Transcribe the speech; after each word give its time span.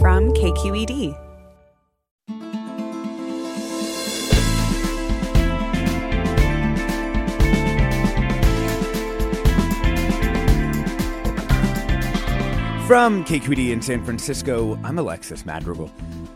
From 0.00 0.32
KQED. 0.32 1.16
From 12.86 13.24
KQED 13.24 13.70
in 13.72 13.82
San 13.82 14.04
Francisco, 14.04 14.78
I'm 14.84 14.98
Alexis 14.98 15.44
Madrigal. 15.44 15.90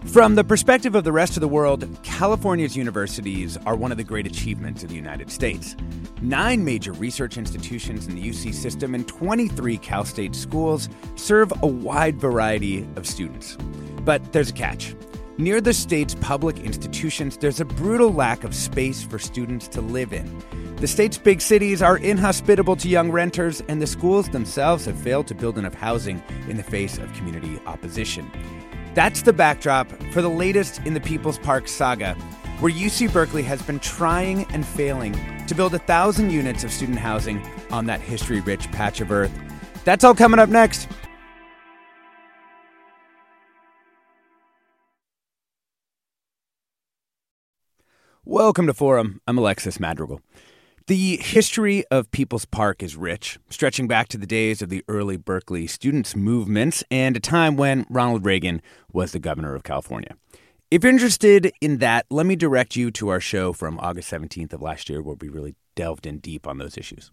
From 0.07 0.35
the 0.35 0.45
perspective 0.45 0.95
of 0.95 1.05
the 1.05 1.13
rest 1.13 1.37
of 1.37 1.41
the 1.41 1.49
world, 1.49 1.87
California's 2.03 2.77
universities 2.77 3.57
are 3.59 3.77
one 3.77 3.93
of 3.93 3.97
the 3.97 4.05
great 4.05 4.27
achievements 4.27 4.83
of 4.83 4.91
the 4.91 4.97
United 4.97 5.31
States. 5.31 5.77
Nine 6.21 6.65
major 6.65 6.93
research 6.93 7.39
institutions 7.39 8.09
in 8.09 8.17
the 8.17 8.29
UC 8.29 8.53
system 8.53 8.95
and 8.95 9.07
23 9.07 9.79
Cal 9.79 10.05
State 10.05 10.35
schools 10.35 10.89
serve 11.15 11.53
a 11.63 11.67
wide 11.67 12.17
variety 12.17 12.87
of 12.97 13.07
students. 13.07 13.57
But 14.05 14.33
there's 14.33 14.51
a 14.51 14.55
catch. 14.55 14.95
Near 15.39 15.61
the 15.61 15.73
state's 15.73 16.17
public 16.17 16.59
institutions, 16.59 17.37
there's 17.39 17.61
a 17.61 17.65
brutal 17.65 18.13
lack 18.13 18.45
of 18.45 18.55
space 18.55 19.03
for 19.03 19.19
students 19.19 19.67
to 19.69 19.81
live 19.81 20.13
in. 20.13 20.43
The 20.77 20.89
state's 20.89 21.17
big 21.17 21.41
cities 21.41 21.81
are 21.81 21.97
inhospitable 21.97 22.77
to 22.77 22.89
young 22.89 23.11
renters, 23.13 23.63
and 23.69 23.81
the 23.81 23.87
schools 23.87 24.29
themselves 24.29 24.85
have 24.85 24.99
failed 24.99 25.29
to 25.29 25.35
build 25.35 25.59
enough 25.59 25.75
housing 25.75 26.23
in 26.49 26.57
the 26.57 26.63
face 26.63 26.99
of 26.99 27.13
community 27.15 27.61
opposition. 27.67 28.31
That's 28.95 29.23
the 29.23 29.33
backdrop 29.33 29.91
for 30.13 30.21
the 30.21 30.29
latest 30.29 30.81
in 30.85 30.93
the 30.93 31.01
People's 31.01 31.39
Park 31.39 31.67
saga, 31.67 32.13
where 32.61 32.71
UC 32.71 33.11
Berkeley 33.11 33.43
has 33.43 33.63
been 33.63 33.79
trying 33.81 34.45
and 34.53 34.67
failing 34.67 35.19
to 35.47 35.55
build 35.55 35.73
a 35.75 35.79
thousand 35.79 36.29
units 36.29 36.63
of 36.63 36.71
student 36.71 36.99
housing 36.99 37.43
on 37.71 37.87
that 37.87 38.03
history 38.03 38.41
rich 38.41 38.71
patch 38.71 39.01
of 39.01 39.11
earth. 39.11 39.33
That's 39.85 40.05
all 40.05 40.15
coming 40.15 40.39
up 40.39 40.51
next. 40.51 40.89
Welcome 48.27 48.67
to 48.67 48.75
Forum. 48.75 49.23
I'm 49.27 49.39
Alexis 49.39 49.81
Madrigal. 49.81 50.21
The 50.89 51.19
history 51.19 51.85
of 51.93 52.11
People's 52.11 52.45
Park 52.45 52.83
is 52.83 52.97
rich, 52.97 53.39
stretching 53.49 53.87
back 53.87 54.09
to 54.09 54.19
the 54.19 54.27
days 54.27 54.63
of 54.63 54.69
the 54.69 54.83
early 54.89 55.17
Berkeley 55.17 55.69
students' 55.69 56.17
movements 56.17 56.83
and 56.91 57.17
a 57.17 57.21
time 57.21 57.57
when 57.57 57.87
Ronald 57.89 58.25
Reagan 58.25 58.61
was 58.93 59.13
the 59.13 59.21
governor 59.21 59.55
of 59.55 59.63
California. 59.63 60.17
If 60.73 60.83
you're 60.83 60.93
interested 60.93 61.53
in 61.61 61.79
that, 61.79 62.07
let 62.11 62.27
me 62.27 62.35
direct 62.35 62.75
you 62.75 62.91
to 62.93 63.11
our 63.11 63.21
show 63.21 63.53
from 63.53 63.79
August 63.79 64.11
17th 64.11 64.55
of 64.55 64.61
last 64.61 64.89
year, 64.89 65.01
where 65.01 65.15
we 65.21 65.29
really 65.29 65.55
delved 65.77 66.05
in 66.05 66.19
deep 66.19 66.49
on 66.49 66.59
those 66.59 66.77
issues. 66.77 67.13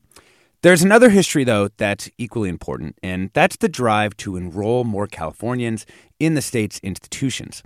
There's 0.64 0.82
another 0.82 1.10
history, 1.10 1.44
though, 1.44 1.70
that's 1.78 2.10
equally 2.18 2.50
important, 2.50 2.98
and 3.04 3.30
that's 3.34 3.58
the 3.58 3.70
drive 3.70 4.18
to 4.18 4.36
enroll 4.36 4.84
more 4.84 5.06
Californians 5.06 5.86
in 6.20 6.34
the 6.34 6.42
state's 6.42 6.80
institutions. 6.80 7.62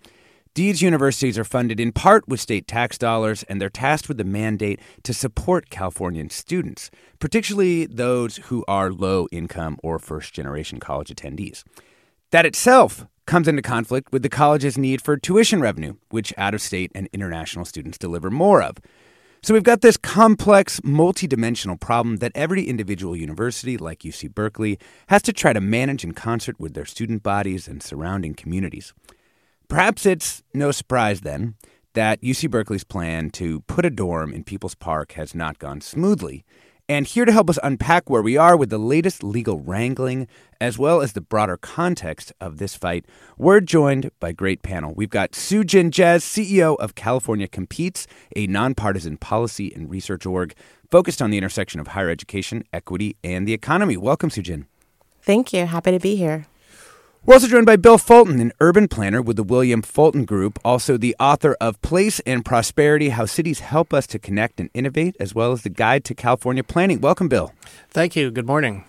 These 0.55 0.83
universities 0.83 1.39
are 1.39 1.43
funded 1.43 1.79
in 1.79 1.91
part 1.91 2.27
with 2.27 2.39
state 2.39 2.67
tax 2.67 2.99
dollars, 2.99 3.41
and 3.49 3.59
they're 3.59 3.71
tasked 3.71 4.07
with 4.07 4.17
the 4.19 4.23
mandate 4.23 4.79
to 5.01 5.11
support 5.11 5.71
Californian 5.71 6.29
students, 6.29 6.91
particularly 7.17 7.87
those 7.87 8.37
who 8.37 8.63
are 8.67 8.91
low 8.91 9.27
income 9.31 9.79
or 9.81 9.97
first 9.97 10.31
generation 10.31 10.79
college 10.79 11.09
attendees. 11.09 11.63
That 12.29 12.45
itself 12.45 13.07
comes 13.25 13.47
into 13.47 13.63
conflict 13.63 14.11
with 14.11 14.21
the 14.21 14.29
college's 14.29 14.77
need 14.77 15.01
for 15.01 15.17
tuition 15.17 15.59
revenue, 15.59 15.95
which 16.11 16.35
out 16.37 16.53
of 16.53 16.61
state 16.61 16.91
and 16.93 17.09
international 17.11 17.65
students 17.65 17.97
deliver 17.97 18.29
more 18.29 18.61
of. 18.61 18.77
So 19.41 19.55
we've 19.55 19.63
got 19.63 19.81
this 19.81 19.97
complex, 19.97 20.79
multidimensional 20.81 21.79
problem 21.79 22.17
that 22.17 22.31
every 22.35 22.65
individual 22.65 23.15
university, 23.15 23.75
like 23.75 24.01
UC 24.01 24.35
Berkeley, 24.35 24.77
has 25.07 25.23
to 25.23 25.33
try 25.33 25.51
to 25.51 25.59
manage 25.59 26.03
in 26.03 26.11
concert 26.11 26.59
with 26.59 26.75
their 26.75 26.85
student 26.85 27.23
bodies 27.23 27.67
and 27.67 27.81
surrounding 27.81 28.35
communities. 28.35 28.93
Perhaps 29.73 30.05
it's 30.05 30.43
no 30.53 30.69
surprise 30.69 31.21
then 31.21 31.55
that 31.93 32.21
UC 32.21 32.51
Berkeley's 32.51 32.83
plan 32.83 33.31
to 33.31 33.61
put 33.61 33.85
a 33.85 33.89
dorm 33.89 34.31
in 34.31 34.43
People's 34.43 34.75
Park 34.75 35.13
has 35.13 35.33
not 35.33 35.57
gone 35.57 35.81
smoothly. 35.81 36.45
And 36.87 37.07
here 37.07 37.25
to 37.25 37.31
help 37.31 37.49
us 37.49 37.57
unpack 37.63 38.07
where 38.07 38.21
we 38.21 38.37
are 38.37 38.55
with 38.55 38.69
the 38.69 38.77
latest 38.77 39.23
legal 39.23 39.59
wrangling, 39.59 40.27
as 40.61 40.77
well 40.77 41.01
as 41.01 41.13
the 41.13 41.21
broader 41.21 41.57
context 41.57 42.31
of 42.39 42.59
this 42.59 42.75
fight, 42.75 43.07
we're 43.35 43.61
joined 43.61 44.11
by 44.19 44.29
a 44.29 44.33
great 44.33 44.61
panel. 44.61 44.93
We've 44.93 45.09
got 45.09 45.31
Sujin 45.31 45.89
Jez, 45.89 46.21
CEO 46.21 46.77
of 46.77 46.93
California 46.93 47.47
Competes, 47.47 48.05
a 48.35 48.45
nonpartisan 48.45 49.17
policy 49.17 49.73
and 49.73 49.89
research 49.89 50.27
org 50.27 50.53
focused 50.91 51.19
on 51.19 51.31
the 51.31 51.39
intersection 51.39 51.79
of 51.79 51.87
higher 51.87 52.11
education, 52.11 52.63
equity, 52.71 53.15
and 53.23 53.47
the 53.47 53.53
economy. 53.53 53.97
Welcome, 53.97 54.29
Sujin. 54.29 54.67
Thank 55.23 55.51
you. 55.51 55.65
Happy 55.65 55.89
to 55.89 55.99
be 55.99 56.15
here. 56.15 56.45
We're 57.25 57.35
also 57.35 57.47
joined 57.47 57.65
by 57.65 57.77
Bill 57.77 57.97
Fulton, 57.97 58.41
an 58.41 58.51
urban 58.59 58.89
planner 58.89 59.21
with 59.21 59.37
the 59.37 59.43
William 59.43 59.81
Fulton 59.81 60.25
Group, 60.25 60.59
also 60.65 60.97
the 60.97 61.15
author 61.21 61.55
of 61.61 61.81
Place 61.81 62.19
and 62.25 62.43
Prosperity 62.43 63.09
How 63.09 63.25
Cities 63.25 63.61
Help 63.61 63.93
Us 63.93 64.05
to 64.07 64.19
Connect 64.19 64.59
and 64.59 64.69
Innovate, 64.73 65.15
as 65.21 65.33
well 65.33 65.53
as 65.53 65.61
the 65.61 65.69
Guide 65.69 66.03
to 66.03 66.13
California 66.15 66.65
Planning. 66.65 66.99
Welcome, 66.99 67.29
Bill. 67.29 67.53
Thank 67.89 68.17
you. 68.17 68.29
Good 68.29 68.45
morning. 68.45 68.83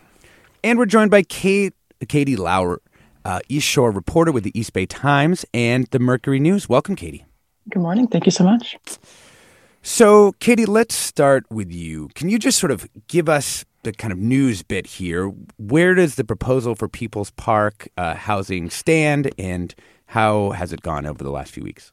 And 0.65 0.81
we're 0.81 0.87
joined 0.87 1.13
by 1.13 1.23
Kate, 1.23 1.75
Katie 2.09 2.35
Lauer, 2.35 2.83
uh, 3.25 3.39
East 3.49 3.69
Shore 3.69 3.93
reporter 3.93 4.33
with 4.33 4.43
the 4.43 4.59
East 4.59 4.73
Bay 4.73 4.87
Times 4.87 5.47
and 5.55 5.87
the 5.93 6.01
Mercury 6.01 6.41
News. 6.41 6.69
Welcome, 6.69 6.97
Katie. 6.97 7.25
Good 7.71 7.83
morning. 7.83 8.09
Thank 8.09 8.27
you 8.27 8.33
so 8.33 8.43
much. 8.43 8.77
So, 9.81 10.33
Katie, 10.41 10.67
let's 10.67 10.97
start 10.97 11.45
with 11.51 11.71
you. 11.71 12.09
Can 12.17 12.29
you 12.29 12.41
just 12.41 12.59
sort 12.59 12.73
of 12.73 12.89
give 13.07 13.29
us 13.29 13.65
the 13.85 13.93
kind 13.93 14.13
of 14.13 14.19
news 14.19 14.63
bit 14.63 14.87
here. 14.87 15.33
Where 15.57 15.95
does 15.95 16.17
the 16.17 16.25
proposal 16.25 16.75
for 16.75 16.89
People's 16.89 17.31
Park 17.31 17.89
uh, 17.97 18.15
housing 18.15 18.69
stand, 18.71 19.31
and 19.39 19.75
how 20.07 20.51
has 20.51 20.73
it 20.73 20.83
gone 20.83 21.07
over 21.07 21.23
the 21.23 21.31
last 21.31 21.53
few 21.53 21.63
weeks? 21.63 21.93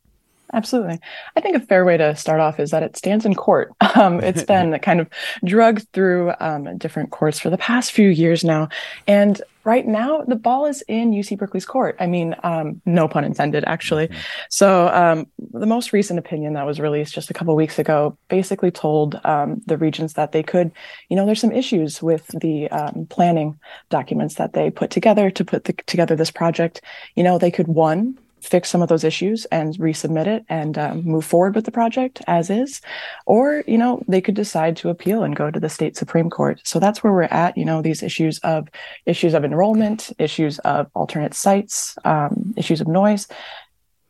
Absolutely. 0.54 1.00
I 1.36 1.42
think 1.42 1.56
a 1.56 1.60
fair 1.60 1.86
way 1.86 1.98
to 1.98 2.16
start 2.16 2.40
off 2.40 2.60
is 2.60 2.72
that 2.72 2.84
it 2.84 2.98
stands 2.98 3.26
in 3.26 3.36
court. 3.36 3.74
Um, 3.94 4.22
it's 4.22 4.44
been 4.56 4.80
kind 4.80 5.02
of 5.02 5.10
drugged 5.44 5.86
through 5.92 6.32
um, 6.40 6.78
different 6.78 7.12
courts 7.12 7.40
for 7.40 7.50
the 7.50 7.58
past 7.58 7.92
few 7.92 8.08
years 8.08 8.42
now. 8.42 8.70
And 9.06 9.42
right 9.66 9.86
now, 9.86 10.22
the 10.22 10.38
ball 10.38 10.66
is 10.66 10.82
in 10.88 11.12
UC 11.12 11.38
Berkeley's 11.38 11.66
court. 11.66 11.98
I 12.00 12.08
mean, 12.08 12.34
um, 12.44 12.82
no 12.86 13.10
pun 13.10 13.26
intended, 13.26 13.66
actually. 13.66 14.08
Mm-hmm. 14.08 14.20
So, 14.50 14.88
um, 14.88 15.28
the 15.52 15.66
most 15.66 15.92
recent 15.92 16.20
opinion 16.20 16.54
that 16.54 16.66
was 16.66 16.80
released 16.80 17.14
just 17.14 17.30
a 17.30 17.34
couple 17.34 17.54
weeks 17.56 17.80
ago 17.80 18.18
basically 18.30 18.72
told 18.72 19.20
um, 19.26 19.62
the 19.66 19.78
regents 19.78 20.14
that 20.14 20.32
they 20.32 20.42
could, 20.42 20.72
you 21.10 21.18
know, 21.18 21.26
there's 21.26 21.42
some 21.42 21.52
issues 21.52 22.02
with 22.02 22.28
the 22.40 22.70
um, 22.72 23.06
planning 23.08 23.60
documents 23.90 24.36
that 24.36 24.54
they 24.54 24.72
put 24.72 24.90
together 24.90 25.30
to 25.30 25.44
put 25.44 25.66
the, 25.66 25.74
together 25.86 26.16
this 26.16 26.32
project. 26.32 26.82
You 27.16 27.24
know, 27.24 27.38
they 27.38 27.52
could, 27.52 27.68
one, 27.68 28.18
fix 28.42 28.70
some 28.70 28.82
of 28.82 28.90
those 28.90 29.04
issues 29.04 29.46
and 29.46 29.76
resubmit 29.76 30.28
it 30.28 30.46
and 30.50 30.78
um, 30.78 31.04
move 31.04 31.26
forward 31.26 31.56
with 31.56 31.66
the 31.66 31.72
project 31.72 32.22
as 32.28 32.50
is. 32.50 32.82
Or 33.26 33.64
you 33.68 33.78
know 33.78 34.04
they 34.08 34.22
could 34.22 34.36
decide 34.36 34.78
to 34.78 34.90
appeal 34.90 35.24
and 35.24 35.36
go 35.36 35.52
to 35.52 35.60
the 35.60 35.70
state 35.70 35.96
supreme 35.98 36.30
court. 36.30 36.62
So 36.64 36.80
that's 36.80 37.04
where 37.04 37.14
we're 37.14 37.24
at 37.24 37.58
you 37.58 37.66
know 37.66 37.82
these 37.82 38.04
issues 38.04 38.40
of 38.40 38.68
issues 39.06 39.34
of 39.34 39.46
enrollment 39.46 40.12
issues 40.20 40.60
of 40.60 40.88
alternate 40.94 41.34
sites 41.34 41.98
um, 42.06 42.54
issues 42.58 42.82
of 42.82 42.88
noise 42.88 43.28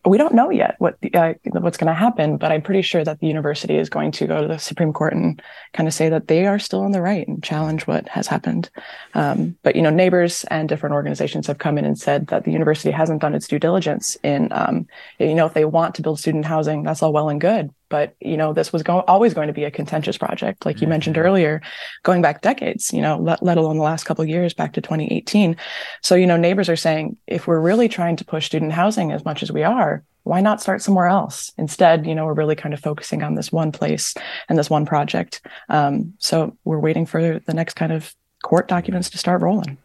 we 0.06 0.18
don't 0.18 0.34
know 0.34 0.50
yet 0.50 0.76
what 0.80 1.00
the, 1.02 1.14
uh, 1.14 1.34
what's 1.60 1.78
going 1.78 1.88
to 1.88 1.94
happen, 1.94 2.38
but 2.38 2.52
I'm 2.52 2.64
pretty 2.64 2.82
sure 2.82 3.04
that 3.04 3.20
the 3.20 3.28
university 3.28 3.78
is 3.78 3.90
going 3.90 4.12
to 4.14 4.26
go 4.26 4.42
to 4.42 4.48
the 4.48 4.58
Supreme 4.58 4.94
Court 4.94 5.14
and 5.14 5.42
kind 5.74 5.88
of 5.88 5.94
say 5.94 6.10
that 6.10 6.28
they 6.28 6.48
are 6.48 6.58
still 6.58 6.82
on 6.82 6.92
the 6.92 7.02
right 7.02 7.28
and 7.28 7.44
challenge 7.44 7.86
what 7.86 8.08
has 8.10 8.26
happened. 8.26 8.70
Um, 9.14 9.58
but 9.62 9.76
you 9.76 9.82
know, 9.84 9.92
neighbors 9.92 10.44
and 10.46 10.68
different 10.68 10.94
organizations 10.94 11.46
have 11.48 11.60
come 11.60 11.78
in 11.78 11.86
and 11.86 12.00
said 12.00 12.28
that 12.28 12.46
the 12.46 12.52
university 12.52 12.90
hasn't 12.90 13.22
done 13.22 13.36
its 13.36 13.48
due 13.48 13.60
diligence 13.60 14.18
in, 14.24 14.52
um, 14.52 14.88
you 15.20 15.36
know, 15.36 15.46
if 15.46 15.54
they 15.54 15.66
want 15.66 15.94
to 15.96 16.02
build 16.02 16.20
student 16.20 16.46
housing, 16.46 16.82
that's 16.82 17.04
all 17.04 17.14
well 17.14 17.30
and 17.30 17.40
good, 17.40 17.72
but 17.92 18.16
you 18.20 18.36
know 18.36 18.54
this 18.54 18.74
was 18.74 18.82
go- 18.82 19.04
always 19.08 19.36
going 19.36 19.48
to 19.48 19.54
be 19.54 19.66
a 19.66 19.72
contentious 19.72 20.18
project 20.18 20.66
like 20.66 20.78
you 20.78 20.86
mm-hmm. 20.86 20.92
mentioned 20.92 21.18
earlier 21.18 21.62
going 22.02 22.22
back 22.22 22.42
decades 22.42 22.92
you 22.92 23.02
know 23.02 23.18
let, 23.20 23.44
let 23.44 23.58
alone 23.58 23.78
the 23.78 23.84
last 23.84 24.06
couple 24.06 24.24
of 24.24 24.30
years 24.30 24.54
back 24.54 24.74
to 24.74 24.82
2018 24.82 25.56
so 26.02 26.16
you 26.16 26.26
know 26.26 26.38
neighbors 26.38 26.70
are 26.70 26.76
saying 26.76 27.16
if 27.28 27.46
we're 27.46 27.60
really 27.60 27.88
trying 27.88 28.16
to 28.16 28.26
push 28.26 28.48
student 28.48 28.72
housing 28.72 29.12
as 29.12 29.24
much 29.24 29.44
as 29.44 29.52
we 29.52 29.62
are 29.62 30.04
why 30.24 30.40
not 30.40 30.62
start 30.62 30.82
somewhere 30.82 31.08
else? 31.08 31.52
Instead 31.58 32.06
you 32.06 32.16
know 32.16 32.26
we're 32.26 32.34
really 32.34 32.56
kind 32.56 32.74
of 32.74 32.80
focusing 32.80 33.24
on 33.24 33.36
this 33.36 33.52
one 33.52 33.72
place 33.72 34.14
and 34.50 34.58
this 34.58 34.70
one 34.70 34.86
project. 34.86 35.42
Um, 35.70 36.14
so 36.20 36.56
we're 36.64 36.80
waiting 36.80 37.06
for 37.06 37.40
the 37.40 37.54
next 37.54 37.74
kind 37.74 37.92
of 37.92 38.14
court 38.44 38.68
documents 38.68 39.10
to 39.10 39.18
start 39.18 39.42
rolling 39.42 39.78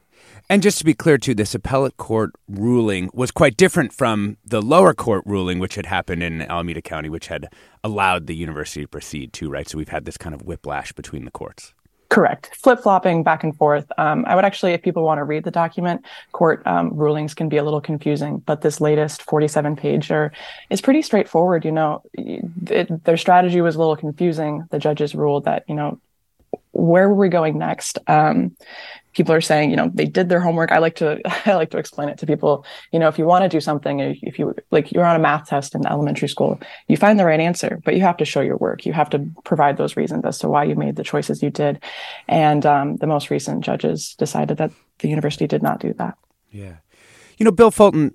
and 0.49 0.63
just 0.63 0.79
to 0.79 0.85
be 0.85 0.95
clear, 0.95 1.19
too, 1.19 1.35
this 1.35 1.55
appellate 1.55 1.97
court 1.97 2.33
ruling 2.49 3.11
was 3.13 3.31
quite 3.31 3.57
different 3.57 3.93
from 3.93 4.37
the 4.45 4.63
lower 4.63 4.95
court 4.95 5.25
ruling, 5.27 5.59
which 5.59 5.75
had 5.75 5.87
happened 5.87 6.23
in 6.23 6.43
Alameda 6.43 6.83
County, 6.83 7.09
which 7.09 7.27
had 7.27 7.49
allowed 7.83 8.27
the 8.27 8.37
university 8.37 8.83
to 8.83 8.89
proceed, 8.89 9.33
too, 9.33 9.51
right? 9.51 9.69
So 9.69 9.79
we've 9.79 9.89
had 9.89 10.05
this 10.05 10.17
kind 10.17 10.35
of 10.35 10.43
whiplash 10.43 10.93
between 10.93 11.25
the 11.25 11.31
courts. 11.31 11.75
Correct. 12.09 12.55
Flip 12.55 12.81
flopping 12.81 13.25
back 13.25 13.43
and 13.43 13.57
forth. 13.57 13.91
Um, 13.99 14.25
I 14.29 14.37
would 14.37 14.45
actually, 14.45 14.73
if 14.73 14.83
people 14.83 15.03
want 15.03 15.19
to 15.19 15.25
read 15.25 15.43
the 15.43 15.51
document, 15.51 16.05
court 16.31 16.63
um, 16.65 16.95
rulings 16.95 17.35
can 17.35 17.49
be 17.49 17.57
a 17.57 17.65
little 17.65 17.81
confusing, 17.81 18.39
but 18.39 18.61
this 18.61 18.81
latest 18.81 19.23
47 19.23 19.75
pager 19.75 20.31
is 20.71 20.81
pretty 20.81 21.03
straightforward. 21.03 21.65
You 21.65 21.73
know, 21.73 22.03
it, 22.15 23.05
their 23.05 23.17
strategy 23.17 23.61
was 23.61 23.75
a 23.75 23.79
little 23.79 23.97
confusing. 23.97 24.67
The 24.71 24.79
judges 24.79 25.17
ruled 25.17 25.47
that, 25.47 25.65
you 25.69 25.75
know, 25.75 25.99
where 26.71 27.09
were 27.09 27.15
we 27.15 27.29
going 27.29 27.59
next? 27.59 27.99
Um, 28.07 28.57
people 29.17 29.35
are 29.35 29.41
saying, 29.41 29.71
you 29.71 29.77
know, 29.77 29.91
they 29.95 30.05
did 30.05 30.29
their 30.29 30.41
homework. 30.41 30.71
I 30.71 30.79
like 30.79 30.97
to, 30.97 31.19
I 31.47 31.55
like 31.55 31.71
to 31.71 31.79
explain 31.79 32.11
it 32.11 32.19
to 32.19 32.27
people. 32.27 32.67
You 32.93 32.99
know, 32.99 33.09
if 33.09 33.19
you 33.19 33.25
want 33.25 33.45
to 33.45 33.49
do 33.49 33.61
something, 33.61 34.01
if 34.01 34.39
you 34.39 34.55
like, 34.71 34.93
you're 34.93 35.07
on 35.07 35.17
a 35.17 35.19
math 35.19 35.49
test 35.49 35.75
in 35.75 35.87
elementary 35.87 36.29
school, 36.29 36.61
you 36.87 36.97
find 36.97 37.19
the 37.19 37.25
right 37.25 37.41
answer, 37.41 37.81
but 37.85 37.95
you 37.95 38.03
have 38.03 38.19
to 38.19 38.27
show 38.27 38.43
your 38.43 38.59
work. 38.59 38.85
You 38.85 38.93
have 38.93 39.11
to 39.11 39.27
provide 39.45 39.79
those 39.79 39.97
reasons 39.97 40.25
as 40.25 40.39
to 40.41 40.49
why 40.49 40.65
you 40.65 40.77
made 40.77 40.97
the 40.97 41.03
choices 41.03 41.43
you 41.43 41.51
did. 41.51 41.83
And 42.29 42.65
um, 42.67 42.97
the 42.97 43.07
most 43.07 43.31
recent 43.31 43.65
judges 43.65 44.15
decided 44.19 44.59
that 44.59 44.71
the 44.99 45.09
university 45.09 45.47
did 45.47 45.63
not 45.63 45.81
do 45.81 45.95
that. 45.95 46.17
Yeah. 46.51 46.77
You 47.39 47.45
know, 47.45 47.53
Bill 47.53 47.71
Fulton, 47.71 48.13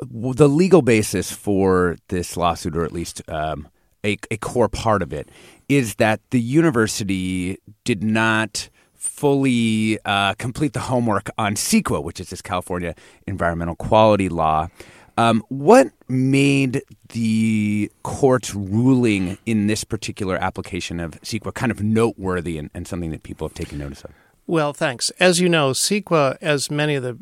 the 0.00 0.48
legal 0.48 0.82
basis 0.82 1.30
for 1.30 1.96
this 2.08 2.36
lawsuit, 2.36 2.76
or 2.76 2.84
at 2.84 2.92
least 2.92 3.22
um, 3.28 3.68
a, 4.04 4.16
a 4.30 4.36
core 4.36 4.68
part 4.68 5.02
of 5.02 5.12
it, 5.12 5.28
is 5.68 5.96
that 5.96 6.20
the 6.30 6.40
university 6.40 7.58
did 7.84 8.02
not 8.02 8.68
fully 9.04 9.98
uh, 10.04 10.34
complete 10.34 10.72
the 10.72 10.80
homework 10.80 11.28
on 11.36 11.54
CEQA, 11.54 12.02
which 12.02 12.20
is 12.20 12.30
this 12.30 12.40
California 12.40 12.94
environmental 13.26 13.76
quality 13.76 14.28
law. 14.28 14.68
Um, 15.16 15.44
what 15.48 15.88
made 16.08 16.82
the 17.10 17.92
court's 18.02 18.54
ruling 18.54 19.38
in 19.46 19.68
this 19.68 19.84
particular 19.84 20.36
application 20.36 20.98
of 20.98 21.20
CEQA 21.20 21.54
kind 21.54 21.70
of 21.70 21.82
noteworthy 21.82 22.58
and, 22.58 22.70
and, 22.74 22.88
something 22.88 23.12
that 23.12 23.22
people 23.22 23.46
have 23.46 23.54
taken 23.54 23.78
notice 23.78 24.02
of? 24.02 24.10
Well, 24.48 24.72
thanks. 24.72 25.10
As 25.20 25.38
you 25.38 25.48
know, 25.48 25.70
CEQA, 25.70 26.38
as 26.40 26.68
many 26.70 26.96
of 26.96 27.04
the 27.04 27.18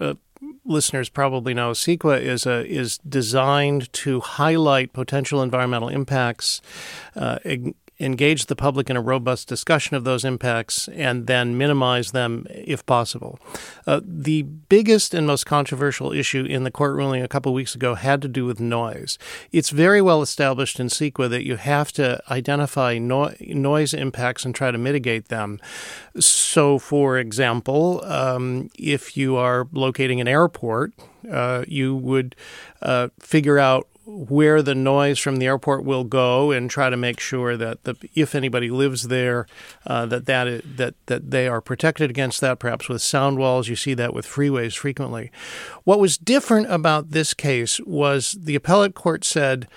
uh, 0.00 0.14
listeners 0.64 1.10
probably 1.10 1.52
know, 1.52 1.72
CEQA 1.72 2.20
is 2.22 2.46
a 2.46 2.64
is 2.64 2.98
designed 2.98 3.92
to 3.92 4.20
highlight 4.20 4.94
potential 4.94 5.42
environmental 5.42 5.88
impacts, 5.88 6.62
uh, 7.14 7.38
engage 8.00 8.46
the 8.46 8.56
public 8.56 8.90
in 8.90 8.96
a 8.96 9.00
robust 9.00 9.48
discussion 9.48 9.96
of 9.96 10.04
those 10.04 10.24
impacts, 10.24 10.88
and 10.88 11.26
then 11.26 11.56
minimize 11.56 12.10
them 12.10 12.46
if 12.50 12.84
possible. 12.86 13.38
Uh, 13.86 14.00
the 14.04 14.42
biggest 14.42 15.14
and 15.14 15.26
most 15.26 15.46
controversial 15.46 16.12
issue 16.12 16.44
in 16.44 16.64
the 16.64 16.70
court 16.70 16.94
ruling 16.94 17.22
a 17.22 17.28
couple 17.28 17.52
weeks 17.54 17.74
ago 17.74 17.94
had 17.94 18.20
to 18.22 18.28
do 18.28 18.44
with 18.44 18.60
noise. 18.60 19.18
It's 19.52 19.70
very 19.70 20.02
well 20.02 20.22
established 20.22 20.80
in 20.80 20.88
CEQA 20.88 21.30
that 21.30 21.46
you 21.46 21.56
have 21.56 21.92
to 21.92 22.20
identify 22.30 22.98
no- 22.98 23.34
noise 23.40 23.94
impacts 23.94 24.44
and 24.44 24.54
try 24.54 24.70
to 24.70 24.78
mitigate 24.78 25.28
them. 25.28 25.60
So, 26.18 26.78
for 26.78 27.18
example, 27.18 28.02
um, 28.04 28.70
if 28.78 29.16
you 29.16 29.36
are 29.36 29.68
locating 29.72 30.20
an 30.20 30.28
airport, 30.28 30.92
uh, 31.30 31.64
you 31.66 31.94
would 31.94 32.36
uh, 32.82 33.08
figure 33.18 33.58
out 33.58 33.88
where 34.06 34.60
the 34.62 34.74
noise 34.74 35.18
from 35.18 35.36
the 35.36 35.46
airport 35.46 35.84
will 35.84 36.04
go 36.04 36.50
and 36.50 36.70
try 36.70 36.90
to 36.90 36.96
make 36.96 37.18
sure 37.18 37.56
that 37.56 37.84
the, 37.84 37.96
if 38.14 38.34
anybody 38.34 38.70
lives 38.70 39.08
there, 39.08 39.46
uh, 39.86 40.04
that 40.06 40.26
that, 40.26 40.46
is, 40.46 40.62
that 40.76 40.94
that 41.06 41.30
they 41.30 41.48
are 41.48 41.60
protected 41.60 42.10
against 42.10 42.40
that. 42.40 42.58
Perhaps 42.58 42.88
with 42.88 43.02
sound 43.02 43.38
walls, 43.38 43.68
you 43.68 43.76
see 43.76 43.94
that 43.94 44.14
with 44.14 44.26
freeways 44.26 44.76
frequently. 44.76 45.30
What 45.84 46.00
was 46.00 46.18
different 46.18 46.70
about 46.70 47.10
this 47.10 47.34
case 47.34 47.80
was 47.80 48.32
the 48.32 48.54
appellate 48.54 48.94
court 48.94 49.24
said 49.24 49.68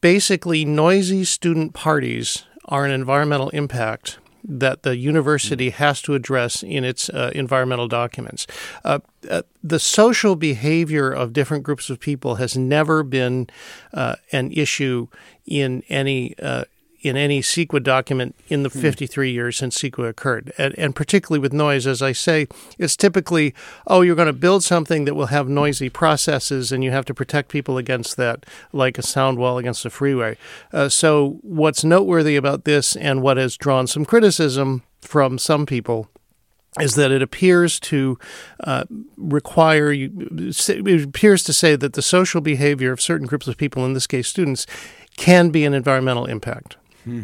basically 0.00 0.64
noisy 0.64 1.24
student 1.24 1.74
parties 1.74 2.44
are 2.66 2.84
an 2.84 2.92
environmental 2.92 3.50
impact 3.50 4.18
that 4.44 4.82
the 4.82 4.96
university 4.96 5.70
has 5.70 6.02
to 6.02 6.14
address 6.14 6.62
in 6.62 6.84
its 6.84 7.08
uh, 7.08 7.30
environmental 7.34 7.88
documents. 7.88 8.46
Uh, 8.84 8.98
uh, 9.30 9.42
the 9.62 9.78
social 9.78 10.36
behavior 10.36 11.10
of 11.10 11.32
different 11.32 11.62
groups 11.62 11.90
of 11.90 12.00
people 12.00 12.36
has 12.36 12.56
never 12.56 13.02
been 13.02 13.48
uh, 13.94 14.16
an 14.32 14.50
issue 14.52 15.06
in 15.46 15.82
any 15.88 16.34
uh, 16.38 16.64
in 17.02 17.16
any 17.16 17.42
CEQA 17.42 17.82
document 17.82 18.34
in 18.48 18.62
the 18.62 18.68
hmm. 18.68 18.80
53 18.80 19.30
years 19.30 19.56
since 19.56 19.78
CEQA 19.80 20.08
occurred. 20.08 20.52
And, 20.56 20.78
and, 20.78 20.94
particularly 20.94 21.40
with 21.40 21.52
noise, 21.52 21.86
as 21.86 22.00
I 22.00 22.12
say, 22.12 22.46
it's 22.78 22.96
typically, 22.96 23.54
oh, 23.86 24.02
you're 24.02 24.16
going 24.16 24.26
to 24.26 24.32
build 24.32 24.62
something 24.62 25.04
that 25.04 25.14
will 25.14 25.26
have 25.26 25.48
noisy 25.48 25.88
processes 25.88 26.70
and 26.70 26.84
you 26.84 26.92
have 26.92 27.04
to 27.06 27.14
protect 27.14 27.50
people 27.50 27.76
against 27.76 28.16
that, 28.16 28.46
like 28.72 28.98
a 28.98 29.02
sound 29.02 29.38
wall 29.38 29.58
against 29.58 29.84
a 29.84 29.90
freeway. 29.90 30.36
Uh, 30.72 30.88
so, 30.88 31.40
what's 31.42 31.84
noteworthy 31.84 32.36
about 32.36 32.64
this 32.64 32.94
and 32.96 33.20
what 33.20 33.36
has 33.36 33.56
drawn 33.56 33.86
some 33.86 34.04
criticism 34.04 34.82
from 35.00 35.38
some 35.38 35.66
people 35.66 36.08
is 36.80 36.94
that 36.94 37.10
it 37.10 37.20
appears 37.20 37.78
to 37.78 38.18
uh, 38.60 38.84
require 39.18 39.92
it 39.92 41.04
appears 41.04 41.42
to 41.44 41.52
say 41.52 41.76
that 41.76 41.92
the 41.92 42.00
social 42.00 42.40
behavior 42.40 42.92
of 42.92 43.00
certain 43.00 43.26
groups 43.26 43.46
of 43.46 43.58
people, 43.58 43.84
in 43.84 43.92
this 43.92 44.06
case 44.06 44.28
students, 44.28 44.66
can 45.16 45.50
be 45.50 45.64
an 45.64 45.74
environmental 45.74 46.24
impact. 46.24 46.76
Hmm. 47.04 47.22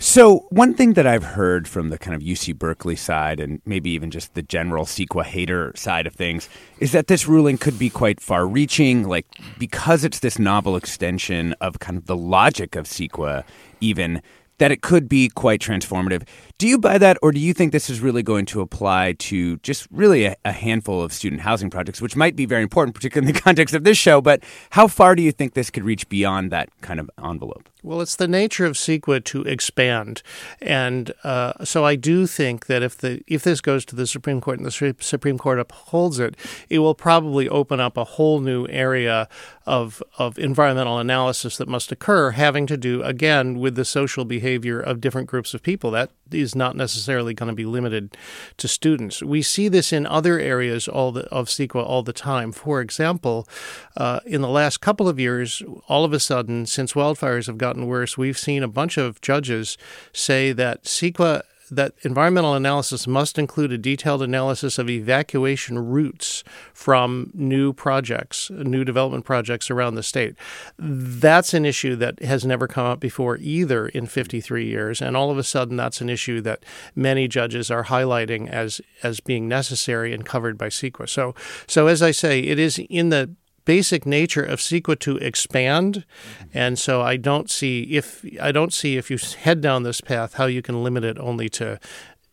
So, 0.00 0.46
one 0.50 0.74
thing 0.74 0.94
that 0.94 1.06
I've 1.06 1.24
heard 1.24 1.66
from 1.66 1.88
the 1.88 1.96
kind 1.96 2.14
of 2.14 2.20
UC 2.20 2.58
Berkeley 2.58 2.96
side 2.96 3.40
and 3.40 3.62
maybe 3.64 3.90
even 3.90 4.10
just 4.10 4.34
the 4.34 4.42
general 4.42 4.84
CEQA 4.84 5.24
hater 5.24 5.72
side 5.76 6.06
of 6.06 6.14
things 6.14 6.48
is 6.78 6.92
that 6.92 7.06
this 7.06 7.26
ruling 7.26 7.56
could 7.56 7.78
be 7.78 7.88
quite 7.88 8.20
far 8.20 8.46
reaching, 8.46 9.08
like 9.08 9.26
because 9.58 10.04
it's 10.04 10.18
this 10.18 10.38
novel 10.38 10.76
extension 10.76 11.54
of 11.60 11.78
kind 11.78 11.96
of 11.96 12.06
the 12.06 12.16
logic 12.16 12.76
of 12.76 12.84
CEQA, 12.84 13.44
even 13.80 14.20
that 14.58 14.70
it 14.70 14.82
could 14.82 15.08
be 15.08 15.28
quite 15.30 15.60
transformative. 15.60 16.26
Do 16.64 16.70
you 16.70 16.78
buy 16.78 16.96
that, 16.96 17.18
or 17.20 17.30
do 17.30 17.38
you 17.40 17.52
think 17.52 17.72
this 17.72 17.90
is 17.90 18.00
really 18.00 18.22
going 18.22 18.46
to 18.46 18.62
apply 18.62 19.16
to 19.18 19.58
just 19.58 19.86
really 19.90 20.24
a, 20.24 20.34
a, 20.46 20.52
handful 20.52 21.02
of 21.02 21.12
student 21.12 21.42
housing 21.42 21.68
projects, 21.68 22.00
which 22.00 22.16
might 22.16 22.36
be 22.36 22.46
very 22.46 22.62
important, 22.62 22.94
particularly 22.94 23.28
in 23.28 23.34
the 23.34 23.40
context 23.42 23.74
of 23.74 23.84
this 23.84 23.98
show? 23.98 24.22
But 24.22 24.42
how 24.70 24.88
far 24.88 25.14
do 25.14 25.20
you 25.20 25.30
think 25.30 25.52
this 25.52 25.68
could 25.68 25.84
reach 25.84 26.08
beyond 26.08 26.50
that 26.52 26.70
kind 26.80 27.00
of 27.00 27.10
envelope? 27.22 27.68
Well, 27.82 28.00
it's 28.00 28.16
the 28.16 28.26
nature 28.26 28.64
of 28.64 28.76
CEQA 28.76 29.24
to 29.24 29.42
expand, 29.42 30.22
and 30.62 31.12
uh, 31.22 31.66
so 31.66 31.84
I 31.84 31.96
do 31.96 32.26
think 32.26 32.64
that 32.64 32.82
if 32.82 32.96
the 32.96 33.22
if 33.26 33.42
this 33.42 33.60
goes 33.60 33.84
to 33.84 33.94
the 33.94 34.06
Supreme 34.06 34.40
Court 34.40 34.58
and 34.58 34.66
the 34.66 34.94
Supreme 35.00 35.36
Court 35.36 35.58
upholds 35.58 36.18
it, 36.18 36.34
it 36.70 36.78
will 36.78 36.94
probably 36.94 37.46
open 37.46 37.80
up 37.80 37.98
a 37.98 38.04
whole 38.04 38.40
new 38.40 38.66
area 38.68 39.28
of 39.66 40.02
of 40.16 40.38
environmental 40.38 40.98
analysis 40.98 41.58
that 41.58 41.68
must 41.68 41.92
occur, 41.92 42.30
having 42.30 42.66
to 42.68 42.78
do 42.78 43.02
again 43.02 43.58
with 43.58 43.74
the 43.74 43.84
social 43.84 44.24
behavior 44.24 44.80
of 44.80 45.02
different 45.02 45.28
groups 45.28 45.52
of 45.52 45.62
people. 45.62 45.90
That 45.90 46.08
is 46.30 46.54
not 46.54 46.76
necessarily 46.76 47.34
going 47.34 47.48
to 47.48 47.54
be 47.54 47.66
limited 47.66 48.16
to 48.56 48.68
students. 48.68 49.22
We 49.22 49.42
see 49.42 49.68
this 49.68 49.92
in 49.92 50.06
other 50.06 50.38
areas 50.38 50.88
all 50.88 51.12
the, 51.12 51.24
of 51.28 51.46
CEQA 51.48 51.84
all 51.84 52.02
the 52.02 52.12
time. 52.12 52.52
For 52.52 52.80
example, 52.80 53.48
uh, 53.96 54.20
in 54.26 54.40
the 54.40 54.48
last 54.48 54.80
couple 54.80 55.08
of 55.08 55.18
years, 55.20 55.62
all 55.88 56.04
of 56.04 56.12
a 56.12 56.20
sudden, 56.20 56.66
since 56.66 56.94
wildfires 56.94 57.46
have 57.46 57.58
gotten 57.58 57.86
worse, 57.86 58.16
we've 58.18 58.38
seen 58.38 58.62
a 58.62 58.68
bunch 58.68 58.96
of 58.96 59.20
judges 59.20 59.76
say 60.12 60.52
that 60.52 60.84
CEQA 60.84 61.42
that 61.70 61.94
environmental 62.02 62.54
analysis 62.54 63.06
must 63.06 63.38
include 63.38 63.72
a 63.72 63.78
detailed 63.78 64.22
analysis 64.22 64.78
of 64.78 64.90
evacuation 64.90 65.78
routes 65.78 66.44
from 66.72 67.30
new 67.34 67.72
projects, 67.72 68.50
new 68.50 68.84
development 68.84 69.24
projects 69.24 69.70
around 69.70 69.94
the 69.94 70.02
state. 70.02 70.34
That's 70.78 71.54
an 71.54 71.64
issue 71.64 71.96
that 71.96 72.22
has 72.22 72.44
never 72.44 72.66
come 72.66 72.86
up 72.86 73.00
before 73.00 73.38
either 73.38 73.88
in 73.88 74.06
53 74.06 74.66
years, 74.66 75.00
and 75.00 75.16
all 75.16 75.30
of 75.30 75.38
a 75.38 75.44
sudden 75.44 75.76
that's 75.76 76.00
an 76.00 76.08
issue 76.08 76.40
that 76.42 76.64
many 76.94 77.28
judges 77.28 77.70
are 77.70 77.84
highlighting 77.84 78.48
as 78.48 78.80
as 79.02 79.20
being 79.20 79.48
necessary 79.48 80.12
and 80.12 80.24
covered 80.24 80.58
by 80.58 80.68
CEQA. 80.68 81.08
So 81.08 81.34
so 81.66 81.86
as 81.86 82.02
I 82.02 82.10
say, 82.10 82.40
it 82.40 82.58
is 82.58 82.78
in 82.90 83.08
the 83.08 83.34
basic 83.64 84.06
nature 84.06 84.44
of 84.44 84.60
CEQA 84.60 84.98
to 85.00 85.16
expand, 85.18 86.04
and 86.52 86.78
so 86.78 87.02
I 87.02 87.16
don't 87.16 87.50
see 87.50 87.82
if 87.94 88.24
I 88.40 88.52
don't 88.52 88.72
see 88.72 88.96
if 88.96 89.10
you 89.10 89.18
head 89.38 89.60
down 89.60 89.82
this 89.82 90.00
path 90.00 90.34
how 90.34 90.46
you 90.46 90.62
can 90.62 90.82
limit 90.82 91.04
it 91.04 91.18
only 91.18 91.48
to 91.50 91.78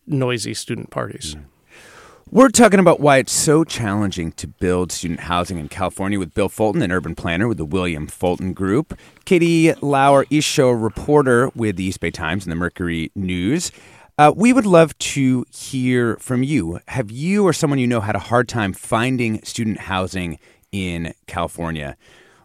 noisy 0.06 0.54
student 0.54 0.90
parties. 0.90 1.36
We're 2.30 2.48
talking 2.48 2.80
about 2.80 2.98
why 2.98 3.18
it's 3.18 3.32
so 3.32 3.62
challenging 3.62 4.32
to 4.32 4.46
build 4.46 4.90
student 4.90 5.20
housing 5.20 5.58
in 5.58 5.68
California 5.68 6.18
with 6.18 6.32
Bill 6.32 6.48
Fulton, 6.48 6.80
an 6.80 6.90
urban 6.90 7.14
planner 7.14 7.46
with 7.46 7.58
the 7.58 7.66
William 7.66 8.06
Fulton 8.06 8.54
Group, 8.54 8.98
Katie 9.26 9.74
Lauer, 9.82 10.24
East 10.30 10.48
Shore 10.48 10.78
reporter 10.78 11.50
with 11.54 11.76
the 11.76 11.84
East 11.84 12.00
Bay 12.00 12.10
Times 12.10 12.46
and 12.46 12.50
the 12.50 12.56
Mercury 12.56 13.12
News. 13.14 13.70
Uh, 14.16 14.32
we 14.34 14.54
would 14.54 14.64
love 14.64 14.96
to 14.98 15.44
hear 15.52 16.16
from 16.16 16.42
you. 16.42 16.80
Have 16.88 17.10
you 17.10 17.46
or 17.46 17.52
someone 17.52 17.78
you 17.78 17.86
know 17.86 18.00
had 18.00 18.16
a 18.16 18.20
hard 18.20 18.48
time 18.48 18.72
finding 18.72 19.42
student 19.42 19.80
housing 19.80 20.38
in 20.72 21.14
California? 21.26 21.96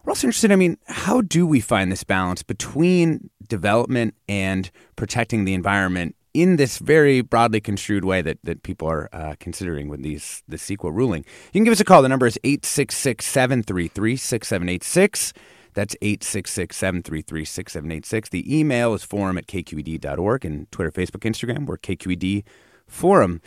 We're 0.04 0.12
also 0.12 0.28
interested, 0.28 0.52
I 0.52 0.56
mean, 0.56 0.78
how 0.86 1.20
do 1.20 1.46
we 1.46 1.60
find 1.60 1.90
this 1.90 2.04
balance 2.04 2.42
between 2.42 3.30
development 3.48 4.14
and 4.28 4.70
protecting 4.96 5.44
the 5.44 5.54
environment 5.54 6.14
in 6.34 6.56
this 6.56 6.78
very 6.78 7.20
broadly 7.20 7.60
construed 7.60 8.04
way 8.04 8.22
that, 8.22 8.38
that 8.44 8.62
people 8.62 8.88
are 8.88 9.08
uh, 9.12 9.34
considering 9.40 9.88
with 9.88 10.02
these 10.02 10.42
the 10.46 10.56
CEQA 10.56 10.94
ruling. 10.94 11.24
You 11.46 11.52
can 11.52 11.64
give 11.64 11.72
us 11.72 11.80
a 11.80 11.84
call. 11.84 12.02
The 12.02 12.08
number 12.08 12.26
is 12.26 12.38
866 12.44 13.24
733 13.24 14.16
6786. 14.16 15.32
That's 15.74 15.96
866 16.00 16.76
733 16.76 17.44
6786. 17.44 18.28
The 18.28 18.58
email 18.58 18.94
is 18.94 19.04
forum 19.04 19.38
at 19.38 19.46
kqed.org 19.46 20.44
and 20.44 20.70
Twitter, 20.70 20.90
Facebook, 20.90 21.20
Instagram. 21.20 21.66
We're 21.66 21.78
KQED 21.78 22.44
Forum. 22.86 23.40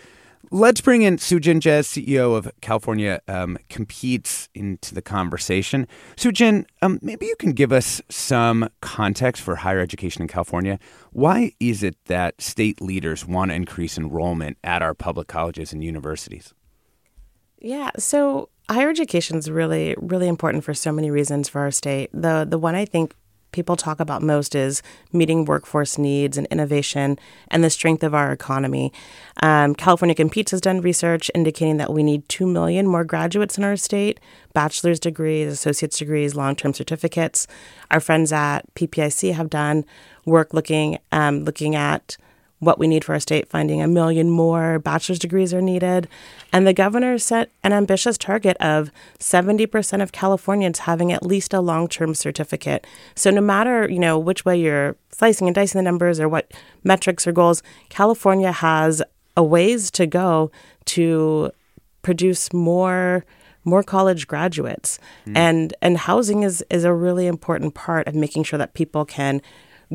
Let's 0.50 0.82
bring 0.82 1.04
in 1.04 1.18
Sujin 1.18 1.60
Jez, 1.60 1.86
CEO 1.86 2.36
of 2.36 2.52
California 2.62 3.22
um, 3.28 3.58
Competes, 3.70 4.50
into 4.56 4.96
the 4.96 5.02
conversation. 5.02 5.88
Sujin, 6.16 6.66
um, 6.82 7.00
maybe 7.02 7.26
you 7.26 7.36
can 7.38 7.52
give 7.52 7.72
us 7.72 8.02
some 8.10 8.70
context 8.82 9.42
for 9.44 9.58
higher 9.58 9.80
education 9.80 10.24
in 10.24 10.28
California. 10.28 10.80
Why 11.12 11.54
is 11.60 11.84
it 11.84 11.96
that 12.06 12.42
state 12.42 12.82
leaders 12.82 13.26
want 13.26 13.52
to 13.52 13.56
increase 13.56 13.98
enrollment 13.98 14.58
at 14.64 14.82
our 14.82 14.94
public 14.94 15.28
colleges 15.28 15.72
and 15.72 15.84
universities? 15.84 16.54
Yeah, 17.60 17.92
so 17.98 18.50
higher 18.70 18.90
education 18.90 19.38
is 19.38 19.50
really, 19.50 19.96
really 20.00 20.28
important 20.28 20.64
for 20.64 20.74
so 20.74 20.92
many 20.92 21.12
reasons 21.12 21.48
for 21.48 21.62
our 21.62 21.72
state. 21.72 22.10
The 22.14 22.46
the 22.50 22.58
one 22.58 22.74
I 22.74 22.86
think 22.86 23.16
people 23.52 23.76
talk 23.76 24.00
about 24.00 24.22
most 24.22 24.56
is 24.56 24.82
meeting 25.12 25.46
workforce 25.46 25.98
needs 25.98 26.38
and 26.38 26.48
innovation 26.48 27.18
and 27.50 27.64
the 27.64 27.70
strength 27.70 28.04
of 28.04 28.14
our 28.14 28.32
economy. 28.32 28.92
Um, 29.42 29.76
California 29.76 30.16
Competes 30.16 30.52
has 30.52 30.62
done 30.62 30.82
research 30.82 31.30
indicating 31.36 31.78
that 31.78 31.94
we 31.94 32.04
need 32.04 32.28
2 32.30 32.48
million 32.48 32.88
more 32.88 33.04
graduates 33.04 33.58
in 33.58 33.64
our 33.64 33.76
state 33.76 34.20
bachelor's 34.54 35.00
degrees, 35.00 35.52
associate's 35.52 35.98
degrees, 35.98 36.36
long 36.36 36.56
term 36.56 36.74
certificates. 36.74 37.48
Our 37.90 38.00
friends 38.00 38.32
at 38.32 38.62
PPIC 38.76 39.34
have 39.34 39.50
done 39.50 39.86
work 40.26 40.54
looking, 40.54 41.00
um, 41.12 41.44
looking 41.46 41.76
at 41.76 42.18
what 42.62 42.78
we 42.78 42.88
need 42.88 43.04
for 43.04 43.14
our 43.14 43.20
state, 43.20 43.50
finding 43.50 43.82
a 43.82 43.88
million 43.88 44.30
more 44.30 44.78
bachelor's 44.78 45.18
degrees 45.18 45.52
are 45.52 45.62
needed. 45.62 46.08
And 46.54 46.66
the 46.68 46.74
governor 46.74 47.18
set 47.18 47.50
an 47.64 47.74
ambitious 47.74 48.20
target 48.20 48.56
of 48.58 48.92
70% 49.20 50.04
of 50.04 50.12
Californians 50.12 50.80
having 50.80 51.12
at 51.12 51.26
least 51.26 51.56
a 51.56 51.60
long-term 51.60 52.14
certificate. 52.14 52.86
So 53.16 53.32
no 53.32 53.42
matter, 53.42 53.90
you 53.90 53.98
know, 53.98 54.20
which 54.20 54.46
way 54.46 54.60
you're 54.60 54.96
slicing 55.12 55.48
and 55.48 55.56
dicing 55.56 55.80
the 55.80 55.84
numbers 55.84 56.20
or 56.20 56.30
what 56.30 56.54
metrics 56.84 57.26
or 57.26 57.32
goals, 57.32 57.64
California 57.90 58.52
has 58.52 59.02
a 59.36 59.44
ways 59.44 59.90
to 59.92 60.06
go 60.06 60.52
to 60.86 61.52
produce 62.04 62.54
more 62.54 63.26
more 63.64 63.84
college 63.84 64.28
graduates. 64.28 65.00
Mm. 65.28 65.38
And 65.38 65.74
and 65.82 65.98
housing 65.98 66.44
is 66.44 66.64
is 66.70 66.84
a 66.84 66.94
really 66.94 67.26
important 67.26 67.74
part 67.74 68.08
of 68.08 68.14
making 68.16 68.44
sure 68.44 68.60
that 68.60 68.74
people 68.74 69.06
can 69.06 69.42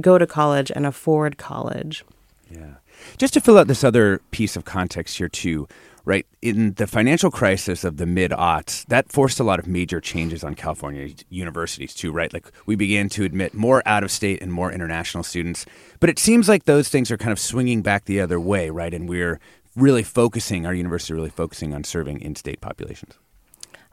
go 0.00 0.18
to 0.18 0.26
college 0.26 0.72
and 0.74 0.84
afford 0.84 1.38
college. 1.38 2.04
Yeah. 2.50 2.74
Just 3.18 3.34
to 3.34 3.40
fill 3.40 3.58
out 3.58 3.66
this 3.66 3.84
other 3.84 4.20
piece 4.30 4.56
of 4.56 4.64
context 4.64 5.18
here, 5.18 5.28
too, 5.28 5.66
right? 6.04 6.26
In 6.40 6.74
the 6.74 6.86
financial 6.86 7.30
crisis 7.30 7.84
of 7.84 7.96
the 7.96 8.06
mid 8.06 8.30
aughts, 8.30 8.86
that 8.86 9.10
forced 9.10 9.40
a 9.40 9.44
lot 9.44 9.58
of 9.58 9.66
major 9.66 10.00
changes 10.00 10.44
on 10.44 10.54
California 10.54 11.10
universities, 11.28 11.94
too, 11.94 12.12
right? 12.12 12.32
Like 12.32 12.50
we 12.64 12.76
began 12.76 13.08
to 13.10 13.24
admit 13.24 13.52
more 13.52 13.82
out 13.84 14.04
of 14.04 14.10
state 14.10 14.40
and 14.40 14.52
more 14.52 14.72
international 14.72 15.24
students. 15.24 15.66
But 16.00 16.08
it 16.08 16.18
seems 16.18 16.48
like 16.48 16.64
those 16.64 16.88
things 16.88 17.10
are 17.10 17.16
kind 17.16 17.32
of 17.32 17.38
swinging 17.38 17.82
back 17.82 18.04
the 18.04 18.20
other 18.20 18.40
way, 18.40 18.70
right? 18.70 18.94
And 18.94 19.08
we're 19.08 19.40
really 19.74 20.04
focusing, 20.04 20.64
our 20.64 20.74
university 20.74 21.12
really 21.12 21.30
focusing 21.30 21.74
on 21.74 21.84
serving 21.84 22.20
in 22.20 22.36
state 22.36 22.60
populations. 22.60 23.14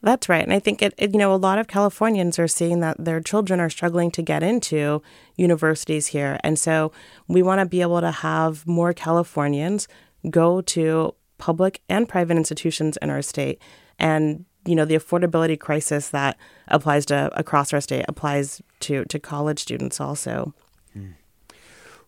That's 0.04 0.28
right. 0.28 0.44
And 0.44 0.52
I 0.52 0.60
think 0.60 0.82
it, 0.82 0.94
it, 0.98 1.14
you 1.14 1.18
know, 1.18 1.34
a 1.34 1.38
lot 1.38 1.60
of 1.60 1.68
Californians 1.68 2.38
are 2.38 2.48
seeing 2.48 2.82
that 2.82 2.98
their 3.04 3.22
children 3.22 3.62
are 3.62 3.70
struggling 3.70 4.12
to 4.12 4.22
get 4.22 4.44
into 4.44 5.02
universities 5.38 6.08
here. 6.08 6.38
And 6.44 6.60
so 6.60 6.92
we 7.30 7.42
want 7.42 7.60
to 7.60 7.66
be 7.66 7.82
able 7.82 8.02
to 8.02 8.12
have 8.12 8.68
more 8.68 8.92
Californians 8.92 9.88
go 10.30 10.60
to 10.60 11.16
public 11.38 11.82
and 11.88 12.08
private 12.08 12.36
institutions 12.36 12.98
in 13.02 13.10
our 13.10 13.22
state. 13.22 13.62
And, 13.98 14.44
you 14.66 14.76
know, 14.76 14.84
the 14.84 14.96
affordability 14.96 15.58
crisis 15.58 16.10
that 16.10 16.38
applies 16.68 17.06
to 17.06 17.32
across 17.40 17.72
our 17.72 17.80
state 17.80 18.04
applies 18.10 18.62
to, 18.82 19.06
to 19.06 19.20
college 19.20 19.60
students 19.60 20.02
also. 20.02 20.54
Hmm. 20.92 21.12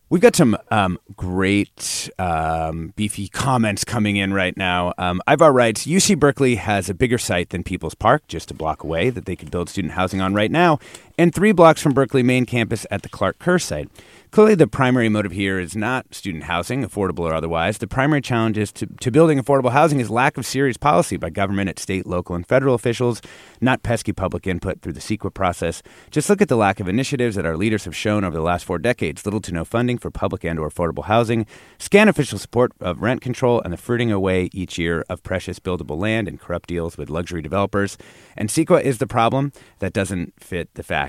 We've 0.08 0.22
got 0.22 0.36
some 0.36 0.56
um, 0.70 1.00
great 1.16 2.12
um, 2.20 2.94
beefy 2.96 3.28
comments 3.28 3.84
coming 3.84 4.18
in 4.18 4.34
right 4.34 4.56
now. 4.56 4.94
Um, 5.00 5.20
Ivar 5.28 5.52
writes 5.52 5.88
UC 5.88 6.20
Berkeley 6.20 6.56
has 6.56 6.90
a 6.90 6.94
bigger 6.94 7.18
site 7.18 7.50
than 7.50 7.64
People's 7.64 7.96
Park, 7.96 8.28
just 8.28 8.52
a 8.52 8.54
block 8.54 8.84
away, 8.84 9.10
that 9.10 9.26
they 9.26 9.36
could 9.36 9.50
build 9.50 9.68
student 9.68 9.96
housing 9.96 10.22
on 10.22 10.36
right 10.36 10.52
now, 10.52 10.78
and 11.18 11.34
three 11.34 11.52
blocks 11.52 11.82
from 11.82 11.94
Berkeley 11.94 12.24
main 12.24 12.46
campus 12.46 12.86
at 12.92 13.02
the 13.02 13.10
Clark 13.10 13.40
Kerr 13.40 13.60
site. 13.60 13.90
Clearly, 14.32 14.56
the 14.56 14.68
primary 14.68 15.08
motive 15.08 15.32
here 15.32 15.60
is 15.60 15.78
not 15.78 16.14
student 16.14 16.44
housing, 16.44 16.84
affordable 16.84 17.20
or 17.20 17.34
otherwise. 17.34 17.78
The 17.78 17.88
primary 17.88 18.20
challenge 18.20 18.58
is 18.58 18.70
to, 18.74 18.86
to 18.86 19.10
building 19.10 19.40
affordable 19.40 19.72
housing 19.72 20.02
is 20.02 20.10
lack 20.10 20.38
of 20.38 20.46
serious 20.46 20.76
policy 20.76 21.16
by 21.16 21.30
government 21.30 21.70
at 21.70 21.80
state, 21.80 22.06
local, 22.06 22.36
and 22.36 22.46
federal 22.46 22.76
officials, 22.76 23.22
not 23.62 23.82
pesky 23.82 24.12
public 24.12 24.46
input 24.46 24.82
through 24.82 24.92
the 24.92 25.00
CEQA 25.00 25.34
process. 25.34 25.82
Just 26.12 26.30
look 26.30 26.42
at 26.42 26.50
the 26.50 26.58
lack 26.58 26.82
of 26.82 26.90
initiatives 26.90 27.38
that 27.38 27.46
our 27.46 27.56
leaders 27.56 27.86
have 27.86 27.96
shown 27.96 28.26
over 28.26 28.36
the 28.36 28.42
last 28.42 28.66
four 28.66 28.78
decades. 28.78 29.24
Little 29.24 29.40
to 29.40 29.54
no 29.54 29.64
funding 29.64 29.98
for 29.98 30.12
public 30.12 30.44
and 30.44 30.60
or 30.60 30.70
affordable 30.70 31.06
housing, 31.06 31.46
scan 31.78 32.10
official 32.10 32.38
support 32.38 32.74
of 32.82 33.02
rent 33.02 33.22
control, 33.22 33.62
and 33.62 33.72
the 33.72 33.78
fruiting 33.78 34.12
away 34.12 34.50
each 34.52 34.78
year 34.78 35.06
of 35.10 35.24
precious 35.24 35.60
buildable 35.60 35.98
land 35.98 36.28
and 36.28 36.42
corrupt 36.42 36.68
deals 36.68 36.98
with 36.98 37.10
luxury 37.10 37.42
developers. 37.42 37.98
And 38.36 38.50
CEQA 38.50 38.82
is 38.82 38.98
the 38.98 39.08
problem 39.08 39.54
that 39.80 39.94
doesn't 39.94 40.34
fit 40.44 40.74
the 40.74 40.84
facts. 40.84 41.05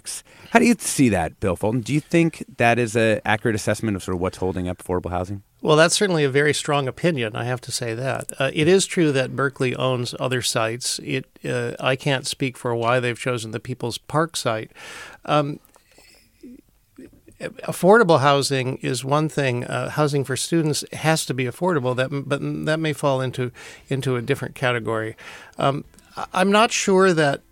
How 0.50 0.58
do 0.58 0.66
you 0.66 0.74
see 0.78 1.08
that, 1.10 1.38
Bill 1.40 1.56
Fulton? 1.56 1.80
Do 1.80 1.92
you 1.92 2.00
think 2.00 2.44
that 2.56 2.78
is 2.78 2.96
an 2.96 3.20
accurate 3.24 3.54
assessment 3.54 3.96
of 3.96 4.02
sort 4.02 4.14
of 4.14 4.20
what's 4.20 4.38
holding 4.38 4.68
up 4.68 4.82
affordable 4.82 5.10
housing? 5.10 5.42
Well, 5.62 5.76
that's 5.76 5.96
certainly 5.96 6.24
a 6.24 6.30
very 6.30 6.54
strong 6.54 6.86
opinion. 6.86 7.34
I 7.34 7.44
have 7.44 7.60
to 7.62 7.72
say 7.72 7.94
that 7.94 8.32
uh, 8.38 8.50
it 8.54 8.68
is 8.68 8.86
true 8.86 9.10
that 9.12 9.34
Berkeley 9.34 9.74
owns 9.74 10.14
other 10.20 10.42
sites. 10.42 11.00
It 11.02 11.26
uh, 11.44 11.72
I 11.80 11.96
can't 11.96 12.26
speak 12.26 12.56
for 12.56 12.74
why 12.74 13.00
they've 13.00 13.18
chosen 13.18 13.50
the 13.50 13.60
People's 13.60 13.98
Park 13.98 14.36
site. 14.36 14.70
Um, 15.24 15.58
affordable 17.40 18.20
housing 18.20 18.76
is 18.78 19.04
one 19.04 19.28
thing. 19.28 19.64
Uh, 19.64 19.90
housing 19.90 20.24
for 20.24 20.36
students 20.36 20.84
has 20.92 21.26
to 21.26 21.34
be 21.34 21.44
affordable. 21.44 21.96
That, 21.96 22.10
but 22.10 22.40
that 22.66 22.78
may 22.78 22.92
fall 22.92 23.20
into 23.20 23.50
into 23.88 24.16
a 24.16 24.22
different 24.22 24.54
category. 24.54 25.16
Um, 25.58 25.84
I'm 26.32 26.50
not 26.50 26.72
sure 26.72 27.12
that 27.12 27.42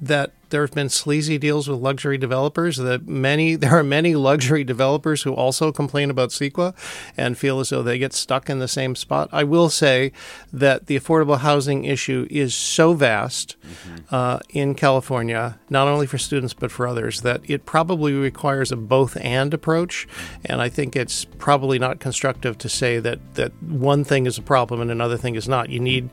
that 0.00 0.32
there 0.50 0.62
have 0.62 0.72
been 0.72 0.88
sleazy 0.88 1.38
deals 1.38 1.68
with 1.68 1.78
luxury 1.78 2.18
developers. 2.18 2.76
That 2.76 3.06
many 3.06 3.54
there 3.56 3.76
are 3.76 3.82
many 3.82 4.14
luxury 4.14 4.64
developers 4.64 5.22
who 5.22 5.34
also 5.34 5.72
complain 5.72 6.10
about 6.10 6.30
CEQA 6.30 6.74
and 7.16 7.36
feel 7.36 7.60
as 7.60 7.70
though 7.70 7.82
they 7.82 7.98
get 7.98 8.12
stuck 8.12 8.48
in 8.48 8.58
the 8.58 8.68
same 8.68 8.94
spot. 8.94 9.28
I 9.32 9.44
will 9.44 9.70
say 9.70 10.12
that 10.52 10.86
the 10.86 10.98
affordable 10.98 11.38
housing 11.38 11.84
issue 11.84 12.26
is 12.30 12.54
so 12.54 12.94
vast 12.94 13.56
mm-hmm. 13.62 14.14
uh, 14.14 14.38
in 14.50 14.74
California, 14.74 15.58
not 15.70 15.88
only 15.88 16.06
for 16.06 16.18
students 16.18 16.54
but 16.54 16.70
for 16.70 16.86
others, 16.86 17.22
that 17.22 17.40
it 17.48 17.66
probably 17.66 18.12
requires 18.12 18.72
a 18.72 18.76
both 18.76 19.16
and 19.20 19.52
approach. 19.52 20.06
And 20.44 20.60
I 20.60 20.68
think 20.68 20.96
it's 20.96 21.24
probably 21.24 21.78
not 21.78 22.00
constructive 22.00 22.58
to 22.58 22.68
say 22.68 22.98
that 23.00 23.18
that 23.34 23.52
one 23.62 24.04
thing 24.04 24.26
is 24.26 24.38
a 24.38 24.42
problem 24.42 24.80
and 24.80 24.90
another 24.90 25.16
thing 25.16 25.34
is 25.34 25.48
not. 25.48 25.70
You 25.70 25.80
need 25.80 26.10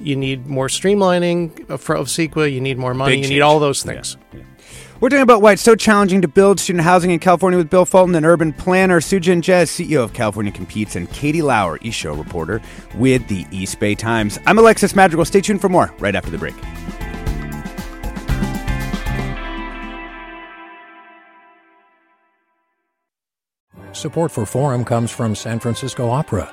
you 0.00 0.16
need 0.16 0.46
more 0.46 0.68
streamlining 0.68 1.68
of, 1.70 1.88
of 1.90 2.06
CEQA. 2.08 2.52
You 2.52 2.60
need 2.60 2.78
more 2.78 2.94
money. 2.94 3.12
Big 3.12 3.18
you 3.18 3.24
change. 3.24 3.34
need 3.34 3.40
all 3.40 3.58
those 3.58 3.73
those 3.74 3.82
things. 3.82 4.16
Yeah, 4.32 4.40
yeah. 4.40 4.44
We're 5.00 5.08
talking 5.08 5.22
about 5.22 5.42
why 5.42 5.52
it's 5.52 5.62
so 5.62 5.74
challenging 5.74 6.22
to 6.22 6.28
build 6.28 6.60
student 6.60 6.84
housing 6.84 7.10
in 7.10 7.18
California 7.18 7.58
with 7.58 7.68
Bill 7.68 7.84
Fulton, 7.84 8.14
an 8.14 8.24
urban 8.24 8.52
planner, 8.52 9.00
Sujin 9.00 9.42
Jez, 9.42 9.68
CEO 9.68 10.02
of 10.02 10.12
California 10.12 10.52
Competes, 10.52 10.96
and 10.96 11.10
Katie 11.10 11.42
Lauer, 11.42 11.78
East 11.82 11.98
Show 11.98 12.14
reporter 12.14 12.62
with 12.96 13.26
the 13.28 13.46
East 13.50 13.78
Bay 13.80 13.94
Times. 13.94 14.38
I'm 14.46 14.58
Alexis 14.58 14.94
Madrigal. 14.94 15.24
Stay 15.24 15.40
tuned 15.40 15.60
for 15.60 15.68
more 15.68 15.92
right 15.98 16.14
after 16.14 16.30
the 16.30 16.38
break. 16.38 16.54
Support 23.92 24.32
for 24.32 24.44
Forum 24.44 24.84
comes 24.84 25.10
from 25.10 25.34
San 25.34 25.60
Francisco 25.60 26.10
Opera. 26.10 26.52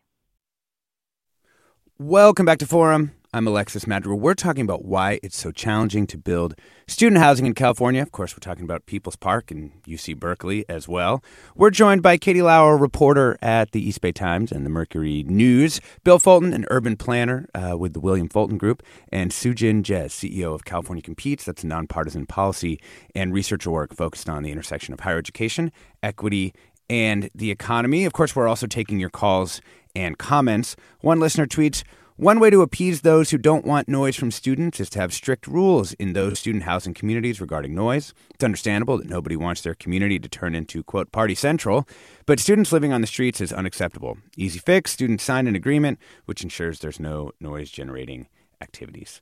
Welcome 2.03 2.47
back 2.47 2.57
to 2.57 2.65
Forum. 2.65 3.11
I'm 3.31 3.45
Alexis 3.45 3.85
Madrigal. 3.85 4.19
We're 4.19 4.33
talking 4.33 4.63
about 4.63 4.83
why 4.83 5.19
it's 5.21 5.37
so 5.37 5.51
challenging 5.51 6.07
to 6.07 6.17
build 6.17 6.55
student 6.87 7.21
housing 7.21 7.45
in 7.45 7.53
California. 7.53 8.01
Of 8.01 8.11
course, 8.11 8.33
we're 8.33 8.39
talking 8.39 8.63
about 8.63 8.87
People's 8.87 9.15
Park 9.15 9.51
and 9.51 9.71
UC 9.83 10.19
Berkeley 10.19 10.65
as 10.67 10.87
well. 10.87 11.23
We're 11.55 11.69
joined 11.69 12.01
by 12.01 12.17
Katie 12.17 12.41
Lauer, 12.41 12.75
reporter 12.75 13.37
at 13.39 13.71
the 13.71 13.87
East 13.87 14.01
Bay 14.01 14.11
Times 14.11 14.51
and 14.51 14.65
the 14.65 14.69
Mercury 14.71 15.23
News, 15.27 15.79
Bill 16.03 16.17
Fulton, 16.17 16.53
an 16.53 16.65
urban 16.71 16.97
planner 16.97 17.47
uh, 17.53 17.77
with 17.77 17.93
the 17.93 17.99
William 17.99 18.29
Fulton 18.29 18.57
Group, 18.57 18.81
and 19.09 19.29
Sujin 19.29 19.83
Jez, 19.83 20.07
CEO 20.07 20.55
of 20.55 20.65
California 20.65 21.03
Competes. 21.03 21.45
That's 21.45 21.63
a 21.63 21.67
nonpartisan 21.67 22.25
policy 22.25 22.79
and 23.13 23.31
research 23.31 23.67
work 23.67 23.95
focused 23.95 24.27
on 24.27 24.41
the 24.41 24.51
intersection 24.51 24.91
of 24.91 25.01
higher 25.01 25.19
education, 25.19 25.71
equity, 26.01 26.51
and 26.91 27.29
the 27.33 27.51
economy. 27.51 28.03
Of 28.03 28.11
course, 28.11 28.35
we're 28.35 28.49
also 28.49 28.67
taking 28.67 28.99
your 28.99 29.09
calls 29.09 29.61
and 29.95 30.17
comments. 30.17 30.75
One 30.99 31.21
listener 31.21 31.47
tweets, 31.47 31.83
one 32.17 32.37
way 32.37 32.49
to 32.49 32.61
appease 32.61 32.99
those 32.99 33.31
who 33.31 33.37
don't 33.37 33.63
want 33.63 33.87
noise 33.87 34.17
from 34.17 34.29
students 34.29 34.81
is 34.81 34.89
to 34.89 34.99
have 34.99 35.13
strict 35.13 35.47
rules 35.47 35.93
in 35.93 36.11
those 36.11 36.39
student 36.39 36.65
housing 36.65 36.93
communities 36.93 37.39
regarding 37.39 37.73
noise. 37.73 38.13
It's 38.31 38.43
understandable 38.43 38.97
that 38.97 39.09
nobody 39.09 39.37
wants 39.37 39.61
their 39.61 39.73
community 39.73 40.19
to 40.19 40.27
turn 40.27 40.53
into, 40.53 40.83
quote, 40.83 41.13
party 41.13 41.33
central, 41.33 41.87
but 42.25 42.41
students 42.41 42.73
living 42.73 42.91
on 42.91 42.99
the 42.99 43.07
streets 43.07 43.39
is 43.39 43.53
unacceptable. 43.53 44.17
Easy 44.35 44.59
fix 44.59 44.91
students 44.91 45.23
sign 45.23 45.47
an 45.47 45.55
agreement 45.55 45.97
which 46.25 46.43
ensures 46.43 46.79
there's 46.79 46.99
no 46.99 47.31
noise 47.39 47.71
generating 47.71 48.27
activities. 48.59 49.21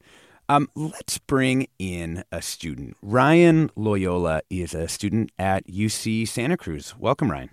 Um, 0.50 0.72
let's 0.74 1.20
bring 1.20 1.68
in 1.78 2.24
a 2.32 2.42
student. 2.42 2.98
Ryan 3.04 3.70
Loyola 3.76 4.42
is 4.50 4.74
a 4.74 4.88
student 4.88 5.32
at 5.38 5.68
UC 5.68 6.28
Santa 6.28 6.58
Cruz. 6.58 6.96
Welcome, 6.98 7.30
Ryan. 7.30 7.52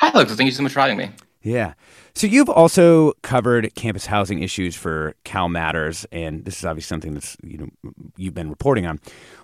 Hi, 0.00 0.10
Alex. 0.12 0.34
Thank 0.34 0.46
you 0.46 0.52
so 0.52 0.62
much 0.62 0.72
for 0.72 0.80
having 0.80 0.96
me. 0.96 1.10
Yeah. 1.42 1.74
So 2.14 2.26
you've 2.26 2.48
also 2.48 3.12
covered 3.22 3.74
campus 3.74 4.06
housing 4.06 4.42
issues 4.42 4.74
for 4.74 5.14
Cal 5.24 5.48
Matters, 5.48 6.06
and 6.10 6.44
this 6.44 6.58
is 6.58 6.64
obviously 6.64 6.88
something 6.88 7.14
that's 7.14 7.36
you 7.42 7.58
know 7.58 7.92
you've 8.16 8.34
been 8.34 8.50
reporting 8.50 8.86
on. 8.86 9.00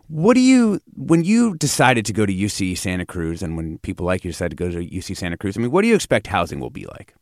What 0.08 0.34
do 0.34 0.40
you 0.40 0.80
when 0.96 1.22
you 1.22 1.54
decided 1.56 2.04
to 2.06 2.12
go 2.12 2.26
to 2.26 2.32
UC 2.32 2.76
Santa 2.76 3.06
Cruz, 3.06 3.42
and 3.42 3.56
when 3.56 3.78
people 3.78 4.04
like 4.04 4.24
you 4.24 4.30
decided 4.30 4.56
to 4.56 4.64
go 4.64 4.70
to 4.70 4.84
UC 4.84 5.16
Santa 5.16 5.36
Cruz? 5.36 5.56
I 5.56 5.60
mean, 5.60 5.70
what 5.70 5.82
do 5.82 5.88
you 5.88 5.94
expect 5.94 6.26
housing 6.26 6.60
will 6.60 6.70
be 6.70 6.86
like? 6.86 7.14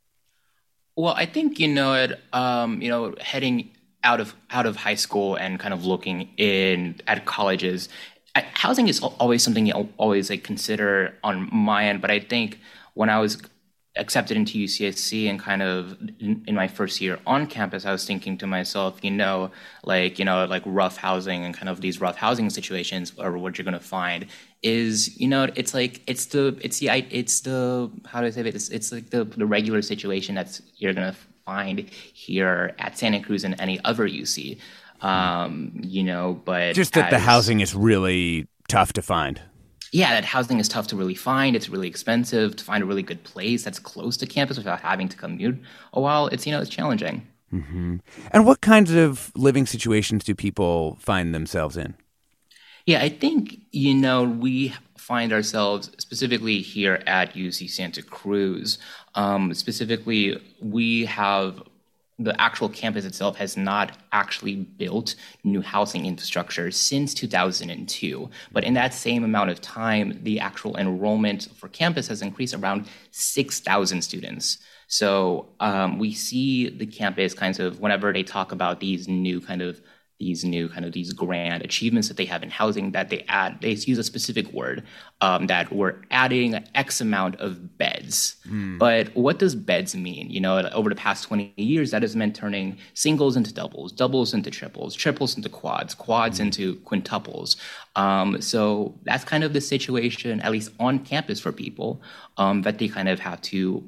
Well, 0.96 1.14
I 1.14 1.26
think 1.26 1.58
you 1.58 1.68
know 1.68 1.94
it. 1.94 2.20
Um, 2.32 2.80
you 2.80 2.88
know, 2.88 3.14
heading 3.20 3.70
out 4.02 4.20
of 4.20 4.34
out 4.50 4.66
of 4.66 4.76
high 4.76 4.94
school 4.94 5.36
and 5.36 5.60
kind 5.60 5.74
of 5.74 5.84
looking 5.84 6.30
in 6.36 7.00
at 7.06 7.26
colleges, 7.26 7.88
housing 8.34 8.88
is 8.88 9.00
always 9.00 9.42
something 9.42 9.66
you 9.66 9.88
always 9.98 10.30
like 10.30 10.44
consider 10.44 11.14
on 11.22 11.48
my 11.52 11.86
end. 11.86 12.00
But 12.00 12.10
I 12.10 12.20
think 12.20 12.60
when 12.94 13.10
I 13.10 13.18
was 13.18 13.40
accepted 13.96 14.36
into 14.36 14.56
UCSC 14.56 15.28
and 15.28 15.40
kind 15.40 15.62
of 15.62 16.00
in, 16.20 16.44
in, 16.46 16.54
my 16.54 16.68
first 16.68 17.00
year 17.00 17.18
on 17.26 17.46
campus, 17.46 17.84
I 17.84 17.92
was 17.92 18.06
thinking 18.06 18.38
to 18.38 18.46
myself, 18.46 18.98
you 19.02 19.10
know, 19.10 19.50
like, 19.84 20.18
you 20.18 20.24
know, 20.24 20.44
like 20.44 20.62
rough 20.64 20.96
housing 20.96 21.44
and 21.44 21.54
kind 21.54 21.68
of 21.68 21.80
these 21.80 22.00
rough 22.00 22.16
housing 22.16 22.50
situations 22.50 23.12
are 23.18 23.36
what 23.36 23.58
you're 23.58 23.64
going 23.64 23.78
to 23.78 23.84
find 23.84 24.26
is, 24.62 25.18
you 25.20 25.26
know, 25.26 25.48
it's 25.56 25.74
like, 25.74 26.02
it's 26.06 26.26
the, 26.26 26.58
it's 26.62 26.78
the, 26.78 26.88
it's 27.10 27.40
the, 27.40 27.90
how 28.06 28.20
do 28.20 28.28
I 28.28 28.30
say 28.30 28.42
it? 28.42 28.54
It's, 28.54 28.68
it's 28.68 28.92
like 28.92 29.10
the, 29.10 29.24
the 29.24 29.46
regular 29.46 29.82
situation 29.82 30.36
that's 30.36 30.62
you're 30.76 30.94
going 30.94 31.12
to 31.12 31.18
find 31.44 31.80
here 31.90 32.74
at 32.78 32.96
Santa 32.96 33.20
Cruz 33.20 33.42
and 33.42 33.60
any 33.60 33.82
other 33.84 34.08
UC. 34.08 34.58
Um, 35.00 35.72
you 35.82 36.04
know, 36.04 36.40
but 36.44 36.74
just 36.74 36.92
that 36.92 37.06
as, 37.06 37.10
the 37.10 37.18
housing 37.18 37.60
is 37.60 37.74
really 37.74 38.46
tough 38.68 38.92
to 38.92 39.02
find 39.02 39.40
yeah, 39.92 40.12
that 40.14 40.24
housing 40.24 40.60
is 40.60 40.68
tough 40.68 40.86
to 40.88 40.96
really 40.96 41.14
find. 41.14 41.56
It's 41.56 41.68
really 41.68 41.88
expensive 41.88 42.56
to 42.56 42.64
find 42.64 42.82
a 42.82 42.86
really 42.86 43.02
good 43.02 43.22
place 43.24 43.64
that's 43.64 43.78
close 43.78 44.16
to 44.18 44.26
campus 44.26 44.56
without 44.56 44.80
having 44.80 45.08
to 45.08 45.16
commute 45.16 45.58
a 45.92 46.00
while. 46.00 46.28
It's 46.28 46.46
you 46.46 46.52
know 46.52 46.60
it's 46.60 46.70
challenging. 46.70 47.26
Mm-hmm. 47.52 47.96
And 48.30 48.46
what 48.46 48.60
kinds 48.60 48.92
of 48.92 49.32
living 49.34 49.66
situations 49.66 50.22
do 50.22 50.34
people 50.34 50.96
find 51.00 51.34
themselves 51.34 51.76
in? 51.76 51.94
Yeah, 52.86 53.02
I 53.02 53.08
think 53.08 53.60
you 53.72 53.94
know 53.94 54.22
we 54.24 54.74
find 54.96 55.32
ourselves 55.32 55.90
specifically 55.98 56.60
here 56.60 57.02
at 57.06 57.34
UC 57.34 57.68
Santa 57.68 58.02
Cruz. 58.02 58.78
Um, 59.16 59.52
specifically, 59.54 60.40
we 60.60 61.04
have 61.06 61.62
the 62.20 62.38
actual 62.38 62.68
campus 62.68 63.06
itself 63.06 63.36
has 63.36 63.56
not 63.56 63.96
actually 64.12 64.56
built 64.56 65.14
new 65.42 65.62
housing 65.62 66.04
infrastructure 66.04 66.70
since 66.70 67.14
2002. 67.14 68.30
But 68.52 68.64
in 68.64 68.74
that 68.74 68.92
same 68.92 69.24
amount 69.24 69.50
of 69.50 69.60
time, 69.62 70.20
the 70.22 70.38
actual 70.38 70.76
enrollment 70.76 71.48
for 71.56 71.68
campus 71.68 72.08
has 72.08 72.20
increased 72.20 72.54
around 72.54 72.88
6,000 73.10 74.02
students. 74.02 74.58
So 74.86 75.48
um, 75.60 75.98
we 75.98 76.12
see 76.12 76.68
the 76.68 76.86
campus 76.86 77.32
kind 77.32 77.58
of, 77.58 77.80
whenever 77.80 78.12
they 78.12 78.22
talk 78.22 78.52
about 78.52 78.80
these 78.80 79.08
new 79.08 79.40
kind 79.40 79.62
of 79.62 79.80
these 80.20 80.44
new 80.44 80.68
kind 80.68 80.84
of 80.84 80.92
these 80.92 81.12
grand 81.12 81.64
achievements 81.64 82.06
that 82.08 82.16
they 82.18 82.26
have 82.26 82.42
in 82.42 82.50
housing 82.50 82.92
that 82.92 83.08
they 83.08 83.24
add 83.26 83.58
they 83.62 83.70
use 83.70 83.98
a 83.98 84.04
specific 84.04 84.52
word 84.52 84.84
um, 85.22 85.46
that 85.46 85.72
we're 85.72 85.96
adding 86.10 86.62
x 86.74 87.00
amount 87.00 87.34
of 87.40 87.78
beds 87.78 88.36
mm. 88.46 88.78
but 88.78 89.14
what 89.16 89.38
does 89.38 89.54
beds 89.54 89.96
mean 89.96 90.30
you 90.30 90.40
know 90.40 90.58
over 90.72 90.90
the 90.90 90.94
past 90.94 91.24
20 91.24 91.54
years 91.56 91.90
that 91.90 92.02
has 92.02 92.14
meant 92.14 92.36
turning 92.36 92.76
singles 92.94 93.36
into 93.36 93.52
doubles 93.52 93.90
doubles 93.92 94.34
into 94.34 94.50
triples 94.50 94.94
triples 94.94 95.36
into 95.36 95.48
quads 95.48 95.94
quads 95.94 96.38
mm. 96.38 96.42
into 96.42 96.76
quintuples 96.80 97.56
um, 97.96 98.40
so 98.40 98.94
that's 99.02 99.24
kind 99.24 99.42
of 99.42 99.52
the 99.52 99.60
situation 99.60 100.40
at 100.42 100.52
least 100.52 100.70
on 100.78 100.98
campus 101.00 101.40
for 101.40 101.50
people 101.50 102.00
um, 102.36 102.62
that 102.62 102.78
they 102.78 102.88
kind 102.88 103.08
of 103.08 103.18
have 103.18 103.40
to 103.40 103.82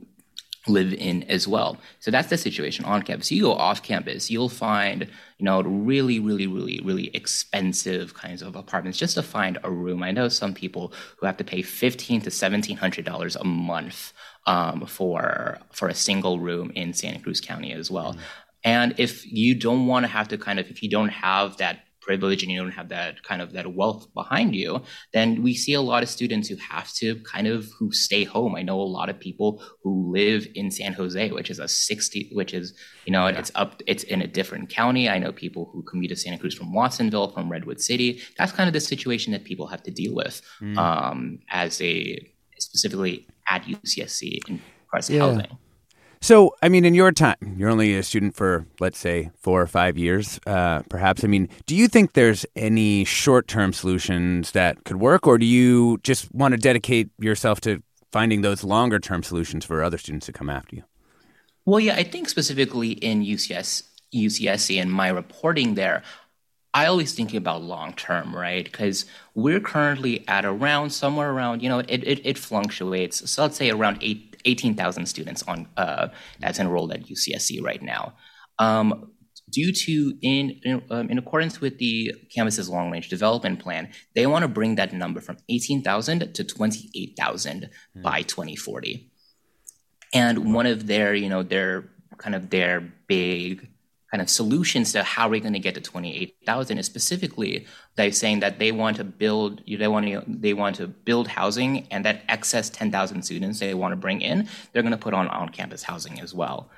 live 0.69 0.93
in 0.95 1.25
as 1.25 1.49
well. 1.49 1.77
So 1.99 2.11
that's 2.11 2.29
the 2.29 2.39
situation 2.39 2.85
on 2.85 3.03
campus. 3.03 3.33
You 3.33 3.43
go 3.43 3.55
off 3.55 3.83
campus, 3.83 4.31
you'll 4.31 4.49
find, 4.49 5.09
you 5.39 5.45
know, 5.45 5.61
really, 5.63 6.21
really, 6.21 6.47
really, 6.47 6.81
really 6.85 7.09
expensive 7.15 8.15
kinds 8.15 8.43
of 8.43 8.55
apartments 8.55 8.99
just 8.99 9.17
to 9.17 9.23
find 9.23 9.59
a 9.65 9.71
room. 9.71 10.03
I 10.03 10.13
know 10.13 10.29
some 10.29 10.55
people 10.55 10.93
who 11.19 11.27
have 11.27 11.37
to 11.39 11.45
pay 11.45 11.63
fifteen 11.63 12.21
to 12.21 12.31
seventeen 12.31 12.77
hundred 12.77 13.05
dollars 13.05 13.35
a 13.35 13.45
month 13.45 14.13
um, 14.47 14.87
for 14.87 15.59
for 15.73 15.89
a 15.89 15.95
single 15.95 16.39
room 16.39 16.71
in 16.77 16.93
Santa 16.93 17.19
Cruz 17.19 17.41
County 17.41 17.73
as 17.73 17.91
well. 17.91 18.15
Mm. 18.15 18.19
And 18.65 18.95
if 18.99 19.27
you 19.27 19.57
don't 19.57 19.87
want 19.87 20.05
to 20.05 20.09
have 20.09 20.29
to 20.29 20.39
kind 20.39 20.61
of, 20.61 20.71
if 20.71 20.85
you 20.85 20.89
don't 20.89 21.09
have 21.09 21.57
that 21.57 21.81
privilege 22.03 22.43
and 22.43 22.51
you 22.51 22.59
don't 22.61 22.73
have 22.73 22.89
that 22.89 23.23
kind 23.23 23.41
of 23.41 23.53
that 23.53 23.75
wealth 23.75 24.13
behind 24.15 24.55
you 24.55 24.83
then 25.13 25.43
we 25.43 25.55
see 25.55 25.73
a 25.73 25.81
lot 25.81 26.03
of 26.03 26.09
students 26.09 26.49
who 26.49 26.57
have 26.57 26.93
to 26.93 27.15
kind 27.21 27.47
of 27.47 27.69
who 27.79 27.93
stay 27.93 28.25
home 28.25 28.55
i 28.55 28.63
know 28.63 28.81
a 28.81 28.83
lot 28.83 29.09
of 29.09 29.19
people 29.19 29.63
who 29.83 30.13
live 30.13 30.47
in 30.55 30.71
san 30.71 30.93
jose 30.93 31.31
which 31.31 31.51
is 31.51 31.59
a 31.59 31.69
60 31.69 32.31
which 32.33 32.53
is 32.53 32.75
you 33.07 33.13
know 33.13 33.29
yeah. 33.29 33.39
it's 33.39 33.53
up 33.55 33.83
it's 33.87 34.03
in 34.05 34.21
a 34.21 34.27
different 34.27 34.69
county 34.69 35.09
i 35.09 35.19
know 35.19 35.33
people 35.33 35.71
who 35.73 35.83
commute 35.83 36.11
to 36.11 36.17
santa 36.17 36.39
cruz 36.39 36.55
from 36.55 36.73
watsonville 36.73 37.29
from 37.29 37.51
redwood 37.51 37.81
city 37.81 38.21
that's 38.37 38.53
kind 38.53 38.69
of 38.69 38.73
the 38.73 38.81
situation 38.81 39.33
that 39.33 39.45
people 39.45 39.67
have 39.67 39.83
to 39.83 39.91
deal 39.91 40.15
with 40.15 40.43
mm. 40.61 40.77
um, 40.77 41.39
as 41.51 41.81
a 41.81 42.19
specifically 42.59 43.27
at 43.49 43.63
ucsc 43.65 44.49
in 44.49 44.61
to 45.01 45.13
yeah. 45.13 45.21
housing 45.21 45.59
so, 46.23 46.55
I 46.63 46.71
mean, 46.71 46.87
in 46.87 46.95
your 46.95 47.13
time, 47.13 47.57
you're 47.59 47.69
only 47.69 47.95
a 47.95 48.03
student 48.03 48.35
for, 48.35 48.65
let's 48.81 48.99
say, 48.99 49.31
four 49.37 49.61
or 49.61 49.67
five 49.67 49.99
years, 49.99 50.41
uh, 50.47 50.81
perhaps. 50.89 51.25
I 51.25 51.27
mean, 51.27 51.49
do 51.67 51.77
you 51.77 51.89
think 51.89 52.15
there's 52.15 52.47
any 52.57 53.05
short 53.05 53.49
term 53.49 53.75
solutions 53.75 54.53
that 54.53 54.85
could 54.85 54.97
work, 54.97 55.27
or 55.27 55.37
do 55.37 55.45
you 55.45 55.99
just 56.03 56.33
want 56.35 56.53
to 56.53 56.59
dedicate 56.59 57.11
yourself 57.19 57.61
to 57.63 57.83
finding 58.13 58.41
those 58.41 58.65
longer 58.65 58.99
term 58.99 59.23
solutions 59.23 59.65
for 59.65 59.83
other 59.83 59.99
students 59.99 60.27
to 60.27 60.33
come 60.33 60.49
after 60.49 60.77
you? 60.77 60.85
Well, 61.65 61.81
yeah, 61.81 61.97
I 61.97 62.05
think 62.05 62.29
specifically 62.29 62.93
in 62.93 63.23
UCS 63.23 63.85
UCSC 64.15 64.81
and 64.81 64.93
my 64.93 65.09
reporting 65.09 65.75
there, 65.75 66.03
I 66.75 66.87
always 66.87 67.13
thinking 67.13 67.37
about 67.37 67.63
long 67.63 67.93
term, 67.95 68.35
right? 68.35 68.65
Because 68.65 69.05
we're 69.35 69.61
currently 69.61 70.27
at 70.27 70.45
around 70.45 70.91
somewhere 70.91 71.31
around, 71.31 71.63
you 71.63 71.69
know, 71.69 71.81
it, 71.81 72.03
it, 72.05 72.27
it 72.27 72.39
fluctuates. 72.39 73.31
So 73.31 73.43
let's 73.43 73.57
say 73.57 73.71
around 73.71 73.99
eight, 74.01 74.32
18,000 74.45 75.07
students 75.07 75.43
on 75.45 75.69
uh, 75.77 76.09
that's 76.41 76.59
enrolled 76.59 76.93
at 76.93 77.05
UCSC 77.05 77.63
right 77.63 77.83
now. 77.83 78.15
Um, 78.59 79.13
due 79.51 79.73
to 79.73 80.17
in 80.23 80.61
in, 80.63 80.83
um, 80.91 81.11
in, 81.11 81.19
accordance 81.19 81.61
with 81.61 81.79
the 81.79 82.15
campus's 82.35 82.69
long 82.69 82.91
range 82.91 83.09
development 83.09 83.61
plan, 83.61 83.91
they 84.15 84.27
want 84.27 84.43
to 84.43 84.49
bring 84.49 84.77
that 84.77 84.93
number 84.93 85.21
from 85.21 85.37
18,000 85.49 86.35
to 86.35 86.45
28,000 86.45 87.71
mm. 87.97 88.03
by 88.03 88.23
2040. 88.23 89.11
And 90.15 90.55
one 90.55 90.67
of 90.67 90.87
their, 90.87 91.15
you 91.15 91.29
know, 91.29 91.43
their 91.43 91.91
kind 92.19 92.35
of 92.35 92.51
their 92.51 92.81
big 93.07 93.69
kind 94.13 94.21
of 94.21 94.29
solutions 94.29 94.93
to 94.93 95.03
how 95.03 95.29
we're 95.29 95.41
going 95.41 95.55
to 95.55 95.59
get 95.59 95.75
to 95.75 95.81
28,000 95.81 96.79
is 96.79 96.87
specifically 96.87 97.67
they're 97.97 98.13
saying 98.13 98.41
that 98.41 98.59
they 98.59 98.71
want 98.71 98.99
to 98.99 99.05
build 99.05 99.63
they 99.67 99.89
want 99.89 100.07
to 100.07 100.23
they 100.27 100.53
want 100.53 100.77
to 100.77 100.87
build 100.87 101.27
housing 101.27 101.87
and 101.91 102.05
that 102.05 102.23
excess 102.29 102.69
10,000 102.69 103.23
students 103.23 103.59
they 103.59 103.73
want 103.75 103.93
to 103.93 103.97
bring 103.97 104.21
in 104.21 104.47
they're 104.73 104.83
going 104.83 104.93
to 104.93 104.99
put 104.99 105.15
on 105.15 105.29
on 105.29 105.49
campus 105.49 105.83
housing 105.83 106.21
as 106.21 106.35
well 106.35 106.71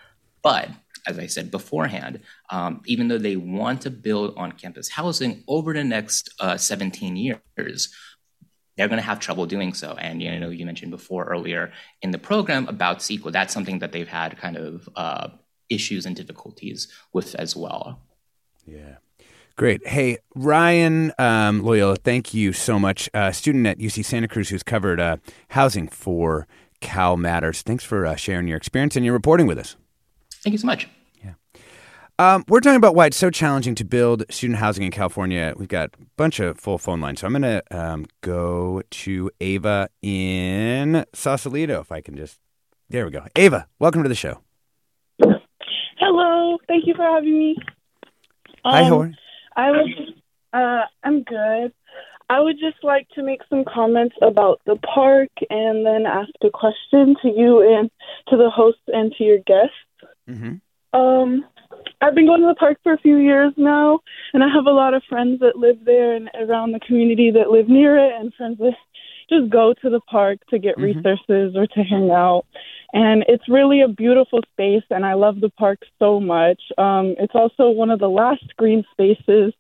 but 0.43 0.71
as 1.07 1.19
I 1.19 1.27
said 1.27 1.51
beforehand, 1.51 2.21
um, 2.51 2.81
even 2.87 3.09
though 3.09 3.19
they 3.19 3.37
want 3.37 3.83
to 3.83 3.91
build 3.91 4.35
on 4.37 4.53
campus 4.53 4.89
housing 4.89 5.45
over 5.47 5.75
the 5.75 5.85
next 5.85 6.33
uh, 6.41 6.57
17 6.57 7.17
years, 7.17 7.93
they're 8.77 8.89
going 8.89 8.99
to 8.99 9.05
have 9.05 9.21
trouble 9.21 9.47
doing 9.47 9.75
so. 9.75 9.95
And 9.95 10.23
you 10.23 10.39
know, 10.39 10.51
you 10.51 10.67
mentioned 10.67 10.91
before 10.91 11.25
earlier 11.25 11.73
in 12.03 12.11
the 12.11 12.19
program 12.19 12.69
about 12.69 12.99
CEQA, 12.99 13.33
that's 13.33 13.53
something 13.53 13.81
that 13.81 13.93
they've 13.93 14.09
had 14.09 14.39
kind 14.39 14.57
of 14.57 14.89
uh, 14.97 15.29
issues 15.71 16.07
and 16.07 16.15
difficulties 16.17 16.89
with 17.13 17.35
as 17.37 17.57
well. 17.57 18.01
Yeah. 18.67 18.97
Great. 19.57 19.87
Hey, 19.87 20.19
Ryan 20.35 21.13
um, 21.17 21.63
Loyola, 21.63 21.97
thank 21.97 22.35
you 22.35 22.53
so 22.53 22.79
much. 22.79 23.09
Uh, 23.15 23.31
student 23.31 23.67
at 23.67 23.79
UC 23.79 24.05
Santa 24.05 24.27
Cruz 24.27 24.49
who's 24.49 24.65
covered 24.65 24.99
uh, 24.99 25.19
housing 25.51 25.87
for 25.87 26.49
Cal 26.81 27.17
Matters. 27.17 27.63
Thanks 27.63 27.85
for 27.85 28.05
uh, 28.05 28.17
sharing 28.17 28.49
your 28.49 28.57
experience 28.57 28.97
and 28.97 29.05
your 29.05 29.15
reporting 29.15 29.47
with 29.47 29.59
us. 29.59 29.77
Thank 30.43 30.53
you 30.53 30.59
so 30.59 30.67
much. 30.67 30.89
Yeah. 31.25 31.35
Um, 32.19 32.45
we're 32.49 32.61
talking 32.61 32.77
about 32.77 32.97
why 32.97 33.07
it's 33.07 33.17
so 33.17 33.31
challenging 33.31 33.77
to 33.77 33.85
build 33.85 34.25
student 34.29 34.59
housing 34.59 34.85
in 34.85 34.91
California. 34.91 35.55
We've 35.57 35.69
got 35.69 35.91
a 36.01 36.05
bunch 36.17 36.41
of 36.41 36.59
full 36.59 36.79
phone 36.79 37.01
lines. 37.01 37.21
So 37.21 37.29
I'm 37.29 37.33
going 37.33 37.43
to 37.43 37.63
um, 37.71 38.07
go 38.23 38.83
to 38.91 39.31
Ava 39.41 39.89
in 40.03 41.05
Sausalito, 41.15 41.81
if 41.81 41.93
I 41.93 42.01
can 42.01 42.17
just. 42.17 42.39
There 42.91 43.05
we 43.05 43.13
go. 43.13 43.25
Ava, 43.35 43.67
welcome 43.79 44.03
to 44.03 44.09
the 44.09 44.15
show. 44.15 44.44
Hello. 46.55 46.61
Thank 46.69 46.87
you 46.87 46.95
for 46.95 47.03
having 47.03 47.39
me. 47.39 47.57
Um, 48.65 48.73
Hi, 48.73 48.85
how 48.85 49.13
I 49.57 49.71
was. 49.71 49.91
Uh, 50.53 50.83
I'm 51.03 51.23
good. 51.25 51.73
I 52.31 52.41
would 52.41 52.57
just 52.59 52.83
like 52.83 53.09
to 53.17 53.23
make 53.23 53.41
some 53.51 53.65
comments 53.65 54.15
about 54.23 54.61
the 54.67 54.77
park 54.77 55.31
and 55.51 55.85
then 55.85 56.07
ask 56.07 56.31
a 56.43 56.51
question 56.51 57.17
to 57.23 57.29
you 57.29 57.61
and 57.61 57.91
to 58.29 58.37
the 58.37 58.51
host 58.51 58.79
and 58.89 59.13
to 59.19 59.25
your 59.25 59.39
guests. 59.39 59.75
Mm-hmm. 60.29 60.99
Um, 60.99 61.45
I've 62.01 62.15
been 62.15 62.27
going 62.27 62.41
to 62.41 62.47
the 62.47 62.55
park 62.55 62.79
for 62.83 62.93
a 62.93 62.99
few 62.99 63.17
years 63.17 63.53
now, 63.57 64.01
and 64.33 64.43
I 64.43 64.49
have 64.49 64.67
a 64.67 64.71
lot 64.71 64.95
of 64.95 65.03
friends 65.09 65.41
that 65.41 65.57
live 65.57 65.85
there 65.85 66.15
and 66.15 66.31
around 66.35 66.73
the 66.73 66.81
community 66.81 67.33
that 67.33 67.51
live 67.51 67.69
near 67.69 67.99
it, 67.99 68.13
and 68.19 68.33
friends 68.35 68.59
that 68.59 68.75
just 69.29 69.51
go 69.51 69.75
to 69.83 69.91
the 69.91 70.01
park 70.01 70.39
to 70.51 70.59
get 70.59 70.77
mm-hmm. 70.77 70.99
resources 70.99 71.57
or 71.57 71.67
to 71.67 71.83
hang 71.83 72.11
out. 72.11 72.47
And 72.95 73.25
it's 73.27 73.49
really 73.49 73.81
a 73.81 73.89
beautiful 73.89 74.39
space, 74.53 74.85
and 74.89 75.05
I 75.05 75.15
love 75.15 75.41
the 75.41 75.51
park 75.51 75.81
so 75.99 76.21
much. 76.21 76.63
Um, 76.79 77.17
it's 77.19 77.35
also 77.35 77.71
one 77.71 77.91
of 77.91 77.99
the 77.99 78.09
last 78.09 78.45
green 78.57 78.85
spaces 78.93 79.53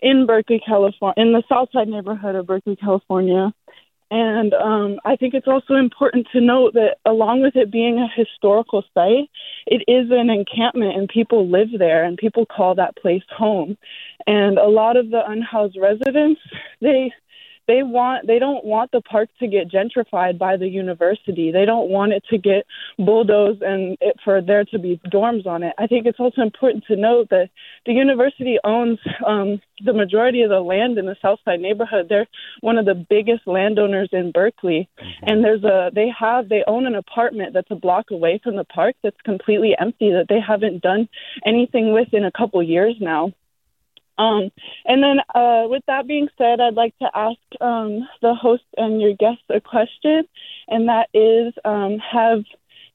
in 0.00 0.26
Berkeley, 0.26 0.60
California, 0.66 1.14
in 1.16 1.32
the 1.32 1.44
Southside 1.48 1.86
neighborhood 1.86 2.34
of 2.34 2.48
Berkeley, 2.48 2.74
California. 2.74 3.54
And 4.10 4.52
um, 4.52 4.98
I 5.04 5.14
think 5.14 5.32
it's 5.32 5.46
also 5.46 5.74
important 5.74 6.26
to 6.32 6.40
note 6.40 6.74
that 6.74 6.96
along 7.06 7.40
with 7.40 7.54
it 7.54 7.70
being 7.70 7.98
a 7.98 8.08
historical 8.14 8.82
site, 8.92 9.30
it 9.66 9.84
is 9.88 10.10
an 10.10 10.28
encampment 10.28 10.96
and 10.96 11.08
people 11.08 11.48
live 11.48 11.68
there 11.78 12.04
and 12.04 12.18
people 12.18 12.44
call 12.44 12.74
that 12.74 12.96
place 12.96 13.22
home. 13.34 13.78
And 14.26 14.58
a 14.58 14.68
lot 14.68 14.96
of 14.96 15.10
the 15.10 15.22
unhoused 15.24 15.78
residents, 15.80 16.42
they 16.80 17.12
they 17.72 17.82
want 17.82 18.26
they 18.26 18.38
don't 18.38 18.64
want 18.64 18.90
the 18.92 19.00
park 19.00 19.30
to 19.38 19.46
get 19.46 19.70
gentrified 19.70 20.36
by 20.36 20.58
the 20.58 20.68
university. 20.68 21.50
They 21.50 21.64
don't 21.64 21.88
want 21.88 22.12
it 22.12 22.22
to 22.28 22.36
get 22.36 22.66
bulldozed 22.98 23.62
and 23.62 23.96
it, 24.00 24.16
for 24.22 24.42
there 24.42 24.64
to 24.66 24.78
be 24.78 25.00
dorms 25.06 25.46
on 25.46 25.62
it. 25.62 25.72
I 25.78 25.86
think 25.86 26.04
it's 26.04 26.20
also 26.20 26.42
important 26.42 26.84
to 26.88 26.96
note 26.96 27.30
that 27.30 27.48
the 27.86 27.92
university 27.92 28.58
owns 28.62 28.98
um, 29.26 29.60
the 29.82 29.94
majority 29.94 30.42
of 30.42 30.50
the 30.50 30.60
land 30.60 30.98
in 30.98 31.06
the 31.06 31.16
South 31.22 31.38
Side 31.46 31.60
neighborhood. 31.60 32.06
They're 32.10 32.28
one 32.60 32.76
of 32.76 32.84
the 32.84 33.06
biggest 33.08 33.46
landowners 33.46 34.10
in 34.12 34.32
Berkeley, 34.32 34.88
mm-hmm. 35.00 35.26
and 35.28 35.42
there's 35.42 35.64
a 35.64 35.90
they 35.94 36.08
have 36.18 36.50
they 36.50 36.64
own 36.66 36.86
an 36.86 36.94
apartment 36.94 37.54
that's 37.54 37.70
a 37.70 37.76
block 37.76 38.10
away 38.10 38.38
from 38.44 38.56
the 38.56 38.64
park 38.64 38.96
that's 39.02 39.20
completely 39.24 39.72
empty 39.80 40.10
that 40.10 40.26
they 40.28 40.40
haven't 40.46 40.82
done 40.82 41.08
anything 41.46 41.94
with 41.94 42.08
in 42.12 42.24
a 42.24 42.32
couple 42.32 42.62
years 42.62 42.96
now. 43.00 43.32
Um, 44.22 44.50
and 44.84 45.02
then, 45.02 45.18
uh, 45.34 45.64
with 45.68 45.82
that 45.86 46.06
being 46.06 46.28
said, 46.38 46.60
I'd 46.60 46.74
like 46.74 46.96
to 46.98 47.10
ask 47.14 47.40
um, 47.60 48.08
the 48.20 48.34
host 48.34 48.64
and 48.76 49.00
your 49.00 49.14
guests 49.14 49.44
a 49.48 49.60
question, 49.60 50.24
and 50.68 50.88
that 50.88 51.08
is 51.12 51.52
um, 51.64 51.98
Have 51.98 52.44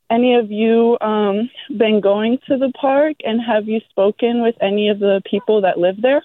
any 0.09 0.35
of 0.35 0.49
you 0.51 0.97
um, 1.01 1.49
been 1.77 1.99
going 1.99 2.39
to 2.47 2.57
the 2.57 2.71
park, 2.79 3.17
and 3.25 3.41
have 3.41 3.67
you 3.67 3.81
spoken 3.89 4.41
with 4.41 4.55
any 4.61 4.87
of 4.89 4.99
the 4.99 5.21
people 5.29 5.61
that 5.61 5.77
live 5.77 6.01
there? 6.01 6.23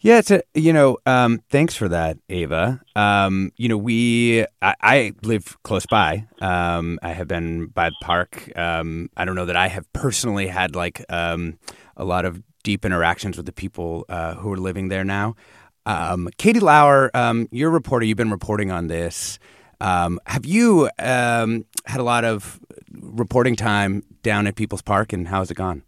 Yeah, 0.00 0.18
it's 0.18 0.30
a, 0.30 0.42
you 0.54 0.72
know, 0.72 0.98
um, 1.06 1.40
thanks 1.50 1.74
for 1.74 1.88
that, 1.88 2.18
Ava. 2.28 2.80
Um, 2.94 3.50
you 3.56 3.68
know, 3.68 3.76
we, 3.76 4.42
I, 4.62 4.74
I 4.80 5.12
live 5.22 5.60
close 5.64 5.86
by. 5.86 6.28
Um, 6.40 7.00
I 7.02 7.12
have 7.14 7.26
been 7.26 7.66
by 7.66 7.88
the 7.88 7.96
park. 8.02 8.52
Um, 8.56 9.10
I 9.16 9.24
don't 9.24 9.34
know 9.34 9.46
that 9.46 9.56
I 9.56 9.66
have 9.66 9.92
personally 9.92 10.46
had 10.46 10.76
like 10.76 11.04
um, 11.08 11.58
a 11.96 12.04
lot 12.04 12.24
of 12.26 12.40
deep 12.62 12.84
interactions 12.84 13.36
with 13.36 13.46
the 13.46 13.52
people 13.52 14.04
uh, 14.08 14.34
who 14.34 14.52
are 14.52 14.56
living 14.56 14.88
there 14.88 15.04
now. 15.04 15.34
Um, 15.86 16.28
Katie 16.36 16.60
Lauer, 16.60 17.10
um, 17.14 17.48
you're 17.50 17.70
a 17.70 17.72
reporter. 17.72 18.04
You've 18.04 18.18
been 18.18 18.30
reporting 18.30 18.70
on 18.70 18.88
this. 18.88 19.38
Um, 19.80 20.20
have 20.26 20.44
you 20.44 20.90
um, 20.98 21.64
had 21.86 22.00
a 22.00 22.02
lot 22.02 22.24
of 22.24 22.60
reporting 22.92 23.56
time 23.56 24.02
down 24.22 24.46
at 24.46 24.56
People's 24.56 24.82
Park, 24.82 25.12
and 25.12 25.28
how 25.28 25.38
has 25.38 25.50
it 25.50 25.54
gone? 25.54 25.82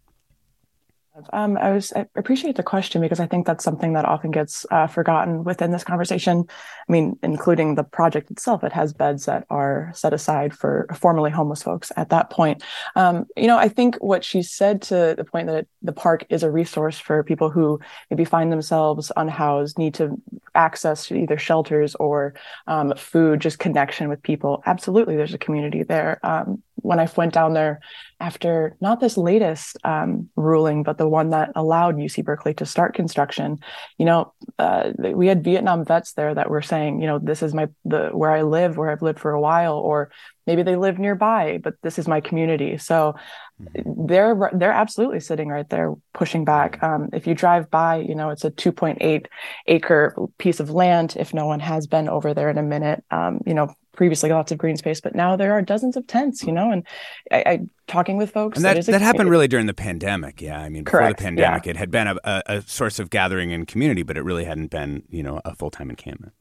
Um, 1.33 1.57
I 1.57 1.71
was 1.71 1.91
I 1.93 2.05
appreciate 2.15 2.55
the 2.55 2.63
question 2.63 3.01
because 3.01 3.19
I 3.19 3.27
think 3.27 3.45
that's 3.45 3.63
something 3.63 3.93
that 3.93 4.05
often 4.05 4.31
gets 4.31 4.65
uh, 4.71 4.87
forgotten 4.87 5.43
within 5.43 5.71
this 5.71 5.83
conversation. 5.83 6.45
I 6.47 6.91
mean, 6.91 7.19
including 7.21 7.75
the 7.75 7.83
project 7.83 8.31
itself, 8.31 8.63
it 8.63 8.71
has 8.71 8.93
beds 8.93 9.25
that 9.25 9.45
are 9.49 9.91
set 9.93 10.13
aside 10.13 10.53
for 10.53 10.87
formerly 10.95 11.29
homeless 11.29 11.63
folks. 11.63 11.91
At 11.97 12.09
that 12.09 12.29
point, 12.29 12.63
um, 12.95 13.25
you 13.35 13.47
know, 13.47 13.57
I 13.57 13.67
think 13.67 13.97
what 13.97 14.23
she 14.23 14.41
said 14.41 14.81
to 14.83 15.13
the 15.17 15.25
point 15.25 15.47
that 15.47 15.57
it, 15.57 15.67
the 15.81 15.91
park 15.91 16.25
is 16.29 16.43
a 16.43 16.51
resource 16.51 16.97
for 16.97 17.23
people 17.23 17.49
who 17.49 17.79
maybe 18.09 18.23
find 18.23 18.51
themselves 18.51 19.11
unhoused, 19.17 19.77
need 19.77 19.93
to 19.95 20.21
access 20.55 21.07
to 21.07 21.15
either 21.15 21.37
shelters 21.37 21.93
or 21.95 22.33
um, 22.67 22.93
food, 22.95 23.41
just 23.41 23.59
connection 23.59 24.07
with 24.07 24.23
people. 24.23 24.63
Absolutely, 24.65 25.17
there's 25.17 25.33
a 25.33 25.37
community 25.37 25.83
there. 25.83 26.19
Um, 26.23 26.63
when 26.81 26.99
I 26.99 27.09
went 27.15 27.33
down 27.33 27.53
there 27.53 27.79
after 28.19 28.75
not 28.81 28.99
this 28.99 29.17
latest 29.17 29.77
um, 29.83 30.29
ruling, 30.35 30.83
but 30.83 30.97
the 30.97 31.07
one 31.07 31.31
that 31.31 31.51
allowed 31.55 31.95
UC 31.95 32.23
Berkeley 32.23 32.53
to 32.55 32.65
start 32.65 32.93
construction, 32.93 33.59
you 33.97 34.05
know, 34.05 34.33
uh, 34.59 34.91
we 34.97 35.27
had 35.27 35.43
Vietnam 35.43 35.83
vets 35.83 36.13
there 36.13 36.33
that 36.35 36.49
were 36.49 36.61
saying, 36.61 37.01
you 37.01 37.07
know, 37.07 37.19
this 37.19 37.41
is 37.41 37.53
my 37.53 37.67
the 37.85 38.09
where 38.09 38.31
I 38.31 38.43
live, 38.43 38.77
where 38.77 38.91
I've 38.91 39.01
lived 39.01 39.19
for 39.19 39.31
a 39.31 39.41
while, 39.41 39.73
or 39.73 40.11
maybe 40.45 40.63
they 40.63 40.75
live 40.75 40.99
nearby, 40.99 41.59
but 41.63 41.75
this 41.81 41.97
is 41.97 42.07
my 42.07 42.21
community. 42.21 42.77
So 42.77 43.15
mm-hmm. 43.61 44.07
they're 44.07 44.51
they're 44.53 44.71
absolutely 44.71 45.19
sitting 45.19 45.49
right 45.49 45.69
there 45.69 45.93
pushing 46.13 46.45
back. 46.45 46.81
Um, 46.83 47.09
if 47.13 47.25
you 47.27 47.33
drive 47.33 47.71
by, 47.71 47.97
you 47.97 48.15
know, 48.15 48.29
it's 48.29 48.45
a 48.45 48.51
2.8 48.51 49.25
acre 49.67 50.15
piece 50.37 50.59
of 50.59 50.69
land. 50.69 51.15
If 51.17 51.33
no 51.33 51.45
one 51.45 51.59
has 51.59 51.87
been 51.87 52.07
over 52.07 52.33
there 52.33 52.49
in 52.49 52.57
a 52.57 52.63
minute, 52.63 53.03
um, 53.11 53.41
you 53.45 53.53
know, 53.53 53.73
previously 53.93 54.29
lots 54.29 54.51
of 54.51 54.57
green 54.57 54.77
space, 54.77 55.01
but 55.01 55.15
now 55.15 55.35
there 55.35 55.53
are 55.53 55.61
dozens 55.61 55.97
of 55.97 56.07
tents, 56.07 56.43
you 56.43 56.51
know, 56.51 56.71
and 56.71 56.85
I, 57.31 57.43
I 57.45 57.59
talking 57.87 58.17
with 58.17 58.31
folks. 58.31 58.57
And 58.57 58.65
that, 58.65 58.77
that, 58.77 58.85
that 58.85 59.01
happened 59.01 59.29
really 59.29 59.47
during 59.47 59.65
the 59.65 59.73
pandemic. 59.73 60.41
Yeah. 60.41 60.59
I 60.59 60.69
mean, 60.69 60.83
before 60.83 61.01
Correct. 61.01 61.19
the 61.19 61.23
pandemic, 61.23 61.65
yeah. 61.65 61.71
it 61.71 61.77
had 61.77 61.91
been 61.91 62.07
a, 62.07 62.15
a, 62.23 62.43
a, 62.47 62.61
source 62.61 62.99
of 62.99 63.09
gathering 63.09 63.51
and 63.51 63.67
community, 63.67 64.03
but 64.03 64.17
it 64.17 64.23
really 64.23 64.45
hadn't 64.45 64.71
been, 64.71 65.03
you 65.09 65.23
know, 65.23 65.41
a 65.43 65.55
full 65.55 65.71
time 65.71 65.89
encampment. 65.89 66.33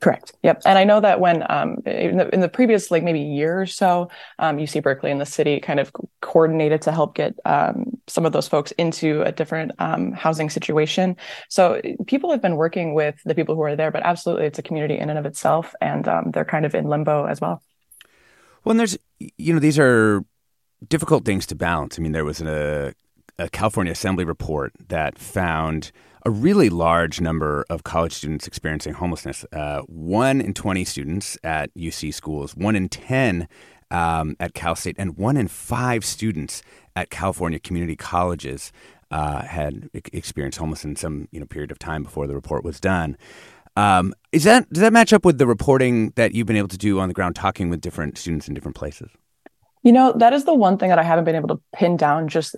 Correct. 0.00 0.32
Yep. 0.42 0.62
And 0.66 0.78
I 0.78 0.84
know 0.84 1.00
that 1.00 1.20
when 1.20 1.42
um, 1.50 1.78
in, 1.86 2.18
the, 2.18 2.28
in 2.34 2.40
the 2.40 2.50
previous 2.50 2.90
like 2.90 3.02
maybe 3.02 3.20
year 3.20 3.62
or 3.62 3.66
so, 3.66 4.10
um, 4.38 4.58
UC 4.58 4.82
Berkeley 4.82 5.10
and 5.10 5.20
the 5.20 5.26
city 5.26 5.58
kind 5.58 5.80
of 5.80 5.90
coordinated 6.20 6.82
to 6.82 6.92
help 6.92 7.14
get 7.14 7.34
um, 7.46 7.96
some 8.06 8.26
of 8.26 8.32
those 8.32 8.46
folks 8.46 8.72
into 8.72 9.22
a 9.22 9.32
different 9.32 9.72
um, 9.78 10.12
housing 10.12 10.50
situation. 10.50 11.16
So 11.48 11.80
people 12.06 12.30
have 12.30 12.42
been 12.42 12.56
working 12.56 12.92
with 12.92 13.16
the 13.24 13.34
people 13.34 13.54
who 13.54 13.62
are 13.62 13.74
there, 13.74 13.90
but 13.90 14.02
absolutely, 14.04 14.44
it's 14.44 14.58
a 14.58 14.62
community 14.62 14.98
in 14.98 15.08
and 15.08 15.18
of 15.18 15.24
itself, 15.24 15.74
and 15.80 16.06
um, 16.06 16.30
they're 16.30 16.44
kind 16.44 16.66
of 16.66 16.74
in 16.74 16.84
limbo 16.88 17.24
as 17.24 17.40
well. 17.40 17.62
Well, 18.64 18.72
and 18.72 18.80
there's 18.80 18.98
you 19.18 19.54
know 19.54 19.60
these 19.60 19.78
are 19.78 20.22
difficult 20.86 21.24
things 21.24 21.46
to 21.46 21.54
balance. 21.54 21.98
I 21.98 22.02
mean, 22.02 22.12
there 22.12 22.24
was 22.24 22.42
a 22.42 22.94
a 23.38 23.48
California 23.48 23.92
Assembly 23.92 24.24
report 24.24 24.72
that 24.88 25.18
found 25.18 25.92
a 26.24 26.30
really 26.30 26.68
large 26.68 27.20
number 27.20 27.64
of 27.70 27.84
college 27.84 28.12
students 28.12 28.46
experiencing 28.46 28.94
homelessness. 28.94 29.44
Uh, 29.52 29.82
one 29.82 30.40
in 30.40 30.54
20 30.54 30.84
students 30.84 31.38
at 31.44 31.72
UC 31.74 32.12
schools, 32.12 32.56
one 32.56 32.74
in 32.74 32.88
10 32.88 33.46
um, 33.90 34.36
at 34.40 34.54
Cal 34.54 34.74
State, 34.74 34.96
and 34.98 35.16
one 35.16 35.36
in 35.36 35.46
five 35.46 36.04
students 36.04 36.62
at 36.96 37.10
California 37.10 37.58
community 37.58 37.94
colleges 37.94 38.72
uh, 39.10 39.42
had 39.42 39.88
experienced 39.94 40.58
homelessness 40.58 40.90
in 40.90 40.96
some 40.96 41.28
you 41.30 41.38
know 41.38 41.46
period 41.46 41.70
of 41.70 41.78
time 41.78 42.02
before 42.02 42.26
the 42.26 42.34
report 42.34 42.64
was 42.64 42.80
done. 42.80 43.16
Um, 43.76 44.14
is 44.32 44.44
that 44.44 44.68
does 44.72 44.80
that 44.80 44.92
match 44.92 45.12
up 45.12 45.24
with 45.24 45.38
the 45.38 45.46
reporting 45.46 46.10
that 46.16 46.34
you've 46.34 46.46
been 46.46 46.56
able 46.56 46.68
to 46.68 46.78
do 46.78 46.98
on 46.98 47.08
the 47.08 47.14
ground, 47.14 47.36
talking 47.36 47.70
with 47.70 47.80
different 47.80 48.18
students 48.18 48.48
in 48.48 48.54
different 48.54 48.74
places? 48.74 49.10
You 49.82 49.92
know, 49.92 50.12
that 50.14 50.32
is 50.32 50.44
the 50.44 50.54
one 50.54 50.78
thing 50.78 50.88
that 50.88 50.98
I 50.98 51.04
haven't 51.04 51.24
been 51.24 51.36
able 51.36 51.48
to 51.48 51.60
pin 51.72 51.96
down 51.96 52.26
just 52.26 52.56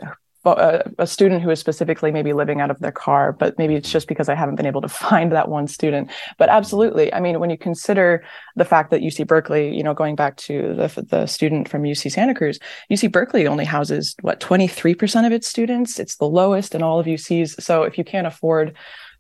a, 0.53 0.83
a, 0.99 1.07
student 1.07 1.43
who 1.43 1.51
is 1.51 1.61
specifically 1.61 2.11
maybe 2.11 2.33
living 2.33 2.61
out 2.61 2.71
of 2.71 2.79
their 2.81 2.93
car, 2.93 3.33
but 3.33 3.57
maybe 3.59 3.75
it's 3.75 3.91
just 3.91 4.09
because 4.09 4.29
I 4.29 4.35
haven't 4.35 4.57
been 4.57 4.67
able 4.67 4.81
to 4.81 4.89
find 5.07 5.33
that 5.33 5.49
one 5.49 5.67
student. 5.67 6.11
But 6.37 6.49
absolutely, 6.49 7.13
I 7.13 7.21
mean, 7.21 7.41
when 7.41 7.51
you 7.51 7.59
consider 7.59 8.25
the 8.57 8.65
fact 8.65 8.91
that 8.91 9.01
UC 9.01 9.27
Berkeley, 9.27 9.77
you 9.77 9.83
know, 9.83 9.95
going 9.95 10.15
back 10.15 10.37
to 10.37 10.75
the 10.75 11.07
the 11.11 11.27
student 11.27 11.69
from 11.69 11.83
UC 11.83 12.13
Santa 12.13 12.35
Cruz, 12.35 12.59
UC 12.91 13.13
Berkeley 13.13 13.47
only 13.47 13.65
houses 13.65 14.17
what 14.21 14.41
twenty 14.41 14.69
three 14.69 14.95
percent 14.95 15.27
of 15.27 15.33
its 15.33 15.47
students. 15.47 15.99
It's 15.99 16.17
the 16.17 16.29
lowest 16.29 16.75
in 16.75 16.83
all 16.83 17.01
of 17.01 17.07
UCs. 17.07 17.61
So 17.61 17.83
if 17.83 17.99
you 17.99 18.05
can't 18.05 18.27
afford 18.27 18.77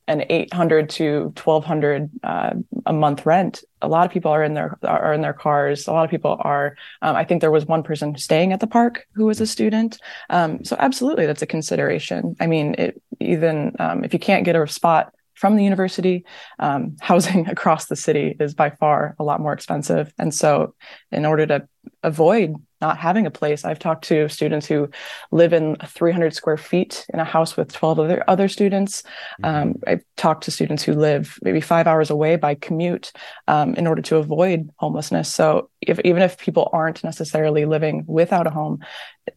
an 0.09 0.25
800 0.29 0.89
to 0.91 1.33
1200 1.37 2.11
uh, 2.25 2.55
a 2.87 2.93
month 2.93 3.27
rent. 3.27 3.63
A 3.83 3.89
lot 3.89 4.07
of 4.07 4.13
people 4.13 4.33
are 4.33 4.43
in 4.43 4.55
their 4.55 4.79
are 4.83 5.13
in 5.13 5.21
their 5.21 5.33
cars. 5.35 5.87
A 5.87 5.93
lot 5.93 6.05
of 6.05 6.11
people 6.11 6.39
are 6.41 6.77
um, 7.03 7.15
i 7.15 7.25
think 7.25 7.41
there 7.41 7.51
was 7.51 7.67
one 7.67 7.83
person 7.83 8.17
staying 8.17 8.53
at 8.53 8.61
the 8.61 8.67
park 8.67 9.07
who 9.13 9.27
was 9.27 9.41
a 9.41 9.47
student. 9.47 9.99
Um, 10.31 10.65
so 10.65 10.75
absolutely 10.79 11.27
that's 11.27 11.43
a 11.43 11.47
consideration. 11.47 12.35
I 12.41 12.47
mean 12.47 12.75
it, 12.79 13.01
even 13.21 13.77
um, 13.79 14.03
if 14.03 14.13
you 14.13 14.19
can't 14.19 14.45
get 14.45 14.57
a 14.57 14.67
spot 14.67 15.13
from 15.35 15.55
the 15.55 15.63
university 15.63 16.25
um, 16.59 16.97
housing 17.01 17.47
across 17.49 17.87
the 17.87 17.97
city 17.97 18.37
is 18.41 18.55
by 18.55 18.71
far 18.71 19.15
a 19.19 19.25
lot 19.25 19.41
more 19.41 19.53
expensive. 19.53 20.13
And 20.19 20.35
so 20.35 20.75
in 21.13 21.25
order 21.27 21.47
to 21.47 21.69
avoid 22.03 22.57
not 22.81 22.99
having 22.99 23.27
a 23.27 23.31
place. 23.31 23.65
I've 23.65 23.79
talked 23.79 24.05
to 24.05 24.29
students 24.29 24.67
who 24.67 24.89
live 25.31 25.53
in 25.53 25.77
300 25.87 26.35
square 26.35 26.57
feet 26.57 27.07
in 27.13 27.21
a 27.21 27.25
house 27.25 27.57
with 27.57 27.73
12 27.73 28.01
other 28.01 28.25
other 28.29 28.49
students. 28.49 29.03
Mm-hmm. 29.43 29.45
Um, 29.45 29.75
I've 29.87 30.05
talked 30.17 30.45
to 30.45 30.51
students 30.51 30.83
who 30.83 30.93
live 30.93 31.39
maybe 31.43 31.61
five 31.61 31.87
hours 31.87 32.11
away 32.11 32.37
by 32.37 32.55
commute 32.55 33.13
um, 33.47 33.75
in 33.75 33.87
order 33.87 34.03
to 34.03 34.17
avoid 34.17 34.71
homelessness. 34.77 35.33
So 35.33 35.71
if, 35.81 35.99
even 36.05 36.23
if 36.23 36.39
people 36.39 36.71
aren't 36.73 37.05
necessarily 37.05 37.65
living 37.65 38.05
without 38.07 38.47
a 38.47 38.51
home, 38.51 38.81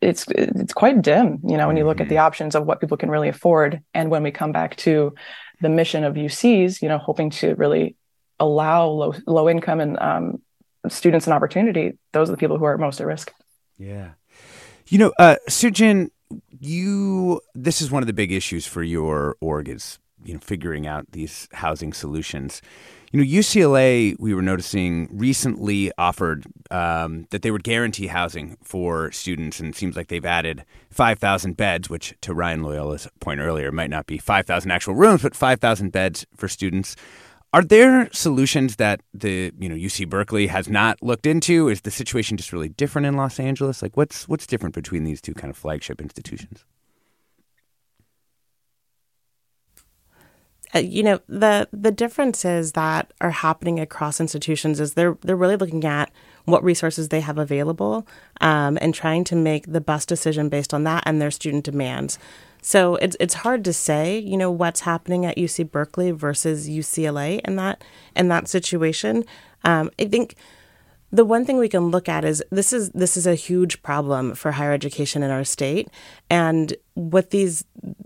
it's 0.02 0.26
it's 0.30 0.74
quite 0.74 1.02
dim. 1.02 1.40
You 1.44 1.58
know, 1.58 1.68
when 1.68 1.78
you 1.78 1.86
look 1.86 1.98
mm-hmm. 1.98 2.04
at 2.04 2.10
the 2.10 2.16
mm-hmm. 2.16 2.26
options 2.26 2.56
of 2.56 2.66
what 2.66 2.80
people 2.80 2.98
can 2.98 3.10
really 3.10 3.30
afford, 3.30 3.82
and 3.94 4.10
when 4.10 4.24
we 4.24 4.32
come 4.32 4.52
back 4.52 4.76
to 4.78 5.14
the 5.62 5.70
mission 5.70 6.04
of 6.04 6.16
UCs, 6.16 6.82
you 6.82 6.90
know, 6.90 6.98
hoping 6.98 7.30
to 7.32 7.56
really 7.56 7.96
allow 8.40 8.88
low 8.88 9.14
low 9.28 9.50
income 9.50 9.80
and 9.80 10.00
um, 10.00 10.42
students 10.90 11.28
an 11.28 11.34
opportunity, 11.34 11.98
those 12.12 12.30
are 12.30 12.34
the 12.34 12.38
people 12.38 12.58
who 12.58 12.66
are 12.66 12.78
most 12.78 13.00
at 13.00 13.08
risk. 13.08 13.34
Yeah. 13.78 14.12
You 14.88 14.98
know, 14.98 15.14
uh, 15.20 15.36
Sujin, 15.50 16.10
you 16.60 17.42
this 17.56 17.82
is 17.82 17.92
one 17.92 18.04
of 18.04 18.08
the 18.08 18.14
big 18.14 18.32
issues 18.32 18.66
for 18.66 18.84
your 18.84 19.36
org 19.42 19.68
is 19.70 20.00
you 20.24 20.34
know 20.34 20.40
figuring 20.40 20.88
out 20.88 21.12
these 21.12 21.48
housing 21.54 21.94
solutions. 21.94 22.62
You 23.12 23.20
know, 23.20 23.26
UCLA, 23.26 24.16
we 24.20 24.34
were 24.34 24.42
noticing 24.42 25.10
recently 25.12 25.92
offered 25.98 26.46
um, 26.70 27.28
that 27.32 27.42
they 27.42 27.52
would 27.52 27.64
guarantee 27.64 28.08
housing 28.08 28.58
for 28.64 29.12
students, 29.12 29.60
and 29.60 29.70
it 29.70 29.76
seems 29.76 29.98
like 29.98 30.08
they've 30.08 30.26
added 30.26 30.64
5,000 30.92 31.58
beds, 31.58 31.90
which 31.90 32.16
to 32.22 32.34
Ryan 32.34 32.62
Loyola's 32.62 33.10
point 33.20 33.42
earlier 33.42 33.70
might 33.70 33.90
not 33.90 34.08
be 34.08 34.18
5,000 34.18 34.72
actual 34.72 34.96
rooms, 34.96 35.24
but 35.24 35.36
5,000 35.36 35.92
beds 35.92 36.26
for 36.38 36.48
students. 36.48 36.96
Are 37.54 37.64
there 37.64 38.10
solutions 38.14 38.78
that 38.78 39.02
the 39.14 39.52
you 39.60 39.68
know 39.68 39.76
UC 39.76 40.10
Berkeley 40.10 40.48
has 40.48 40.70
not 40.70 41.02
looked 41.04 41.26
into? 41.26 41.68
Is 41.68 41.82
the 41.82 41.92
situation 41.92 42.38
just 42.38 42.54
really 42.54 42.70
different 42.70 43.08
in 43.08 43.18
Los 43.18 43.40
Angeles? 43.40 43.82
Like 43.82 43.98
what's 43.98 44.28
what's 44.28 44.48
different 44.48 44.74
between 44.74 45.04
these 45.04 45.20
two 45.20 45.34
kind 45.34 45.52
of 45.52 45.58
flagship 45.58 46.00
institutions? 46.00 46.64
Uh, 50.74 50.80
you 50.80 51.04
know 51.04 51.20
the 51.28 51.68
the 51.74 51.92
differences 51.92 52.72
that 52.72 53.12
are 53.20 53.32
happening 53.32 53.82
across 53.82 54.22
institutions 54.22 54.80
is 54.80 54.94
they're 54.94 55.18
they're 55.22 55.36
really 55.36 55.58
looking 55.58 55.84
at 55.84 56.10
what 56.46 56.64
resources 56.64 57.10
they 57.10 57.20
have 57.20 57.38
available 57.38 58.08
um, 58.40 58.78
and 58.82 58.96
trying 58.96 59.26
to 59.26 59.36
make 59.36 59.70
the 59.72 59.82
best 59.82 60.08
decision 60.08 60.48
based 60.48 60.74
on 60.74 60.86
that 60.86 61.04
and 61.06 61.22
their 61.22 61.32
student 61.32 61.66
demands. 61.66 62.18
So 62.62 62.96
it's 62.96 63.18
it's 63.20 63.34
hard 63.34 63.64
to 63.66 63.74
say, 63.74 64.20
you 64.20 64.38
know, 64.38 64.52
what's 64.52 64.82
happening 64.82 65.26
at 65.26 65.38
UC 65.38 65.72
Berkeley 65.72 66.12
versus 66.12 66.70
UCLA 66.70 67.42
in 67.42 67.56
that 67.56 67.84
in 68.16 68.28
that 68.30 68.48
situation. 68.48 69.26
Um, 69.64 69.90
I 70.00 70.06
think 70.06 70.36
the 71.12 71.26
one 71.26 71.44
thing 71.44 71.58
we 71.58 71.68
can 71.68 71.90
look 71.90 72.08
at 72.08 72.24
is 72.24 72.44
this 72.52 72.72
is 72.72 72.90
this 72.92 73.18
is 73.18 73.28
a 73.28 73.36
huge 73.36 73.82
problem 73.84 74.34
for 74.36 74.54
higher 74.54 74.72
education 74.72 75.24
in 75.24 75.32
our 75.32 75.44
state, 75.44 75.90
and 76.30 76.74
with 76.96 77.32
these 77.32 77.66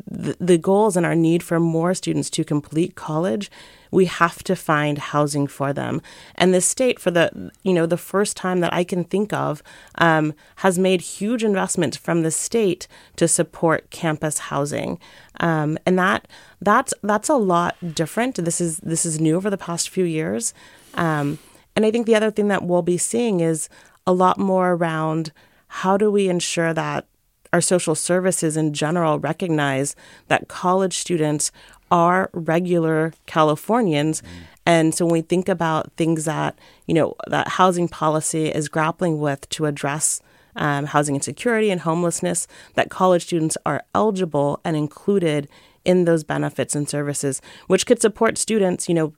the, 0.09 0.35
the 0.39 0.57
goals 0.57 0.95
and 0.95 1.05
our 1.05 1.15
need 1.15 1.43
for 1.43 1.59
more 1.59 1.93
students 1.93 2.29
to 2.31 2.43
complete 2.43 2.95
college 2.95 3.51
we 3.95 4.05
have 4.05 4.43
to 4.43 4.57
find 4.57 4.97
housing 4.97 5.47
for 5.47 5.71
them. 5.71 6.01
And 6.35 6.53
the 6.53 6.59
state, 6.59 6.99
for 6.99 7.11
the 7.11 7.51
you 7.63 7.73
know 7.73 7.85
the 7.85 7.97
first 7.97 8.35
time 8.35 8.59
that 8.59 8.73
I 8.73 8.83
can 8.83 9.05
think 9.05 9.31
of, 9.31 9.63
um, 9.97 10.33
has 10.57 10.77
made 10.77 10.99
huge 10.99 11.45
investments 11.45 11.95
from 11.95 12.21
the 12.21 12.29
state 12.29 12.89
to 13.15 13.27
support 13.27 13.89
campus 13.91 14.37
housing, 14.51 14.99
um, 15.39 15.77
and 15.85 15.97
that 15.97 16.27
that's 16.59 16.93
that's 17.03 17.29
a 17.29 17.35
lot 17.35 17.77
different. 17.95 18.35
This 18.35 18.59
is 18.59 18.77
this 18.79 19.05
is 19.05 19.21
new 19.21 19.37
over 19.37 19.49
the 19.49 19.57
past 19.57 19.89
few 19.89 20.03
years, 20.03 20.53
um, 20.95 21.39
and 21.75 21.85
I 21.85 21.91
think 21.91 22.05
the 22.05 22.15
other 22.15 22.31
thing 22.31 22.49
that 22.49 22.63
we'll 22.63 22.81
be 22.81 22.97
seeing 22.97 23.39
is 23.39 23.69
a 24.05 24.11
lot 24.11 24.37
more 24.37 24.73
around 24.73 25.31
how 25.67 25.95
do 25.95 26.11
we 26.11 26.27
ensure 26.27 26.73
that 26.73 27.07
our 27.55 27.61
social 27.61 27.95
services 27.95 28.57
in 28.57 28.73
general 28.73 29.17
recognize 29.17 29.95
that 30.27 30.49
college 30.49 30.97
students 30.97 31.53
are 31.95 32.29
regular 32.33 33.13
Californians. 33.25 34.21
Mm. 34.21 34.27
And 34.65 34.95
so 34.95 35.05
when 35.05 35.13
we 35.13 35.21
think 35.21 35.47
about 35.49 35.91
things 35.95 36.25
that, 36.25 36.51
you 36.87 36.93
know, 36.93 37.15
that 37.27 37.47
housing 37.47 37.87
policy 37.87 38.45
is 38.59 38.67
grappling 38.67 39.19
with 39.19 39.47
to 39.49 39.65
address 39.65 40.21
um, 40.55 40.85
housing 40.85 41.15
insecurity 41.15 41.71
and 41.71 41.81
homelessness, 41.81 42.47
that 42.73 42.89
college 42.89 43.23
students 43.23 43.57
are 43.65 43.81
eligible 43.93 44.59
and 44.63 44.75
included 44.75 45.47
in 45.83 46.05
those 46.05 46.23
benefits 46.23 46.75
and 46.75 46.89
services, 46.89 47.41
which 47.67 47.85
could 47.85 48.01
support 48.01 48.37
students, 48.37 48.89
you 48.89 48.95
know, 48.95 49.13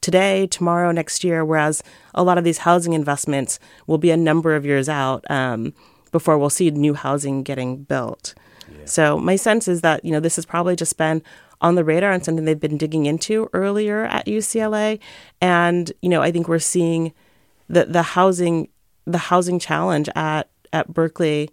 today, 0.00 0.46
tomorrow, 0.46 0.92
next 0.92 1.24
year, 1.24 1.44
whereas 1.44 1.82
a 2.14 2.22
lot 2.22 2.38
of 2.38 2.44
these 2.44 2.58
housing 2.58 2.92
investments 2.92 3.58
will 3.86 3.98
be 3.98 4.10
a 4.10 4.16
number 4.16 4.56
of 4.56 4.64
years 4.64 4.88
out 4.88 5.24
um, 5.30 5.72
before 6.12 6.36
we'll 6.38 6.50
see 6.50 6.70
new 6.70 6.94
housing 6.94 7.42
getting 7.42 7.84
built. 7.84 8.34
Yeah. 8.70 8.86
So 8.86 9.18
my 9.18 9.36
sense 9.36 9.68
is 9.68 9.80
that, 9.80 10.04
you 10.04 10.12
know, 10.12 10.20
this 10.20 10.36
has 10.36 10.46
probably 10.46 10.76
just 10.76 10.96
been 10.96 11.22
on 11.62 11.76
the 11.76 11.84
radar 11.84 12.12
and 12.12 12.24
something 12.24 12.44
they've 12.44 12.60
been 12.60 12.76
digging 12.76 13.06
into 13.06 13.48
earlier 13.52 14.04
at 14.04 14.26
UCLA. 14.26 14.98
And, 15.40 15.90
you 16.02 16.08
know, 16.08 16.20
I 16.20 16.30
think 16.30 16.48
we're 16.48 16.58
seeing 16.58 17.12
the, 17.68 17.86
the 17.86 18.02
housing 18.02 18.68
the 19.04 19.18
housing 19.18 19.58
challenge 19.58 20.08
at, 20.14 20.48
at 20.72 20.92
Berkeley, 20.92 21.50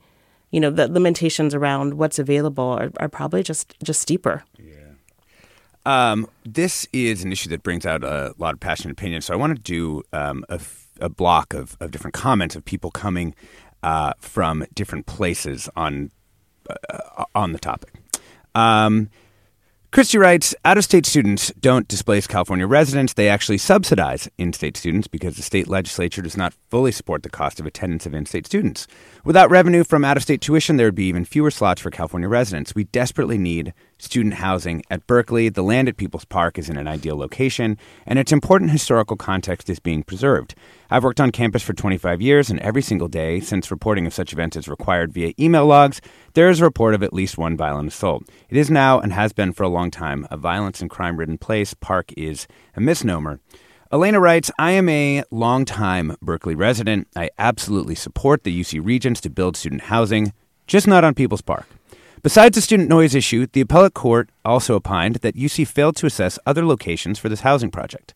you 0.51 0.59
know, 0.59 0.69
the 0.69 0.87
limitations 0.87 1.55
around 1.55 1.95
what's 1.95 2.19
available 2.19 2.63
are, 2.63 2.91
are 2.97 3.09
probably 3.09 3.43
just 3.43 3.75
just 3.83 4.01
steeper. 4.01 4.43
Yeah. 4.57 4.75
Um, 5.85 6.27
this 6.45 6.87
is 6.93 7.23
an 7.23 7.31
issue 7.31 7.49
that 7.49 7.63
brings 7.63 7.85
out 7.85 8.03
a 8.03 8.33
lot 8.37 8.53
of 8.53 8.59
passionate 8.59 8.91
opinion. 8.91 9.21
So 9.21 9.33
I 9.33 9.37
want 9.37 9.55
to 9.55 9.61
do 9.61 10.03
um, 10.13 10.45
a, 10.49 10.59
a, 10.99 11.09
block 11.09 11.53
of, 11.53 11.77
of 11.79 11.89
different 11.89 12.13
comments 12.13 12.55
of 12.55 12.65
people 12.65 12.91
coming 12.91 13.33
uh, 13.81 14.13
from 14.19 14.65
different 14.75 15.05
places 15.05 15.69
on 15.75 16.11
uh, 16.69 17.23
on 17.33 17.53
the 17.53 17.59
topic. 17.59 17.93
Um, 18.53 19.09
Christy 19.91 20.19
writes 20.19 20.53
Out 20.63 20.77
of 20.77 20.83
state 20.83 21.07
students 21.07 21.51
don't 21.59 21.87
displace 21.87 22.27
California 22.27 22.67
residents. 22.67 23.13
They 23.13 23.27
actually 23.27 23.57
subsidize 23.57 24.29
in 24.37 24.53
state 24.53 24.77
students 24.77 25.07
because 25.07 25.35
the 25.35 25.41
state 25.41 25.67
legislature 25.67 26.21
does 26.21 26.37
not 26.37 26.53
fully 26.69 26.91
support 26.91 27.23
the 27.23 27.29
cost 27.29 27.59
of 27.59 27.65
attendance 27.65 28.05
of 28.05 28.13
in 28.13 28.27
state 28.27 28.45
students. 28.45 28.85
Without 29.23 29.49
revenue 29.49 29.83
from 29.83 30.05
out 30.05 30.15
of 30.15 30.21
state 30.21 30.41
tuition, 30.41 30.77
there 30.77 30.85
would 30.85 30.93
be 30.93 31.07
even 31.07 31.25
fewer 31.25 31.49
slots 31.49 31.81
for 31.81 31.89
California 31.89 32.27
residents. 32.27 32.75
We 32.75 32.83
desperately 32.83 33.39
need 33.39 33.73
student 33.97 34.35
housing 34.35 34.83
at 34.91 35.07
Berkeley. 35.07 35.49
The 35.49 35.63
land 35.63 35.89
at 35.89 35.97
People's 35.97 36.23
Park 36.23 36.59
is 36.59 36.69
in 36.69 36.77
an 36.77 36.87
ideal 36.87 37.17
location, 37.17 37.75
and 38.05 38.19
its 38.19 38.31
important 38.31 38.69
historical 38.69 39.17
context 39.17 39.71
is 39.71 39.79
being 39.79 40.03
preserved. 40.03 40.53
I've 40.91 41.03
worked 41.03 41.19
on 41.19 41.31
campus 41.31 41.63
for 41.63 41.73
25 41.73 42.21
years, 42.21 42.51
and 42.51 42.59
every 42.59 42.83
single 42.83 43.07
day 43.07 43.39
since 43.39 43.71
reporting 43.71 44.05
of 44.05 44.13
such 44.13 44.33
events 44.33 44.55
is 44.55 44.67
required 44.67 45.13
via 45.13 45.33
email 45.39 45.65
logs, 45.65 45.99
there 46.39 46.49
is 46.49 46.61
a 46.61 46.63
report 46.63 46.93
of 46.95 47.03
at 47.03 47.11
least 47.11 47.37
one 47.37 47.57
violent 47.57 47.89
assault. 47.89 48.23
It 48.49 48.55
is 48.55 48.71
now, 48.71 48.97
and 48.97 49.11
has 49.11 49.33
been 49.33 49.51
for 49.51 49.63
a 49.63 49.67
long 49.67 49.91
time, 49.91 50.25
a 50.31 50.37
violence 50.37 50.79
and 50.79 50.89
crime 50.89 51.17
ridden 51.17 51.37
place. 51.37 51.73
Park 51.73 52.13
is 52.15 52.47
a 52.77 52.79
misnomer. 52.79 53.41
Elena 53.91 54.21
writes, 54.21 54.49
I 54.57 54.71
am 54.71 54.87
a 54.87 55.25
longtime 55.31 56.15
Berkeley 56.21 56.55
resident. 56.55 57.09
I 57.13 57.29
absolutely 57.37 57.93
support 57.93 58.45
the 58.45 58.57
UC 58.57 58.79
Regents 58.81 59.19
to 59.19 59.29
build 59.29 59.57
student 59.57 59.81
housing, 59.81 60.31
just 60.65 60.87
not 60.87 61.03
on 61.03 61.13
People's 61.13 61.41
Park. 61.41 61.65
Besides 62.23 62.55
the 62.55 62.61
student 62.61 62.87
noise 62.87 63.15
issue, 63.15 63.45
the 63.51 63.59
appellate 63.59 63.93
court 63.93 64.29
also 64.45 64.75
opined 64.75 65.15
that 65.17 65.35
UC 65.35 65.67
failed 65.67 65.97
to 65.97 66.05
assess 66.05 66.39
other 66.45 66.65
locations 66.65 67.19
for 67.19 67.27
this 67.27 67.41
housing 67.41 67.69
project. 67.69 68.13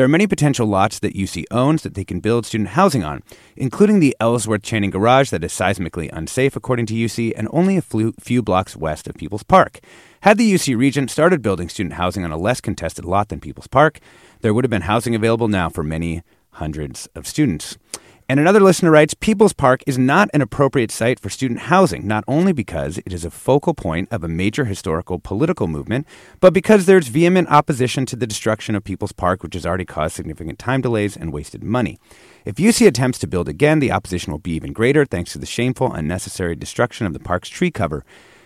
There 0.00 0.06
are 0.06 0.08
many 0.08 0.26
potential 0.26 0.66
lots 0.66 0.98
that 1.00 1.12
UC 1.14 1.44
owns 1.50 1.82
that 1.82 1.92
they 1.92 2.04
can 2.04 2.20
build 2.20 2.46
student 2.46 2.70
housing 2.70 3.04
on, 3.04 3.22
including 3.54 4.00
the 4.00 4.16
Ellsworth 4.18 4.62
Channing 4.62 4.88
Garage 4.88 5.28
that 5.28 5.44
is 5.44 5.52
seismically 5.52 6.08
unsafe, 6.10 6.56
according 6.56 6.86
to 6.86 6.94
UC, 6.94 7.34
and 7.36 7.46
only 7.50 7.76
a 7.76 7.82
few 7.82 8.40
blocks 8.40 8.74
west 8.74 9.06
of 9.06 9.14
People's 9.16 9.42
Park. 9.42 9.80
Had 10.22 10.38
the 10.38 10.50
UC 10.50 10.74
Regent 10.74 11.10
started 11.10 11.42
building 11.42 11.68
student 11.68 11.96
housing 11.96 12.24
on 12.24 12.32
a 12.32 12.38
less 12.38 12.62
contested 12.62 13.04
lot 13.04 13.28
than 13.28 13.40
People's 13.40 13.66
Park, 13.66 14.00
there 14.40 14.54
would 14.54 14.64
have 14.64 14.70
been 14.70 14.88
housing 14.88 15.14
available 15.14 15.48
now 15.48 15.68
for 15.68 15.82
many 15.82 16.22
hundreds 16.52 17.06
of 17.14 17.26
students. 17.26 17.76
And 18.30 18.38
another 18.38 18.60
listener 18.60 18.92
writes 18.92 19.12
People's 19.12 19.52
Park 19.52 19.82
is 19.88 19.98
not 19.98 20.30
an 20.32 20.40
appropriate 20.40 20.92
site 20.92 21.18
for 21.18 21.28
student 21.28 21.62
housing, 21.62 22.06
not 22.06 22.22
only 22.28 22.52
because 22.52 22.98
it 22.98 23.12
is 23.12 23.24
a 23.24 23.28
focal 23.30 23.74
point 23.74 24.06
of 24.12 24.22
a 24.22 24.28
major 24.28 24.66
historical 24.66 25.18
political 25.18 25.66
movement, 25.66 26.06
but 26.38 26.54
because 26.54 26.86
there's 26.86 27.08
vehement 27.08 27.50
opposition 27.50 28.06
to 28.06 28.14
the 28.14 28.28
destruction 28.28 28.76
of 28.76 28.84
People's 28.84 29.10
Park, 29.10 29.42
which 29.42 29.54
has 29.54 29.66
already 29.66 29.84
caused 29.84 30.14
significant 30.14 30.60
time 30.60 30.80
delays 30.80 31.16
and 31.16 31.32
wasted 31.32 31.64
money. 31.64 31.98
If 32.44 32.54
UC 32.54 32.86
attempts 32.86 33.18
to 33.18 33.26
build 33.26 33.48
again, 33.48 33.80
the 33.80 33.90
opposition 33.90 34.30
will 34.30 34.38
be 34.38 34.52
even 34.52 34.72
greater 34.72 35.04
thanks 35.04 35.32
to 35.32 35.38
the 35.38 35.44
shameful, 35.44 35.92
unnecessary 35.92 36.54
destruction 36.54 37.08
of 37.08 37.14
the 37.14 37.18
park's 37.18 37.48
tree 37.48 37.72
cover. 37.72 38.04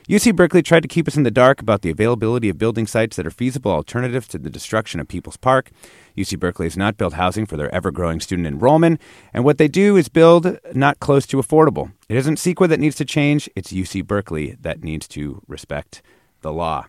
UC 0.08 0.36
Berkeley 0.36 0.62
tried 0.62 0.82
to 0.82 0.88
keep 0.88 1.08
us 1.08 1.16
in 1.16 1.22
the 1.22 1.30
dark 1.30 1.62
about 1.62 1.80
the 1.80 1.88
availability 1.88 2.50
of 2.50 2.58
building 2.58 2.86
sites 2.86 3.16
that 3.16 3.26
are 3.26 3.30
feasible 3.30 3.70
alternatives 3.70 4.28
to 4.28 4.38
the 4.38 4.50
destruction 4.50 5.00
of 5.00 5.08
People's 5.08 5.38
Park. 5.38 5.70
UC 6.14 6.38
Berkeley 6.38 6.66
has 6.66 6.76
not 6.76 6.98
built 6.98 7.14
housing 7.14 7.46
for 7.46 7.56
their 7.56 7.74
ever 7.74 7.90
growing 7.90 8.20
student 8.20 8.46
enrollment, 8.46 9.00
and 9.32 9.44
what 9.44 9.56
they 9.56 9.66
do 9.66 9.96
is 9.96 10.10
build 10.10 10.58
not 10.74 11.00
close 11.00 11.24
to 11.26 11.38
affordable. 11.38 11.92
It 12.10 12.18
isn't 12.18 12.36
CEQA 12.36 12.68
that 12.68 12.80
needs 12.80 12.96
to 12.96 13.06
change, 13.06 13.48
it's 13.56 13.72
UC 13.72 14.06
Berkeley 14.06 14.58
that 14.60 14.84
needs 14.84 15.08
to 15.08 15.42
respect 15.48 16.02
the 16.42 16.52
law. 16.52 16.84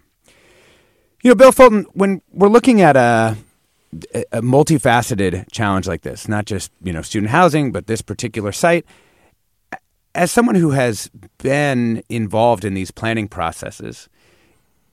You 1.23 1.31
know, 1.31 1.35
Bill 1.35 1.53
Fulton, 1.53 1.85
when 1.93 2.21
we're 2.33 2.49
looking 2.49 2.81
at 2.81 2.97
a, 2.97 3.37
a 4.33 4.41
multifaceted 4.41 5.49
challenge 5.53 5.87
like 5.87 6.01
this, 6.01 6.27
not 6.27 6.43
just, 6.43 6.69
you 6.83 6.91
know, 6.91 7.01
student 7.01 7.31
housing, 7.31 7.71
but 7.71 7.87
this 7.87 8.01
particular 8.01 8.51
site, 8.51 8.85
as 10.15 10.31
someone 10.31 10.55
who 10.55 10.71
has 10.71 11.09
been 11.39 12.01
involved 12.09 12.65
in 12.65 12.73
these 12.73 12.89
planning 12.89 13.27
processes, 13.27 14.09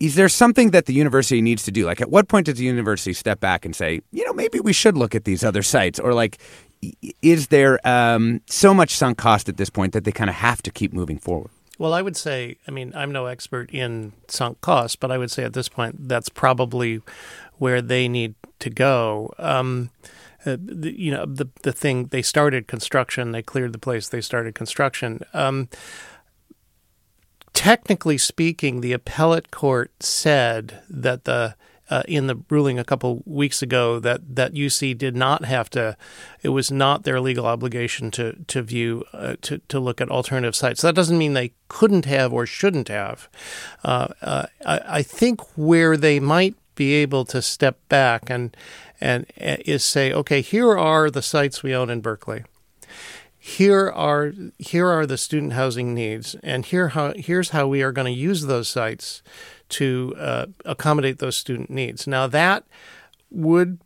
is 0.01 0.17
there 0.17 0.29
something 0.29 0.73
that 0.73 0.87
the 0.87 0.93
university 0.93 1.41
needs 1.41 1.63
to 1.63 1.71
do? 1.71 1.87
Like, 1.87 2.01
at 2.01 2.11
what 2.11 2.29
point 2.29 2.47
does 2.47 2.59
the 2.59 2.65
university 2.65 3.13
step 3.13 3.39
back 3.39 3.65
and 3.65 3.75
say, 3.75 4.01
you 4.11 4.25
know, 4.27 4.33
maybe 4.33 4.59
we 4.59 4.73
should 4.73 4.97
look 4.97 5.15
at 5.15 5.25
these 5.25 5.45
other 5.45 5.63
sites? 5.63 6.01
Or, 6.01 6.13
like, 6.13 6.39
is 7.23 7.47
there 7.49 7.79
um, 7.87 8.41
so 8.47 8.75
much 8.75 8.91
sunk 8.91 9.17
cost 9.17 9.49
at 9.49 9.57
this 9.57 9.71
point 9.71 9.93
that 9.93 10.05
they 10.05 10.11
kind 10.11 10.29
of 10.29 10.37
have 10.37 10.61
to 10.63 10.73
keep 10.73 10.93
moving 10.93 11.19
forward? 11.19 11.51
Well, 11.79 11.95
I 11.95 12.03
would 12.03 12.17
say, 12.17 12.57
I 12.67 12.73
mean, 12.73 12.93
I'm 12.97 13.13
no 13.13 13.27
expert 13.27 13.71
in 13.71 14.13
sunk 14.27 14.61
cost, 14.61 14.99
but 14.99 15.13
I 15.13 15.19
would 15.19 15.31
say 15.31 15.45
at 15.45 15.53
this 15.53 15.69
point 15.69 16.09
that's 16.09 16.29
probably 16.29 17.01
where 17.59 17.81
they 17.81 18.09
need 18.09 18.35
to 18.59 18.71
go. 18.71 19.33
Um, 19.39 19.91
uh, 20.45 20.57
the, 20.61 20.99
you 20.99 21.11
know, 21.11 21.27
the 21.27 21.49
the 21.63 21.73
thing 21.73 22.07
they 22.07 22.23
started 22.23 22.67
construction, 22.67 23.33
they 23.33 23.43
cleared 23.43 23.73
the 23.73 23.79
place, 23.79 24.09
they 24.09 24.21
started 24.21 24.55
construction. 24.55 25.21
Um, 25.33 25.69
technically 27.53 28.19
speaking, 28.19 28.81
the 28.81 28.93
appellate 28.93 29.51
court 29.51 29.93
said 30.03 30.83
that 30.89 31.25
the 31.25 31.55
uh, 31.91 32.03
in 32.09 32.27
the 32.27 32.41
ruling 32.49 32.79
a 32.79 32.85
couple 32.85 33.23
weeks 33.27 33.61
ago 33.61 33.99
that 34.01 34.37
that 34.37 34.55
UC 34.55 34.97
did 34.97 35.15
not 35.15 35.45
have 35.45 35.69
to. 35.71 35.97
It 36.43 36.49
was 36.49 36.71
not 36.71 37.03
their 37.03 37.21
legal 37.21 37.45
obligation 37.45 38.11
to 38.13 38.33
to 38.47 38.63
view 38.63 39.05
uh, 39.13 39.37
to 39.43 39.59
to 39.69 39.79
look 39.79 40.01
at 40.01 40.09
alternative 40.09 40.57
sites. 40.57 40.81
That 40.81 40.95
doesn't 40.95 41.19
mean 41.19 41.35
they 41.35 41.53
couldn't 41.69 42.07
have 42.07 42.33
or 42.33 42.47
shouldn't 42.47 42.89
have. 42.89 43.29
Uh, 43.85 44.09
uh 44.23 44.47
I, 44.65 44.81
I 44.87 45.03
think 45.03 45.41
where 45.57 45.97
they 45.99 46.19
might 46.19 46.57
be 46.75 46.95
able 46.95 47.25
to 47.27 47.43
step 47.43 47.79
back 47.89 48.31
and 48.31 48.57
and 49.01 49.27
uh, 49.41 49.57
is 49.65 49.85
say, 49.85 50.13
okay, 50.13 50.41
here 50.41 50.79
are 50.79 51.11
the 51.11 51.23
sites 51.23 51.63
we 51.63 51.75
own 51.75 51.91
in 51.91 52.01
Berkeley 52.01 52.45
here 53.45 53.91
are 53.91 54.33
here 54.59 54.87
are 54.87 55.05
the 55.05 55.19
student 55.19 55.55
housing 55.55 55.95
needs, 55.95 56.37
and 56.45 56.65
here 56.65 56.91
how 56.91 57.13
here's 57.17 57.49
how 57.49 57.67
we 57.67 57.83
are 57.83 57.91
going 57.91 58.07
to 58.07 58.17
use 58.17 58.43
those 58.43 58.69
sites 58.69 59.21
to 59.71 60.15
uh, 60.17 60.47
accommodate 60.65 61.19
those 61.19 61.35
student 61.35 61.69
needs. 61.69 62.07
Now 62.07 62.29
that 62.29 62.63
would 63.33 63.81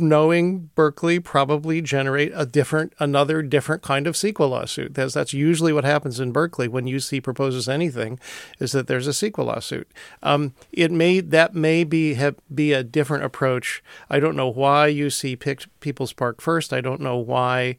knowing 0.00 0.70
Berkeley 0.74 1.20
probably 1.20 1.80
generate 1.80 2.32
a 2.34 2.46
different 2.46 2.92
another 2.98 3.42
different 3.42 3.82
kind 3.82 4.06
of 4.06 4.14
CEQA 4.14 4.48
lawsuit. 4.48 4.94
That's 4.94 5.14
that's 5.14 5.32
usually 5.32 5.72
what 5.72 5.84
happens 5.84 6.20
in 6.20 6.32
Berkeley 6.32 6.68
when 6.68 6.86
UC 6.86 7.22
proposes 7.22 7.68
anything, 7.68 8.18
is 8.58 8.72
that 8.72 8.86
there's 8.86 9.06
a 9.06 9.10
CEQA 9.10 9.44
lawsuit. 9.44 9.88
Um, 10.22 10.54
it 10.72 10.90
may 10.90 11.20
that 11.20 11.54
may 11.54 11.84
be 11.84 12.14
have, 12.14 12.36
be 12.54 12.72
a 12.72 12.82
different 12.82 13.24
approach. 13.24 13.82
I 14.10 14.20
don't 14.20 14.36
know 14.36 14.48
why 14.48 14.90
UC 14.90 15.38
picked 15.38 15.68
People's 15.80 16.12
Park 16.12 16.40
first. 16.40 16.72
I 16.72 16.80
don't 16.80 17.00
know 17.00 17.16
why 17.16 17.76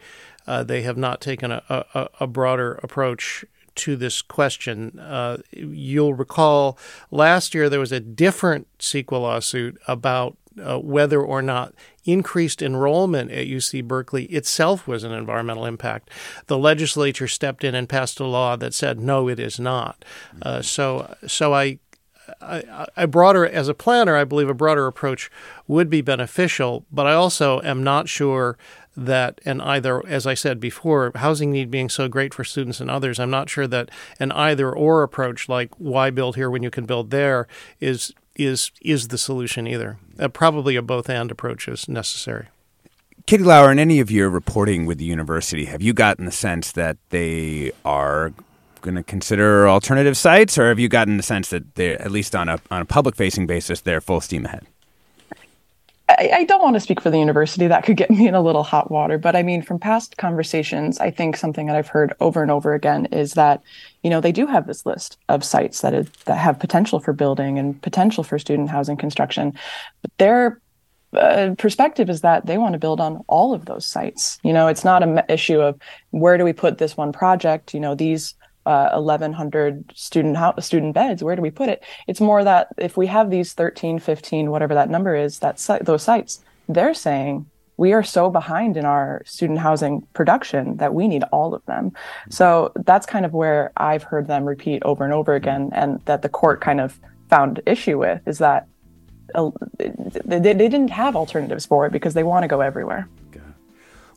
uh, 0.47 0.63
they 0.63 0.82
have 0.82 0.97
not 0.97 1.21
taken 1.21 1.51
a, 1.51 1.63
a, 1.69 2.08
a 2.21 2.27
broader 2.27 2.79
approach 2.84 3.45
to 3.75 3.95
this 3.95 4.21
question. 4.21 4.99
Uh, 4.99 5.38
you'll 5.51 6.13
recall 6.13 6.77
last 7.12 7.53
year 7.53 7.69
there 7.69 7.79
was 7.79 7.91
a 7.91 7.99
different 7.99 8.67
CEQA 8.79 9.12
lawsuit 9.12 9.79
about 9.88 10.36
uh, 10.62 10.77
whether 10.77 11.21
or 11.21 11.41
not 11.41 11.73
increased 12.12 12.62
enrollment 12.62 13.32
at 13.32 13.48
UC 13.48 13.86
Berkeley 13.86 14.26
itself 14.26 14.88
was 14.88 15.04
an 15.04 15.12
environmental 15.12 15.65
impact. 15.65 16.10
The 16.48 16.58
legislature 16.58 17.28
stepped 17.28 17.63
in 17.63 17.76
and 17.76 17.89
passed 17.89 18.19
a 18.19 18.26
law 18.26 18.56
that 18.56 18.74
said 18.74 19.00
no, 19.00 19.28
it 19.28 19.39
is 19.39 19.60
not. 19.60 20.04
Uh, 20.41 20.62
so, 20.62 21.15
so 21.28 21.54
I. 21.54 21.80
I, 22.41 22.86
I 22.95 23.06
broader 23.08 23.43
as 23.43 23.69
a 23.69 23.74
planner, 23.74 24.15
I 24.15 24.24
believe 24.24 24.50
a 24.50 24.54
broader 24.54 24.86
approach 24.86 25.32
would 25.67 25.89
be 25.89 26.02
beneficial, 26.02 26.86
but 26.91 27.08
I 27.08 27.13
also 27.13 27.60
am 27.62 27.84
not 27.84 28.08
sure 28.08 28.56
that 28.95 29.39
an 29.45 29.62
either, 29.62 30.06
as 30.06 30.28
I 30.28 30.34
said 30.34 30.60
before, 30.60 31.12
housing 31.15 31.52
need 31.52 31.72
being 31.72 31.89
so 31.89 32.08
great 32.08 32.34
for 32.34 32.43
students 32.43 32.80
and 32.80 32.89
others, 32.89 33.19
I'm 33.19 33.30
not 33.30 33.50
sure 33.50 33.65
that 33.67 33.89
an 34.19 34.32
either 34.34 34.72
or 34.72 35.04
approach 35.04 35.48
like 35.50 35.72
why 35.78 36.10
build 36.10 36.36
here 36.36 36.50
when 36.50 36.63
you 36.63 36.69
can 36.69 36.86
build 36.86 37.10
there 37.10 37.48
is 37.80 38.13
is 38.39 38.71
is 38.82 39.10
the 39.10 39.17
solution 39.17 39.67
either. 39.67 39.97
Uh, 40.17 40.28
probably 40.28 40.75
a 40.75 40.82
both 40.82 41.10
and 41.10 41.32
approach 41.32 41.67
is 41.67 41.88
necessary. 41.88 42.47
Katie 43.25 43.43
Lauer, 43.43 43.71
in 43.71 43.78
any 43.78 43.99
of 43.99 44.10
your 44.10 44.30
reporting 44.30 44.86
with 44.86 44.97
the 44.97 45.06
university, 45.06 45.65
have 45.65 45.82
you 45.82 45.93
gotten 45.93 46.25
the 46.25 46.32
sense 46.32 46.71
that 46.71 46.97
they 47.10 47.71
are 47.86 48.34
going 48.82 48.95
to 48.95 49.04
consider 49.04 49.67
alternative 49.67 50.17
sites, 50.17 50.58
or 50.58 50.69
have 50.69 50.80
you 50.80 50.88
gotten 50.88 51.17
the 51.17 51.23
sense 51.23 51.49
that 51.49 51.75
they're 51.75 52.02
at 52.02 52.12
least 52.12 52.36
on 52.36 52.49
a 52.49 52.60
on 52.71 52.82
a 52.82 52.86
public 52.86 53.15
facing 53.15 53.45
basis 53.45 53.82
they're 53.82 54.02
full 54.02 54.21
steam 54.21 54.45
ahead? 54.45 54.65
I, 56.10 56.32
I, 56.38 56.43
don't 56.43 56.62
want 56.62 56.76
to 56.76 56.80
speak 56.80 57.02
for 57.02 57.12
the 57.12 57.19
university. 57.19 57.67
That 57.67 57.84
could 57.84 57.95
get 57.95 58.10
me 58.10 58.28
in 58.28 58.34
a 58.34 58.41
little 58.41 58.63
hot 58.63 58.89
water. 58.89 59.19
But 59.19 59.36
I 59.36 59.43
mean, 59.43 59.62
from 59.62 59.78
past 59.78 60.17
conversations, 60.17 61.00
I 61.00 61.12
think 61.12 61.38
something 61.38 61.67
that 61.67 61.76
I've 61.76 61.88
heard 61.88 62.13
over 62.19 62.41
and 62.41 62.50
over 62.50 62.74
again 62.74 63.06
is 63.08 63.34
that, 63.34 63.62
you 64.04 64.10
know, 64.10 64.19
they 64.19 64.32
do 64.32 64.48
have 64.48 64.65
this 64.65 64.86
list 64.86 65.17
of 65.30 65.43
sites 65.43 65.82
that, 65.82 65.93
is, 65.93 66.10
that 66.26 66.38
have 66.38 66.60
potential 66.60 67.00
for 67.00 67.13
building 67.13 67.60
and 67.60 67.80
potential 67.82 68.24
for 68.24 68.39
student 68.39 68.69
housing 68.69 68.98
construction. 68.98 69.54
But 70.02 70.12
their 70.17 70.60
uh, 71.13 71.56
perspective 71.58 72.10
is 72.10 72.22
that 72.22 72.45
they 72.45 72.58
want 72.58 72.74
to 72.74 72.80
build 72.80 73.00
on 73.00 73.24
all 73.28 73.54
of 73.54 73.65
those 73.65 73.86
sites. 73.86 74.39
You 74.43 74.54
know, 74.54 74.67
it's 74.67 74.84
not 74.84 75.04
an 75.04 75.22
issue 75.30 75.60
of 75.60 75.80
where 76.10 76.38
do 76.38 76.43
we 76.43 76.54
put 76.54 76.80
this 76.80 76.98
one 76.98 77.12
project. 77.12 77.74
You 77.74 77.80
know, 77.80 77.93
these 77.93 78.34
uh, 78.69 78.91
1100 78.91 79.91
student 79.95 80.38
house, 80.38 80.63
student 80.63 80.93
beds. 80.93 81.23
Where 81.23 81.36
do 81.36 81.41
we 81.41 81.49
put 81.49 81.69
it? 81.69 81.84
It's 82.08 82.21
more 82.21 82.43
that 82.43 82.67
if 82.77 82.97
we 82.97 83.08
have 83.08 83.32
these 83.32 83.53
13 83.53 83.97
15 83.97 84.51
whatever 84.51 84.75
that 84.75 84.91
number 84.91 85.15
is 85.15 85.39
that 85.39 85.60
si- 85.60 85.79
those 85.82 86.03
sites 86.03 86.43
they're 86.67 86.93
saying 86.93 87.47
we 87.77 87.93
are 87.93 88.03
so 88.03 88.29
behind 88.29 88.77
in 88.77 88.86
our 88.86 89.23
student 89.25 89.58
housing 89.58 90.05
production 90.13 90.77
that 90.77 90.93
we 90.93 91.08
need 91.08 91.23
all 91.32 91.55
of 91.55 91.65
them. 91.65 91.93
So 92.29 92.71
that's 92.75 93.08
kind 93.08 93.25
of 93.25 93.34
where 93.34 93.71
i've 93.77 94.03
heard 94.03 94.27
them 94.27 94.45
repeat 94.45 94.84
over 94.84 95.03
and 95.03 95.13
over 95.13 95.34
again 95.34 95.71
and 95.73 95.99
that 96.05 96.21
the 96.21 96.29
court 96.29 96.62
kind 96.62 96.79
of 96.79 96.99
found 97.27 97.62
issue 97.65 97.97
with 97.97 98.21
is 98.27 98.38
that 98.38 98.67
uh, 99.34 99.49
they, 99.77 100.39
they 100.39 100.69
didn't 100.73 100.91
have 100.91 101.15
alternatives 101.15 101.65
for 101.65 101.88
it 101.88 101.91
because 101.91 102.13
they 102.13 102.23
want 102.23 102.43
to 102.43 102.47
go 102.47 102.62
everywhere 102.62 103.08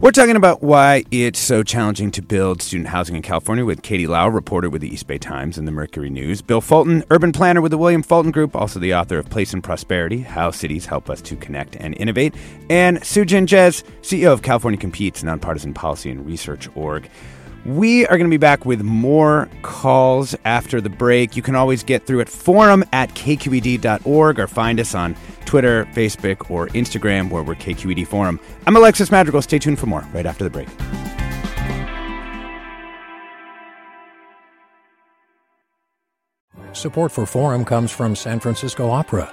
we're 0.03 0.11
talking 0.11 0.35
about 0.35 0.65
why 0.65 1.05
it's 1.13 1.39
so 1.39 1.63
challenging 1.63 2.11
to 2.11 2.21
build 2.21 2.61
student 2.61 2.89
housing 2.89 3.15
in 3.15 3.23
California 3.23 3.65
with 3.65 3.83
Katie 3.83 4.09
Lauer, 4.09 4.33
reporter 4.33 4.69
with 4.69 4.83
the 4.83 4.93
East 4.93 5.07
Bay 5.07 5.17
Times 5.17 5.57
and 5.57 5.69
the 5.69 5.71
Mercury 5.71 6.11
News. 6.11 6.43
Bill 6.43 6.61
Fulton, 6.61 7.05
urban 7.11 7.31
planner 7.31 7.61
with 7.61 7.71
the 7.71 7.79
William 7.79 8.03
Fulton 8.03 8.33
Group, 8.33 8.57
also 8.57 8.81
the 8.81 8.93
author 8.97 9.17
of 9.17 9.31
Place 9.31 9.53
and 9.55 9.63
Prosperity 9.63 10.19
How 10.19 10.51
Cities 10.51 10.87
Help 10.87 11.09
Us 11.09 11.23
to 11.23 11.37
Connect 11.37 11.77
and 11.77 11.97
Innovate. 11.99 12.35
And 12.69 12.99
Sujin 13.03 13.47
Jez, 13.47 13.85
CEO 14.01 14.33
of 14.33 14.43
California 14.43 14.81
Competes, 14.81 15.23
nonpartisan 15.23 15.73
policy 15.73 16.11
and 16.11 16.27
research 16.27 16.69
org. 16.75 17.09
We 17.65 18.07
are 18.07 18.17
going 18.17 18.29
to 18.29 18.35
be 18.35 18.39
back 18.39 18.67
with 18.67 18.83
more 18.83 19.49
calls 19.63 20.35
after 20.45 20.81
the 20.81 20.91
break. 20.91 21.37
You 21.37 21.43
can 21.43 21.55
always 21.55 21.85
get 21.85 22.07
through 22.07 22.21
at 22.21 22.29
forum 22.29 22.85
at 22.93 23.11
kqed.org 23.11 24.41
or 24.41 24.47
find 24.49 24.81
us 24.81 24.95
on 24.97 25.15
Twitter, 25.45 25.85
Facebook, 25.93 26.51
or 26.51 26.67
Instagram 26.69 27.31
where 27.31 27.43
we're 27.43 27.55
KQED 27.55 28.07
Forum. 28.07 28.41
I'm 28.67 28.75
Alexis 28.75 29.13
Madrigal. 29.13 29.43
Stay 29.43 29.59
tuned 29.59 29.79
for 29.79 29.87
more 29.87 30.05
right 30.13 30.27
after 30.27 30.43
the 30.43 30.51
break. 30.51 30.69
Support 36.73 37.13
for 37.13 37.27
Forum 37.27 37.65
comes 37.65 37.93
from 37.93 38.17
San 38.17 38.41
Francisco 38.41 38.91
Opera. 38.91 39.33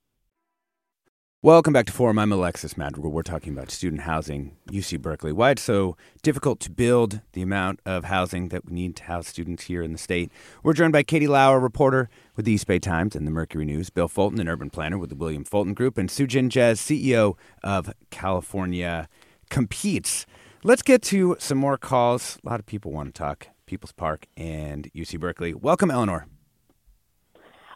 Welcome 1.43 1.73
back 1.73 1.87
to 1.87 1.91
Forum. 1.91 2.19
I'm 2.19 2.31
Alexis 2.31 2.77
Madrigal. 2.77 3.11
We're 3.11 3.23
talking 3.23 3.51
about 3.51 3.71
student 3.71 4.03
housing, 4.03 4.57
UC 4.67 5.01
Berkeley. 5.01 5.31
Why 5.31 5.49
it's 5.49 5.63
so 5.63 5.97
difficult 6.21 6.59
to 6.59 6.69
build 6.69 7.21
the 7.33 7.41
amount 7.41 7.79
of 7.83 8.03
housing 8.03 8.49
that 8.49 8.65
we 8.65 8.73
need 8.73 8.95
to 8.97 9.05
house 9.05 9.27
students 9.27 9.63
here 9.63 9.81
in 9.81 9.91
the 9.91 9.97
state. 9.97 10.31
We're 10.61 10.73
joined 10.73 10.93
by 10.93 11.01
Katie 11.01 11.27
Lauer, 11.27 11.59
reporter 11.59 12.11
with 12.35 12.45
the 12.45 12.51
East 12.51 12.67
Bay 12.67 12.77
Times 12.77 13.15
and 13.15 13.25
the 13.25 13.31
Mercury 13.31 13.65
News, 13.65 13.89
Bill 13.89 14.07
Fulton, 14.07 14.39
an 14.39 14.47
urban 14.47 14.69
planner 14.69 14.99
with 14.99 15.09
the 15.09 15.15
William 15.15 15.43
Fulton 15.43 15.73
Group, 15.73 15.97
and 15.97 16.09
Sujin 16.09 16.47
Jez, 16.47 16.77
CEO 16.77 17.35
of 17.63 17.91
California 18.11 19.09
Competes. 19.49 20.27
Let's 20.63 20.83
get 20.83 21.01
to 21.05 21.37
some 21.39 21.57
more 21.57 21.79
calls. 21.79 22.37
A 22.45 22.49
lot 22.49 22.59
of 22.59 22.67
people 22.67 22.91
want 22.91 23.15
to 23.15 23.17
talk 23.17 23.47
People's 23.65 23.93
Park 23.93 24.27
and 24.37 24.93
UC 24.93 25.19
Berkeley. 25.19 25.55
Welcome, 25.55 25.89
Eleanor. 25.89 26.27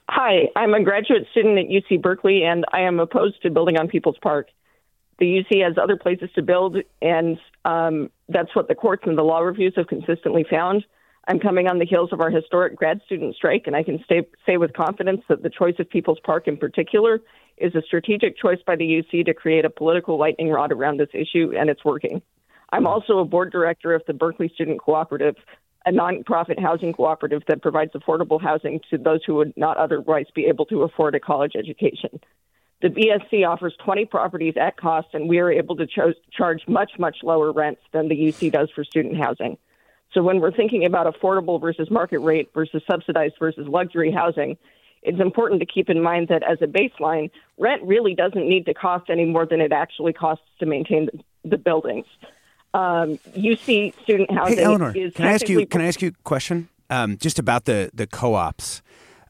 Hi, 0.08 0.50
I'm 0.56 0.74
a 0.74 0.84
graduate 0.84 1.26
student 1.32 1.58
at 1.58 1.66
UC 1.66 2.02
Berkeley, 2.02 2.44
and 2.44 2.64
I 2.72 2.82
am 2.82 3.00
opposed 3.00 3.42
to 3.42 3.50
building 3.50 3.78
on 3.78 3.88
People's 3.88 4.18
Park. 4.22 4.50
The 5.18 5.26
UC 5.26 5.64
has 5.64 5.78
other 5.82 5.98
places 5.98 6.30
to 6.36 6.44
build, 6.44 6.78
and 7.02 7.38
um, 7.64 8.12
that's 8.30 8.56
what 8.56 8.68
the 8.68 8.76
courts 8.76 9.04
and 9.08 9.18
the 9.18 9.24
law 9.24 9.40
reviews 9.40 9.74
have 9.78 9.88
consistently 9.88 10.46
found. 10.48 10.86
I'm 11.28 11.40
coming 11.40 11.68
on 11.68 11.80
the 11.80 11.86
heels 11.86 12.10
of 12.14 12.22
our 12.22 12.30
historic 12.30 12.76
grad 12.76 13.02
student 13.06 13.36
strike, 13.36 13.64
and 13.66 13.76
I 13.76 13.82
can 13.82 14.00
stay, 14.04 14.28
say 14.46 14.58
with 14.58 14.74
confidence 14.74 15.22
that 15.28 15.42
the 15.42 15.50
choice 15.50 15.76
of 15.80 15.90
People's 15.90 16.20
Park 16.24 16.48
in 16.48 16.58
particular 16.58 17.20
is 17.58 17.74
a 17.74 17.82
strategic 17.82 18.38
choice 18.38 18.60
by 18.68 18.76
the 18.76 18.84
UC 18.84 19.26
to 19.26 19.34
create 19.34 19.66
a 19.66 19.72
political 19.72 20.20
lightning 20.20 20.50
rod 20.50 20.72
around 20.72 21.00
this 21.00 21.10
issue, 21.14 21.54
and 21.58 21.68
it's 21.68 21.84
working. 21.84 22.22
I'm 22.72 22.86
also 22.86 23.20
a 23.20 23.26
board 23.26 23.52
director 23.52 23.96
of 23.96 24.04
the 24.06 24.14
Berkeley 24.14 24.52
Student 24.54 24.82
Cooperative, 24.82 25.36
a 25.86 25.92
nonprofit 25.92 26.60
housing 26.60 26.94
cooperative 26.94 27.44
that 27.48 27.62
provides 27.62 27.92
affordable 27.94 28.42
housing 28.42 28.80
to 28.90 28.98
those 28.98 29.24
who 29.26 29.36
would 29.36 29.54
not 29.56 29.78
otherwise 29.78 30.26
be 30.34 30.46
able 30.46 30.66
to 30.66 30.82
afford 30.84 31.14
a 31.16 31.20
college 31.20 31.54
education. 31.56 32.20
The 32.82 32.90
BSC 32.90 33.48
offers 33.48 33.76
20 33.84 34.06
properties 34.06 34.56
at 34.60 34.78
cost, 34.78 35.08
and 35.14 35.30
we 35.30 35.40
are 35.40 35.52
able 35.52 35.76
to 35.78 35.88
cho- 35.88 36.14
charge 36.32 36.64
much, 36.68 36.94
much 36.98 37.18
lower 37.24 37.52
rents 37.52 37.82
than 37.94 38.10
the 38.10 38.16
UC 38.16 38.52
does 38.52 38.70
for 38.74 38.84
student 38.84 39.18
housing. 39.18 39.58
So 40.14 40.24
when 40.24 40.40
we're 40.40 40.52
thinking 40.52 40.86
about 40.86 41.14
affordable 41.14 41.62
versus 41.62 41.90
market 41.92 42.20
rate 42.20 42.50
versus 42.54 42.82
subsidized 42.90 43.36
versus 43.40 43.68
luxury 43.68 44.12
housing, 44.12 44.58
it's 45.04 45.20
important 45.20 45.60
to 45.60 45.66
keep 45.66 45.90
in 45.90 46.02
mind 46.02 46.30
that 46.30 46.42
as 46.44 46.58
a 46.62 46.68
baseline, 46.68 47.30
rent 47.58 47.84
really 47.84 48.16
doesn't 48.16 48.48
need 48.48 48.66
to 48.66 48.74
cost 48.74 49.10
any 49.10 49.26
more 49.26 49.46
than 49.46 49.62
it 49.62 49.72
actually 49.72 50.14
costs 50.14 50.46
to 50.60 50.66
maintain 50.66 51.08
the, 51.08 51.50
the 51.50 51.58
buildings 51.58 52.06
um, 52.76 53.18
UC 53.38 53.94
student 54.04 54.30
housing 54.32 54.58
hey, 54.58 54.64
Eleanor, 54.64 54.92
is 54.96 55.14
can 55.14 55.26
I 55.26 55.34
ask 55.34 55.48
you? 55.48 55.66
Can 55.66 55.82
I 55.82 55.88
ask 55.88 56.02
you 56.02 56.10
a 56.10 56.24
question? 56.24 56.68
Um, 56.90 57.18
just 57.18 57.40
about 57.40 57.66
the 57.66 57.90
the 57.94 58.06
co-ops. 58.06 58.82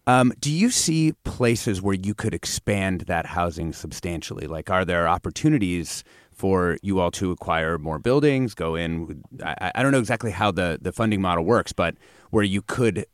Um, 0.08 0.34
do 0.40 0.52
you 0.52 0.70
see 0.70 1.14
places 1.24 1.82
where 1.82 1.96
you 1.96 2.14
could 2.14 2.34
expand 2.34 3.02
that 3.02 3.26
housing 3.26 3.74
substantially? 3.74 4.46
Like, 4.46 4.70
are 4.70 4.86
there 4.86 5.08
opportunities 5.08 6.04
for 6.32 6.78
you 6.84 7.00
all 7.00 7.10
to 7.12 7.32
acquire 7.32 7.78
more 7.78 7.98
buildings? 7.98 8.54
Go 8.54 8.76
in. 8.76 9.24
I, 9.44 9.72
I 9.76 9.84
don't 9.84 9.92
know 9.92 10.00
exactly 10.00 10.32
how 10.32 10.52
the 10.52 10.80
the 10.82 10.92
funding 10.92 11.22
model 11.22 11.46
works, 11.46 11.72
but 11.72 11.96
where 12.32 12.44
you 12.44 12.64
could 12.64 13.06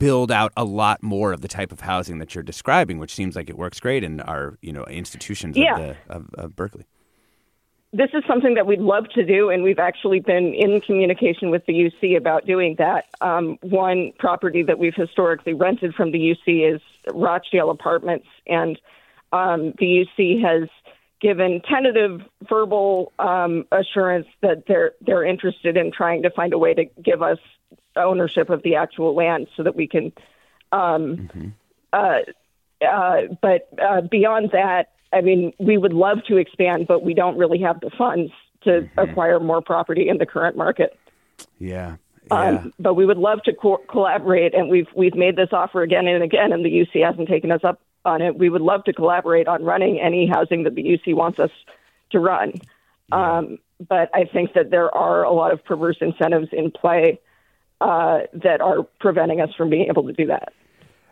build 0.00 0.30
out 0.30 0.52
a 0.56 0.64
lot 0.64 1.02
more 1.02 1.32
of 1.32 1.40
the 1.40 1.48
type 1.48 1.72
of 1.72 1.80
housing 1.80 2.18
that 2.18 2.34
you're 2.34 2.44
describing, 2.44 2.98
which 2.98 3.14
seems 3.14 3.34
like 3.34 3.48
it 3.48 3.58
works 3.58 3.78
great 3.78 4.02
in 4.02 4.20
our 4.20 4.58
you 4.62 4.72
know 4.72 4.84
institutions 4.84 5.56
yeah. 5.56 5.76
of, 5.76 5.78
the, 5.78 5.96
of, 6.08 6.34
of 6.34 6.56
Berkeley 6.56 6.86
this 7.92 8.10
is 8.12 8.22
something 8.26 8.54
that 8.54 8.66
we'd 8.66 8.80
love 8.80 9.08
to 9.14 9.24
do, 9.24 9.48
and 9.48 9.62
we've 9.62 9.78
actually 9.78 10.20
been 10.20 10.52
in 10.52 10.80
communication 10.80 11.50
with 11.50 11.64
the 11.66 11.72
UC 11.72 12.16
about 12.16 12.44
doing 12.44 12.76
that. 12.78 13.06
Um, 13.20 13.58
one 13.62 14.12
property 14.18 14.62
that 14.62 14.78
we've 14.78 14.94
historically 14.94 15.54
rented 15.54 15.94
from 15.94 16.12
the 16.12 16.18
UC 16.18 16.74
is 16.74 16.82
Rochdale 17.12 17.70
Apartments, 17.70 18.26
and 18.46 18.78
um, 19.32 19.72
the 19.78 20.06
UC 20.06 20.42
has 20.42 20.68
given 21.20 21.62
tentative 21.62 22.20
verbal 22.48 23.12
um, 23.18 23.66
assurance 23.72 24.26
that 24.42 24.64
they're 24.66 24.92
they're 25.00 25.24
interested 25.24 25.76
in 25.76 25.90
trying 25.90 26.22
to 26.22 26.30
find 26.30 26.52
a 26.52 26.58
way 26.58 26.74
to 26.74 26.84
give 27.02 27.22
us 27.22 27.38
ownership 27.96 28.50
of 28.50 28.62
the 28.62 28.76
actual 28.76 29.14
land 29.14 29.48
so 29.56 29.62
that 29.62 29.74
we 29.74 29.86
can. 29.86 30.12
Um, 30.72 31.16
mm-hmm. 31.16 31.48
uh, 31.92 32.18
uh, 32.86 33.22
but 33.40 33.68
uh, 33.80 34.02
beyond 34.02 34.50
that, 34.52 34.92
I 35.12 35.20
mean, 35.20 35.52
we 35.58 35.78
would 35.78 35.92
love 35.92 36.18
to 36.28 36.36
expand, 36.36 36.86
but 36.86 37.02
we 37.02 37.14
don't 37.14 37.38
really 37.38 37.60
have 37.60 37.80
the 37.80 37.90
funds 37.96 38.32
to 38.62 38.70
mm-hmm. 38.70 38.98
acquire 38.98 39.40
more 39.40 39.62
property 39.62 40.08
in 40.08 40.18
the 40.18 40.26
current 40.26 40.56
market. 40.56 40.98
Yeah. 41.58 41.96
Um, 42.30 42.54
yeah. 42.54 42.60
Um, 42.60 42.72
but 42.78 42.94
we 42.94 43.06
would 43.06 43.16
love 43.16 43.42
to 43.44 43.54
co- 43.54 43.82
collaborate, 43.88 44.54
and 44.54 44.68
we've 44.68 44.88
we've 44.94 45.14
made 45.14 45.36
this 45.36 45.48
offer 45.52 45.82
again 45.82 46.06
and 46.06 46.22
again, 46.22 46.52
and 46.52 46.64
the 46.64 46.70
UC 46.70 47.04
hasn't 47.04 47.28
taken 47.28 47.50
us 47.50 47.62
up 47.64 47.80
on 48.04 48.20
it. 48.22 48.38
We 48.38 48.50
would 48.50 48.60
love 48.60 48.84
to 48.84 48.92
collaborate 48.92 49.48
on 49.48 49.64
running 49.64 50.00
any 50.00 50.26
housing 50.26 50.64
that 50.64 50.74
the 50.74 50.82
UC 50.82 51.14
wants 51.14 51.38
us 51.38 51.50
to 52.10 52.20
run. 52.20 52.54
Yeah. 53.10 53.38
Um, 53.38 53.58
but 53.86 54.10
I 54.12 54.24
think 54.24 54.54
that 54.54 54.70
there 54.70 54.94
are 54.94 55.22
a 55.22 55.32
lot 55.32 55.52
of 55.52 55.64
perverse 55.64 55.98
incentives 56.00 56.48
in 56.52 56.70
play 56.70 57.20
uh, 57.80 58.20
that 58.32 58.60
are 58.60 58.82
preventing 58.98 59.40
us 59.40 59.54
from 59.56 59.70
being 59.70 59.88
able 59.88 60.04
to 60.04 60.12
do 60.12 60.26
that. 60.26 60.52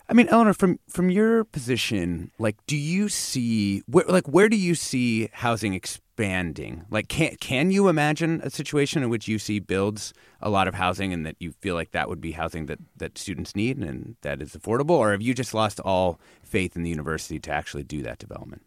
I 0.08 0.12
mean, 0.12 0.28
Eleanor, 0.28 0.54
from 0.54 0.78
from 0.88 1.10
your 1.10 1.44
position, 1.44 2.30
like, 2.38 2.56
do 2.66 2.76
you 2.76 3.08
see 3.08 3.82
where, 3.86 4.04
like, 4.04 4.28
where 4.28 4.48
do 4.48 4.56
you 4.56 4.76
see 4.76 5.28
housing 5.32 5.74
expanding? 5.74 6.84
Like, 6.90 7.08
can 7.08 7.34
can 7.40 7.72
you 7.72 7.88
imagine 7.88 8.40
a 8.44 8.50
situation 8.50 9.02
in 9.02 9.10
which 9.10 9.26
UC 9.26 9.66
builds 9.66 10.14
a 10.40 10.48
lot 10.48 10.68
of 10.68 10.74
housing, 10.74 11.12
and 11.12 11.26
that 11.26 11.34
you 11.40 11.52
feel 11.60 11.74
like 11.74 11.90
that 11.90 12.08
would 12.08 12.20
be 12.20 12.32
housing 12.32 12.66
that 12.66 12.78
that 12.96 13.18
students 13.18 13.56
need 13.56 13.78
and 13.78 14.14
that 14.20 14.40
is 14.40 14.56
affordable, 14.56 14.90
or 14.90 15.10
have 15.10 15.22
you 15.22 15.34
just 15.34 15.54
lost 15.54 15.80
all 15.80 16.20
faith 16.42 16.76
in 16.76 16.84
the 16.84 16.90
university 16.90 17.40
to 17.40 17.50
actually 17.50 17.82
do 17.82 18.02
that 18.02 18.18
development? 18.18 18.62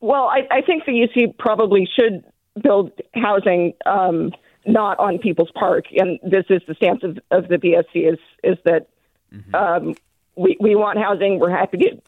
Well, 0.00 0.24
I, 0.24 0.46
I 0.50 0.60
think 0.60 0.84
the 0.84 0.92
UC 0.92 1.38
probably 1.38 1.88
should 1.98 2.22
build 2.62 2.92
housing. 3.14 3.72
Um, 3.86 4.32
not 4.68 4.98
on 4.98 5.18
People's 5.18 5.52
Park, 5.54 5.84
and 5.96 6.18
this 6.24 6.44
is 6.50 6.60
the 6.66 6.74
stance 6.74 7.04
of, 7.04 7.18
of 7.30 7.46
the 7.46 7.54
BSC 7.54 8.12
is 8.12 8.18
is 8.42 8.58
that 8.64 8.88
Mm-hmm. 9.34 9.54
Um, 9.54 9.94
we 10.36 10.56
we 10.60 10.74
want 10.74 10.98
housing. 10.98 11.38
We're 11.38 11.50
happy 11.50 11.78
to 11.78 12.02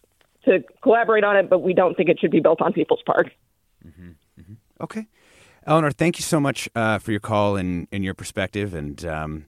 to 0.45 0.65
collaborate 0.83 1.25
on 1.25 1.37
it, 1.37 1.51
but 1.51 1.61
we 1.61 1.75
don't 1.75 1.97
think 1.97 2.09
it 2.09 2.19
should 2.21 2.31
be 2.31 2.41
built 2.41 2.61
on 2.63 2.73
People's 2.73 3.03
Park. 3.05 3.31
Mm-hmm. 3.87 4.11
Mm-hmm. 4.41 4.55
Okay, 4.81 5.07
Eleanor, 5.67 5.91
thank 5.91 6.19
you 6.19 6.23
so 6.23 6.41
much 6.41 6.69
uh, 6.75 6.99
for 6.99 7.11
your 7.11 7.21
call 7.21 7.57
and, 7.57 7.89
and 7.93 8.05
your 8.05 8.15
perspective, 8.15 8.75
and 8.75 9.05
um, 9.05 9.47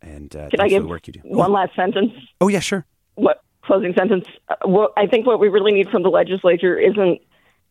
and 0.00 0.34
uh, 0.34 0.48
can 0.48 0.60
I 0.60 0.68
give 0.68 0.82
the 0.82 0.88
work 0.88 1.06
you 1.06 1.14
do. 1.14 1.20
One 1.24 1.52
last 1.52 1.74
sentence. 1.74 2.12
Oh 2.40 2.48
yeah, 2.48 2.60
sure. 2.60 2.86
What 3.16 3.42
closing 3.62 3.94
sentence? 3.96 4.26
Uh, 4.48 4.56
what 4.64 4.92
I 4.96 5.06
think 5.06 5.26
what 5.26 5.40
we 5.40 5.48
really 5.48 5.72
need 5.72 5.88
from 5.90 6.02
the 6.02 6.08
legislature 6.08 6.78
isn't 6.78 7.20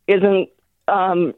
isn't 0.08 0.50
um, 0.88 1.34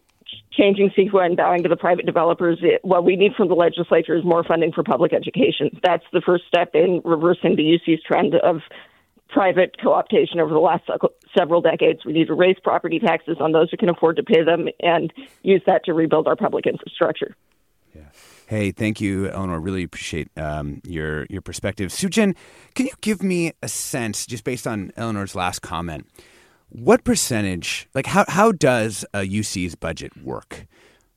changing 0.52 0.90
CEQA 0.92 1.26
and 1.26 1.38
bowing 1.38 1.64
to 1.64 1.70
the 1.70 1.76
private 1.76 2.06
developers. 2.06 2.60
It, 2.62 2.84
what 2.84 3.04
we 3.04 3.16
need 3.16 3.34
from 3.36 3.48
the 3.48 3.56
legislature 3.56 4.16
is 4.16 4.24
more 4.24 4.44
funding 4.44 4.72
for 4.72 4.84
public 4.84 5.14
education. 5.14 5.80
That's 5.84 6.04
the 6.12 6.22
first 6.22 6.46
step 6.48 6.72
in 6.74 7.02
reversing 7.04 7.56
the 7.56 7.64
UC's 7.64 8.04
trend 8.04 8.36
of 8.36 8.62
private 9.30 9.78
co-optation 9.82 10.38
over 10.40 10.54
the 10.54 10.60
last 10.60 10.84
several 11.38 11.62
decades. 11.62 12.06
We 12.06 12.14
need 12.14 12.28
to 12.28 12.34
raise 12.34 12.58
property 12.62 13.00
taxes 13.00 13.38
on 13.40 13.54
those 13.54 13.72
who 13.72 13.78
can 13.78 13.90
afford 13.90 14.18
to 14.18 14.24
pay 14.24 14.44
them 14.44 14.68
and 14.82 15.12
use 15.42 15.62
that 15.68 15.86
to 15.86 15.94
rebuild 15.94 16.28
our 16.28 16.36
public 16.36 16.68
infrastructure. 16.68 17.36
Yeah. 17.96 18.04
Hey, 18.48 18.72
thank 18.72 19.00
you, 19.00 19.30
Eleanor. 19.30 19.60
Really 19.62 19.84
appreciate 19.84 20.28
um, 20.38 20.82
your 20.86 21.26
your 21.30 21.42
perspective. 21.42 21.90
Sujin, 21.92 22.36
can 22.76 22.86
you 22.86 22.92
give 23.00 23.24
me 23.24 23.54
a 23.64 23.70
sense, 23.70 24.26
just 24.26 24.44
based 24.44 24.68
on 24.68 24.92
Eleanor's 24.98 25.36
last 25.36 25.62
comment? 25.62 26.06
What 26.72 27.04
percentage, 27.04 27.88
like 27.94 28.06
how, 28.06 28.26
how 28.28 28.52
does 28.52 29.06
a 29.14 29.20
UC's 29.20 29.76
budget 29.76 30.12
work? 30.24 30.68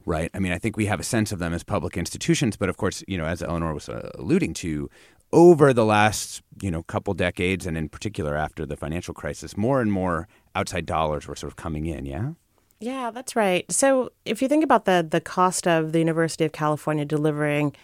Right. 0.07 0.31
I 0.35 0.39
mean, 0.39 0.53
I 0.53 0.59
think 0.59 0.77
we 0.77 0.85
have 0.87 1.01
a 1.01 1.05
sense 1.05 1.33
of 1.33 1.39
them 1.39 1.55
as 1.55 1.65
public 1.65 1.97
institutions, 1.97 2.57
but 2.57 2.69
of 2.69 2.77
course, 2.77 3.03
you 3.09 3.17
know, 3.17 3.25
as 3.25 3.43
Eleanor 3.43 3.73
was 3.73 3.89
uh, 3.89 4.11
alluding 4.19 4.53
to, 4.55 4.91
over 5.35 5.73
the 5.73 5.85
last 5.85 6.43
you 6.63 6.71
know 6.71 6.83
couple 6.85 7.13
decades, 7.13 7.67
and 7.67 7.77
in 7.77 7.89
particular 7.89 8.37
after 8.37 8.65
the 8.65 8.77
financial 8.77 9.13
crisis, 9.13 9.57
more 9.57 9.81
and 9.81 9.93
more 9.93 10.29
outside 10.55 10.87
dollars 10.87 11.27
were 11.27 11.37
sort 11.37 11.53
of 11.53 11.57
coming 11.57 11.87
in. 11.87 12.07
Yeah. 12.07 12.33
Yeah, 12.81 13.11
that's 13.11 13.35
right. 13.37 13.71
So 13.71 14.11
if 14.25 14.41
you 14.41 14.49
think 14.49 14.65
about 14.65 14.85
the 14.85 15.07
the 15.09 15.21
cost 15.21 15.67
of 15.67 15.93
the 15.93 15.99
University 15.99 16.45
of 16.45 16.53
California 16.53 17.05
delivering 17.05 17.75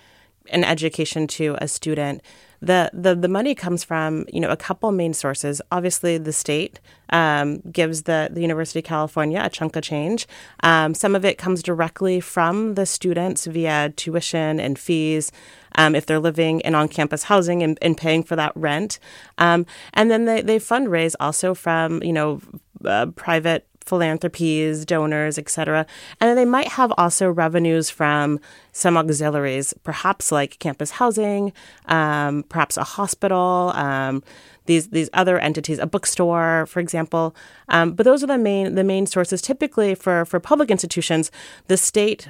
an 0.50 0.64
education 0.64 1.26
to 1.26 1.56
a 1.60 1.68
student, 1.68 2.22
the, 2.62 2.90
the 2.92 3.14
the 3.14 3.28
money 3.28 3.54
comes 3.54 3.84
from 3.84 4.26
you 4.32 4.40
know 4.40 4.50
a 4.50 4.56
couple 4.56 4.92
main 4.92 5.14
sources. 5.14 5.62
Obviously, 5.72 6.18
the 6.18 6.32
state 6.32 6.78
um, 7.10 7.60
gives 7.72 8.02
the 8.02 8.28
the 8.30 8.42
University 8.42 8.80
of 8.80 8.84
California 8.84 9.40
a 9.42 9.48
chunk 9.48 9.76
of 9.76 9.82
change. 9.82 10.26
Um, 10.62 10.94
some 10.94 11.14
of 11.14 11.24
it 11.24 11.38
comes 11.38 11.62
directly 11.62 12.20
from 12.20 12.74
the 12.74 12.86
students 12.86 13.46
via 13.46 13.90
tuition 13.90 14.60
and 14.60 14.78
fees. 14.78 15.32
Um, 15.76 15.94
if 15.94 16.04
they're 16.04 16.18
living 16.18 16.60
in 16.60 16.74
on 16.74 16.88
campus 16.88 17.22
housing 17.22 17.62
and, 17.62 17.78
and, 17.80 17.96
paying 17.96 18.24
for 18.24 18.34
that 18.34 18.52
rent. 18.56 18.98
Um, 19.38 19.66
and 19.94 20.10
then 20.10 20.24
they, 20.24 20.42
they 20.42 20.58
fundraise 20.58 21.14
also 21.20 21.54
from, 21.54 22.02
you 22.02 22.12
know, 22.12 22.40
uh, 22.84 23.06
private 23.14 23.68
philanthropies, 23.84 24.84
donors, 24.84 25.38
etc. 25.38 25.86
And 26.20 26.36
they 26.38 26.44
might 26.44 26.68
have 26.68 26.92
also 26.96 27.30
revenues 27.30 27.90
from 27.90 28.40
some 28.72 28.96
auxiliaries, 28.96 29.74
perhaps 29.82 30.30
like 30.30 30.58
campus 30.58 30.92
housing, 30.92 31.52
um, 31.86 32.44
perhaps 32.48 32.76
a 32.76 32.84
hospital, 32.84 33.72
um, 33.74 34.22
these 34.70 34.88
these 34.90 35.10
other 35.12 35.36
entities, 35.38 35.80
a 35.80 35.86
bookstore, 35.86 36.64
for 36.66 36.78
example. 36.78 37.34
Um, 37.68 37.92
but 37.92 38.04
those 38.04 38.22
are 38.22 38.28
the 38.28 38.38
main 38.38 38.76
the 38.76 38.84
main 38.84 39.04
sources. 39.06 39.42
Typically, 39.42 39.96
for 39.96 40.24
for 40.24 40.38
public 40.38 40.70
institutions, 40.70 41.32
the 41.66 41.76
state 41.76 42.28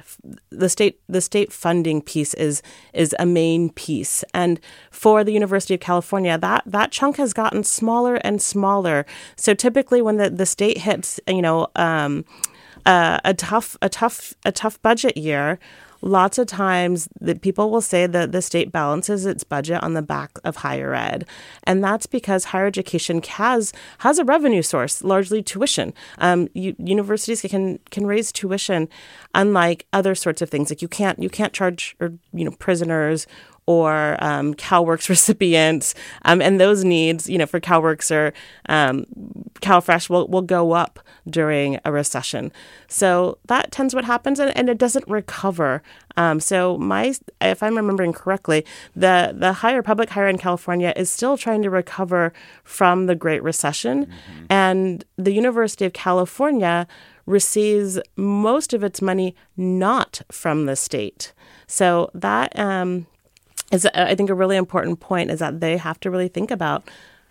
the 0.49 0.67
state 0.67 0.99
the 1.07 1.21
state 1.21 1.53
funding 1.53 2.01
piece 2.01 2.33
is 2.33 2.63
is 2.93 3.15
a 3.19 3.27
main 3.27 3.69
piece, 3.69 4.23
and 4.33 4.59
for 4.89 5.23
the 5.23 5.31
University 5.31 5.75
of 5.75 5.79
California, 5.79 6.35
that 6.37 6.63
that 6.65 6.91
chunk 6.91 7.17
has 7.17 7.31
gotten 7.31 7.63
smaller 7.63 8.15
and 8.15 8.41
smaller. 8.41 9.05
So 9.35 9.53
typically, 9.53 10.01
when 10.01 10.17
the 10.17 10.29
the 10.29 10.45
state 10.45 10.79
hits, 10.79 11.19
you 11.27 11.43
know. 11.43 11.67
Um, 11.75 12.25
uh, 12.83 13.19
a 13.23 13.35
tough, 13.35 13.77
a 13.83 13.89
tough, 13.89 14.33
a 14.43 14.51
tough 14.51 14.81
budget 14.81 15.15
year 15.15 15.59
lots 16.01 16.37
of 16.37 16.47
times 16.47 17.07
the 17.19 17.35
people 17.35 17.69
will 17.69 17.81
say 17.81 18.07
that 18.07 18.31
the 18.31 18.41
state 18.41 18.71
balances 18.71 19.25
its 19.25 19.43
budget 19.43 19.81
on 19.83 19.93
the 19.93 20.01
back 20.01 20.37
of 20.43 20.57
higher 20.57 20.93
ed. 20.93 21.25
And 21.63 21.83
that's 21.83 22.05
because 22.05 22.45
higher 22.45 22.65
education 22.65 23.21
has 23.23 23.73
has 23.99 24.19
a 24.19 24.25
revenue 24.25 24.61
source 24.61 25.03
largely 25.03 25.41
tuition. 25.41 25.93
Um, 26.17 26.47
you, 26.53 26.75
universities 26.77 27.41
can 27.41 27.79
can 27.91 28.05
raise 28.05 28.31
tuition 28.31 28.89
unlike 29.35 29.85
other 29.93 30.15
sorts 30.15 30.41
of 30.41 30.49
things. 30.49 30.69
Like 30.69 30.81
you 30.81 30.87
can't 30.87 31.19
you 31.19 31.29
can't 31.29 31.53
charge 31.53 31.95
or 31.99 32.13
you 32.33 32.45
know 32.45 32.51
prisoners 32.51 33.27
or 33.65 34.17
um, 34.23 34.53
CalWORKs 34.53 35.09
recipients, 35.15 35.95
um, 36.23 36.41
and 36.41 36.59
those 36.59 36.83
needs, 36.83 37.29
you 37.29 37.37
know, 37.37 37.45
for 37.45 37.59
CalWORKs 37.59 38.11
or 38.11 38.33
um, 38.69 39.05
CalFresh 39.61 40.09
will, 40.09 40.27
will 40.27 40.41
go 40.41 40.71
up 40.71 40.99
during 41.29 41.79
a 41.85 41.91
recession. 41.91 42.51
So 42.87 43.37
that 43.45 43.71
tends 43.71 43.93
what 43.93 44.05
happens, 44.05 44.39
and, 44.39 44.55
and 44.57 44.69
it 44.69 44.77
doesn't 44.77 45.07
recover. 45.07 45.81
Um, 46.17 46.39
so 46.39 46.77
my, 46.77 47.13
if 47.39 47.63
I'm 47.63 47.77
remembering 47.77 48.13
correctly, 48.13 48.65
the 48.95 49.33
the 49.37 49.53
higher 49.53 49.81
public 49.81 50.09
higher 50.09 50.27
in 50.27 50.37
California 50.37 50.93
is 50.95 51.09
still 51.09 51.37
trying 51.37 51.61
to 51.61 51.69
recover 51.69 52.33
from 52.63 53.05
the 53.05 53.15
Great 53.15 53.43
Recession, 53.43 54.05
mm-hmm. 54.07 54.45
and 54.49 55.05
the 55.17 55.31
University 55.31 55.85
of 55.85 55.93
California 55.93 56.87
receives 57.25 57.99
most 58.15 58.73
of 58.73 58.83
its 58.83 59.01
money 59.01 59.35
not 59.55 60.21
from 60.31 60.65
the 60.65 60.75
state. 60.75 61.33
So 61.67 62.09
that 62.13 62.57
um, 62.59 63.07
is 63.71 63.85
I 63.93 64.15
think 64.15 64.29
a 64.29 64.35
really 64.35 64.57
important 64.57 64.99
point 64.99 65.31
is 65.31 65.39
that 65.39 65.59
they 65.59 65.77
have 65.77 65.99
to 66.01 66.11
really 66.11 66.27
think 66.27 66.51
about 66.51 66.89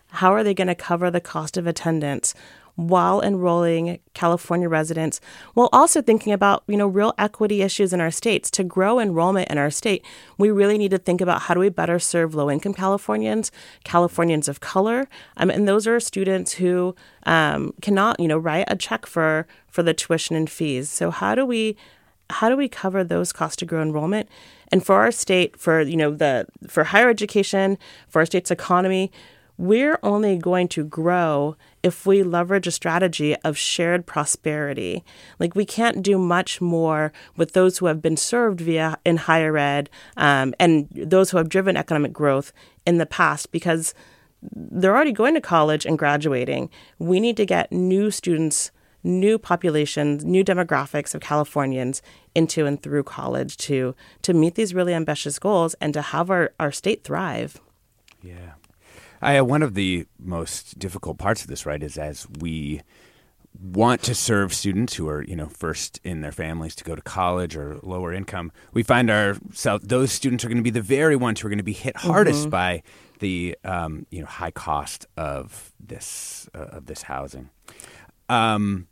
how 0.09 0.33
are 0.33 0.43
they 0.43 0.55
going 0.55 0.69
to 0.69 0.75
cover 0.75 1.11
the 1.11 1.21
cost 1.21 1.57
of 1.57 1.67
attendance 1.67 2.35
while 2.77 3.21
enrolling 3.21 3.99
California 4.15 4.69
residents, 4.69 5.21
while 5.55 5.69
also 5.73 6.01
thinking 6.01 6.33
about, 6.33 6.63
you 6.67 6.77
know, 6.77 6.87
real 6.87 7.13
equity 7.19 7.63
issues 7.63 7.93
in 7.93 8.01
our 8.01 8.11
states. 8.11 8.51
To 8.53 8.65
grow 8.65 8.99
enrollment 8.99 9.51
in 9.51 9.59
our 9.59 9.71
state, 9.71 10.05
we 10.39 10.51
really 10.51 10.79
need 10.79 10.91
to 10.93 10.99
think 10.99 11.21
about 11.21 11.43
how 11.43 11.55
do 11.55 11.61
we 11.61 11.69
better 11.69 11.99
serve 11.99 12.35
low-income 12.35 12.75
Californians, 12.75 13.53
Californians 13.85 14.49
of 14.49 14.61
color, 14.61 15.09
um, 15.37 15.51
and 15.51 15.69
those 15.69 15.87
are 15.87 16.01
students 16.01 16.53
who 16.55 16.95
um, 17.25 17.75
cannot, 17.83 18.19
you 18.19 18.29
know, 18.29 18.39
write 18.39 18.65
a 18.69 18.77
check 18.77 19.05
for 19.05 19.47
for 19.69 19.83
the 19.83 19.95
tuition 19.95 20.35
and 20.35 20.49
fees. 20.51 20.89
So 20.89 21.11
how 21.11 21.35
do 21.35 21.45
we 21.45 21.77
how 22.31 22.49
do 22.49 22.57
we 22.57 22.69
cover 22.69 23.05
those 23.05 23.33
costs 23.33 23.57
to 23.57 23.67
grow 23.67 23.83
enrollment? 23.83 24.29
And 24.73 24.85
for 24.85 24.97
our 24.97 25.11
state, 25.11 25.59
for 25.59 25.81
you 25.81 25.97
know 25.97 26.13
the 26.13 26.47
for 26.69 26.85
higher 26.85 27.09
education, 27.09 27.79
for 28.09 28.21
our 28.21 28.27
state's 28.27 28.51
economy, 28.51 29.11
we're 29.61 29.99
only 30.03 30.39
going 30.39 30.69
to 30.69 30.85
grow 30.85 31.55
if 31.83 32.07
we 32.07 32.23
leverage 32.23 32.67
a 32.67 32.71
strategy 32.71 33.37
of 33.45 33.59
shared 33.59 34.07
prosperity. 34.07 35.05
Like 35.39 35.55
we 35.55 35.67
can't 35.67 36.03
do 36.03 36.19
much 36.19 36.61
more 36.63 37.13
with 37.37 37.53
those 37.53 37.79
who 37.79 37.87
have 37.87 38.01
been 38.01 38.17
served 38.17 38.61
via 38.61 38.99
in 39.05 39.19
higher 39.19 39.59
ed 39.59 39.91
um, 40.17 40.55
and 40.59 40.89
those 40.91 41.31
who 41.31 41.37
have 41.37 41.51
driven 41.51 41.77
economic 41.77 42.13
growth 42.13 42.55
in 42.87 42.97
the 42.97 43.05
past 43.05 43.53
because 43.53 43.93
they're 44.43 44.95
already 44.95 45.13
going 45.13 45.35
to 45.35 45.43
college 45.43 45.85
and 45.85 45.99
graduating. 45.99 46.71
We 46.99 47.21
need 47.21 47.37
to 47.37 47.45
get 47.45 47.71
new 47.71 48.11
students 48.11 48.71
new 49.03 49.39
populations, 49.39 50.25
new 50.25 50.45
demographics 50.45 51.15
of 51.15 51.21
Californians 51.21 52.03
into 52.35 52.67
and 52.67 52.83
through 52.83 53.05
college 53.05 53.57
to 53.57 53.95
to 54.23 54.35
meet 54.35 54.55
these 54.55 54.75
really 54.75 54.95
ambitious 54.95 55.39
goals 55.39 55.75
and 55.81 55.95
to 55.95 56.03
have 56.03 56.31
our, 56.31 56.53
our 56.61 56.73
state 56.73 57.05
thrive. 57.05 57.61
Yeah. 58.23 58.53
I, 59.23 59.41
one 59.43 59.63
of 59.63 59.75
the 59.75 60.07
most 60.19 60.79
difficult 60.79 61.19
parts 61.19 61.43
of 61.43 61.49
this, 61.49 61.67
right, 61.67 61.83
is 61.83 61.99
as 61.99 62.27
we 62.41 62.81
want 63.61 64.03
to 64.03 64.15
serve 64.15 64.55
students 64.55 64.95
who 64.95 65.09
are, 65.09 65.23
you 65.25 65.37
know, 65.37 65.47
first 65.47 66.01
in 66.05 66.21
their 66.21 66.33
families 66.33 66.75
to 66.77 66.85
go 66.85 66.95
to 66.95 67.03
college 67.03 67.57
or 67.57 67.79
lower 67.83 68.13
income, 68.13 68.53
we 68.73 68.83
find 68.83 69.11
ourselves 69.11 69.87
those 69.87 70.13
students 70.13 70.45
are 70.45 70.49
going 70.49 70.57
to 70.57 70.63
be 70.63 70.71
the 70.71 70.81
very 70.81 71.17
ones 71.17 71.41
who 71.41 71.49
are 71.49 71.51
going 71.51 71.59
to 71.59 71.65
be 71.65 71.73
hit 71.73 71.97
hardest 71.97 72.43
mm-hmm. 72.43 72.51
by 72.51 72.83
the, 73.19 73.57
um, 73.65 74.07
you 74.11 74.21
know, 74.21 74.27
high 74.27 74.51
cost 74.51 75.07
of 75.17 75.73
this 75.79 76.49
uh, 76.55 76.59
of 76.59 76.87
this 76.87 77.03
housing. 77.03 77.51
Um, 78.29 78.87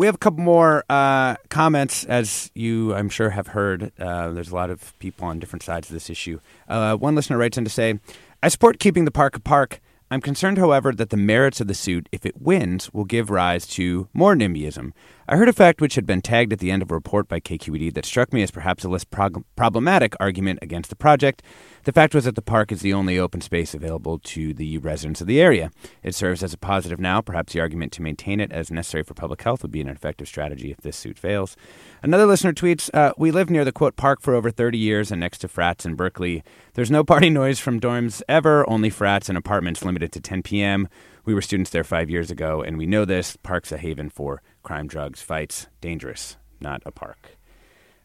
we 0.00 0.06
have 0.06 0.14
a 0.14 0.18
couple 0.18 0.42
more 0.42 0.82
uh, 0.88 1.36
comments, 1.50 2.04
as 2.06 2.50
you, 2.54 2.94
I'm 2.94 3.10
sure, 3.10 3.28
have 3.28 3.48
heard. 3.48 3.92
Uh, 4.00 4.30
there's 4.30 4.50
a 4.50 4.54
lot 4.54 4.70
of 4.70 4.98
people 4.98 5.28
on 5.28 5.38
different 5.38 5.62
sides 5.62 5.90
of 5.90 5.92
this 5.92 6.08
issue. 6.08 6.40
Uh, 6.66 6.96
one 6.96 7.14
listener 7.14 7.36
writes 7.36 7.58
in 7.58 7.64
to 7.64 7.70
say, 7.70 8.00
I 8.42 8.48
support 8.48 8.78
keeping 8.78 9.04
the 9.04 9.10
park 9.10 9.36
a 9.36 9.40
park. 9.40 9.78
I'm 10.10 10.22
concerned, 10.22 10.56
however, 10.56 10.92
that 10.92 11.10
the 11.10 11.18
merits 11.18 11.60
of 11.60 11.68
the 11.68 11.74
suit, 11.74 12.08
if 12.12 12.24
it 12.24 12.40
wins, 12.40 12.90
will 12.94 13.04
give 13.04 13.28
rise 13.28 13.66
to 13.68 14.08
more 14.14 14.34
NIMBYism. 14.34 14.92
I 15.28 15.36
heard 15.36 15.50
a 15.50 15.52
fact 15.52 15.82
which 15.82 15.96
had 15.96 16.06
been 16.06 16.22
tagged 16.22 16.54
at 16.54 16.60
the 16.60 16.70
end 16.70 16.80
of 16.80 16.90
a 16.90 16.94
report 16.94 17.28
by 17.28 17.38
KQED 17.38 17.92
that 17.92 18.06
struck 18.06 18.32
me 18.32 18.42
as 18.42 18.50
perhaps 18.50 18.84
a 18.84 18.88
less 18.88 19.04
prog- 19.04 19.44
problematic 19.54 20.14
argument 20.18 20.60
against 20.62 20.88
the 20.88 20.96
project. 20.96 21.42
The 21.84 21.92
fact 21.92 22.14
was 22.14 22.24
that 22.24 22.34
the 22.34 22.42
park 22.42 22.72
is 22.72 22.82
the 22.82 22.92
only 22.92 23.18
open 23.18 23.40
space 23.40 23.72
available 23.72 24.18
to 24.18 24.52
the 24.52 24.76
residents 24.78 25.22
of 25.22 25.26
the 25.26 25.40
area. 25.40 25.70
It 26.02 26.14
serves 26.14 26.42
as 26.42 26.52
a 26.52 26.58
positive 26.58 27.00
now. 27.00 27.22
Perhaps 27.22 27.54
the 27.54 27.60
argument 27.60 27.92
to 27.92 28.02
maintain 28.02 28.38
it 28.38 28.52
as 28.52 28.70
necessary 28.70 29.02
for 29.02 29.14
public 29.14 29.42
health 29.42 29.62
would 29.62 29.70
be 29.70 29.80
an 29.80 29.88
effective 29.88 30.28
strategy 30.28 30.70
if 30.70 30.78
this 30.78 30.96
suit 30.96 31.18
fails. 31.18 31.56
Another 32.02 32.26
listener 32.26 32.52
tweets 32.52 32.90
uh, 32.92 33.14
We 33.16 33.30
lived 33.30 33.50
near 33.50 33.64
the 33.64 33.72
quote 33.72 33.96
park 33.96 34.20
for 34.20 34.34
over 34.34 34.50
30 34.50 34.76
years 34.76 35.10
and 35.10 35.20
next 35.20 35.38
to 35.38 35.48
frats 35.48 35.86
in 35.86 35.94
Berkeley. 35.94 36.42
There's 36.74 36.90
no 36.90 37.02
party 37.02 37.30
noise 37.30 37.58
from 37.58 37.80
dorms 37.80 38.22
ever, 38.28 38.68
only 38.68 38.90
frats 38.90 39.30
and 39.30 39.38
apartments 39.38 39.84
limited 39.84 40.12
to 40.12 40.20
10 40.20 40.42
p.m. 40.42 40.88
We 41.24 41.32
were 41.32 41.42
students 41.42 41.70
there 41.70 41.84
five 41.84 42.10
years 42.10 42.30
ago, 42.30 42.62
and 42.62 42.76
we 42.76 42.86
know 42.86 43.04
this. 43.04 43.36
Park's 43.36 43.72
a 43.72 43.78
haven 43.78 44.10
for 44.10 44.42
crime, 44.62 44.86
drugs, 44.86 45.22
fights, 45.22 45.68
dangerous, 45.80 46.36
not 46.60 46.82
a 46.84 46.90
park. 46.90 47.36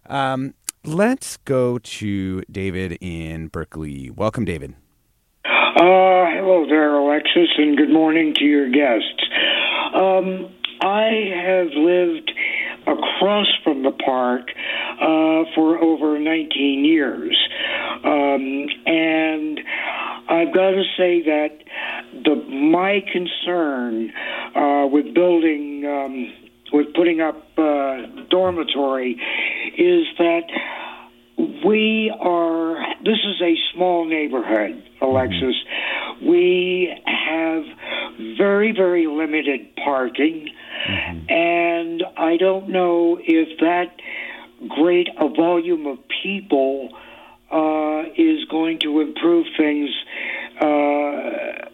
Um, 0.07 0.53
let's 0.88 1.38
go 1.38 1.77
to 1.79 2.41
David 2.51 2.97
in 3.01 3.47
Berkeley. 3.47 4.09
Welcome, 4.09 4.45
David. 4.45 4.75
Uh, 5.45 6.31
hello 6.31 6.65
there, 6.67 6.95
Alexis, 6.95 7.49
and 7.57 7.77
good 7.77 7.91
morning 7.91 8.33
to 8.36 8.43
your 8.45 8.69
guests. 8.69 9.23
Um, 9.93 10.51
I 10.81 11.31
have 11.36 11.67
lived 11.75 12.31
across 12.88 13.47
from 13.63 13.83
the 13.83 13.91
park 13.91 14.43
uh, 15.01 15.49
for 15.55 15.77
over 15.81 16.19
19 16.19 16.86
years. 16.86 17.38
Um, 18.03 18.67
and 18.86 19.59
I've 20.29 20.53
got 20.53 20.71
to 20.71 20.83
say 20.97 21.23
that 21.23 21.49
the 22.23 22.36
my 22.36 23.01
concern 23.11 24.11
uh, 24.55 24.88
with 24.88 25.13
building 25.13 25.86
um, 25.86 26.44
with 26.74 26.93
putting 26.93 27.22
up 27.22 27.41
uh, 27.57 27.97
dormitory 28.30 29.22
is 29.78 30.05
that 30.18 30.43
we 31.66 32.13
are 32.20 32.76
this 33.03 33.20
is 33.26 33.41
a 33.41 33.55
small 33.74 34.05
neighborhood 34.05 34.82
alexis 35.01 35.55
we 36.22 36.93
have 37.05 37.63
very, 38.38 38.72
very 38.72 39.07
limited 39.07 39.76
parking. 39.76 40.49
Mm-hmm. 40.88 41.32
And 41.32 42.03
I 42.18 42.38
don't 42.38 42.70
know 42.70 43.20
if 43.22 43.59
that 43.59 43.95
great 44.70 45.09
a 45.20 45.30
volume 45.30 45.86
of 45.88 45.97
people 46.24 46.89
uh, 47.51 48.03
is 48.18 48.45
going 48.49 48.80
to 48.80 49.01
improve 49.01 49.47
things 49.57 49.89
uh, 50.61 51.70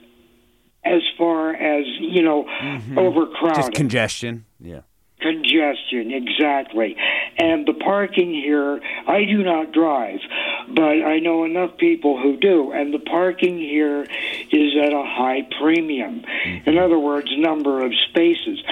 as 0.83 1.01
far 1.17 1.53
as, 1.53 1.85
you 1.99 2.23
know, 2.23 2.43
mm-hmm. 2.43 2.97
overcrowding. 2.97 3.55
Just 3.55 3.73
congestion. 3.73 4.45
Yeah. 4.59 4.81
Congestion, 5.19 6.11
exactly. 6.11 6.95
And 7.37 7.67
the 7.67 7.73
parking 7.73 8.33
here, 8.33 8.79
I 9.07 9.23
do 9.25 9.43
not 9.43 9.71
drive, 9.71 10.19
but 10.67 11.03
I 11.03 11.19
know 11.19 11.43
enough 11.43 11.77
people 11.77 12.19
who 12.19 12.37
do. 12.37 12.71
And 12.71 12.91
the 12.91 12.99
parking 12.99 13.59
here 13.59 14.01
is 14.01 14.75
at 14.81 14.91
a 14.91 15.03
high 15.05 15.47
premium. 15.59 16.21
Mm-hmm. 16.21 16.69
In 16.69 16.77
other 16.79 16.97
words, 16.97 17.27
number 17.37 17.85
of 17.85 17.91
spaces. 18.09 18.63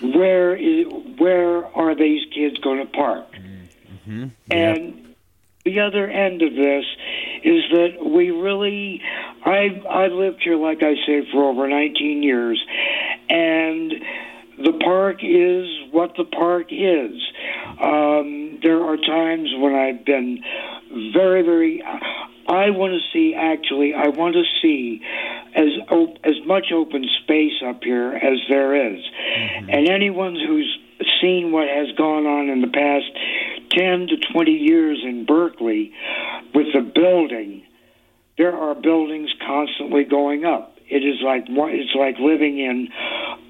Where 0.00 0.54
is 0.54 0.86
where 1.18 1.66
are 1.76 1.96
these 1.96 2.24
kids 2.32 2.58
going 2.58 2.86
to 2.86 2.92
park? 2.92 3.26
Mm-hmm. 4.06 4.26
And 4.50 5.05
the 5.66 5.80
other 5.80 6.08
end 6.08 6.40
of 6.40 6.54
this 6.54 6.84
is 7.44 7.62
that 7.72 7.98
we 8.02 8.30
really 8.30 9.02
I've 9.44 9.84
I've 9.84 10.12
lived 10.12 10.40
here 10.42 10.56
like 10.56 10.78
I 10.82 10.94
said 11.04 11.24
for 11.32 11.44
over 11.50 11.68
19 11.68 12.22
years 12.22 12.64
and 13.28 13.92
the 14.58 14.72
park 14.82 15.18
is 15.22 15.66
what 15.92 16.14
the 16.16 16.24
park 16.24 16.68
is. 16.70 17.12
Um, 17.80 18.58
there 18.62 18.82
are 18.82 18.96
times 18.96 19.52
when 19.58 19.74
I've 19.74 20.04
been 20.04 20.42
very, 21.12 21.42
very. 21.42 21.82
I 22.48 22.70
want 22.70 22.94
to 22.94 23.00
see 23.12 23.34
actually. 23.34 23.92
I 23.92 24.08
want 24.08 24.34
to 24.34 24.44
see 24.62 25.02
as 25.54 25.68
as 26.24 26.34
much 26.46 26.72
open 26.72 27.04
space 27.22 27.60
up 27.66 27.82
here 27.82 28.14
as 28.14 28.38
there 28.48 28.94
is. 28.94 29.00
Mm-hmm. 29.02 29.70
and 29.70 29.88
anyone 29.88 30.34
who's 30.34 30.78
seen 31.20 31.52
what 31.52 31.68
has 31.68 31.88
gone 31.96 32.24
on 32.24 32.48
in 32.48 32.62
the 32.62 32.72
past 32.72 33.10
ten 33.76 34.06
to 34.08 34.16
twenty 34.32 34.52
years 34.52 35.00
in 35.04 35.26
Berkeley 35.26 35.92
with 36.54 36.66
the 36.72 36.80
building, 36.80 37.62
there 38.38 38.56
are 38.56 38.74
buildings 38.74 39.30
constantly 39.46 40.04
going 40.04 40.44
up. 40.44 40.76
It 40.88 41.02
is 41.02 41.20
like 41.22 41.44
it's 41.48 41.94
like 41.94 42.16
living 42.18 42.58
in 42.58 42.88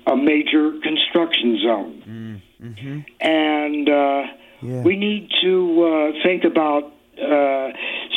a 0.07 0.16
major 0.16 0.72
construction 0.83 1.59
zone, 1.62 2.43
mm-hmm. 2.61 3.01
and 3.20 3.89
uh, 3.89 4.22
yeah. 4.62 4.83
we 4.83 4.97
need 4.97 5.31
to 5.43 5.85
uh, 5.85 6.22
think 6.24 6.45
about 6.45 6.93
uh, 7.20 7.72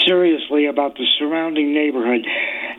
seriously 0.05 0.65
about 0.67 0.95
the 0.95 1.05
surrounding 1.17 1.73
neighborhood 1.73 2.25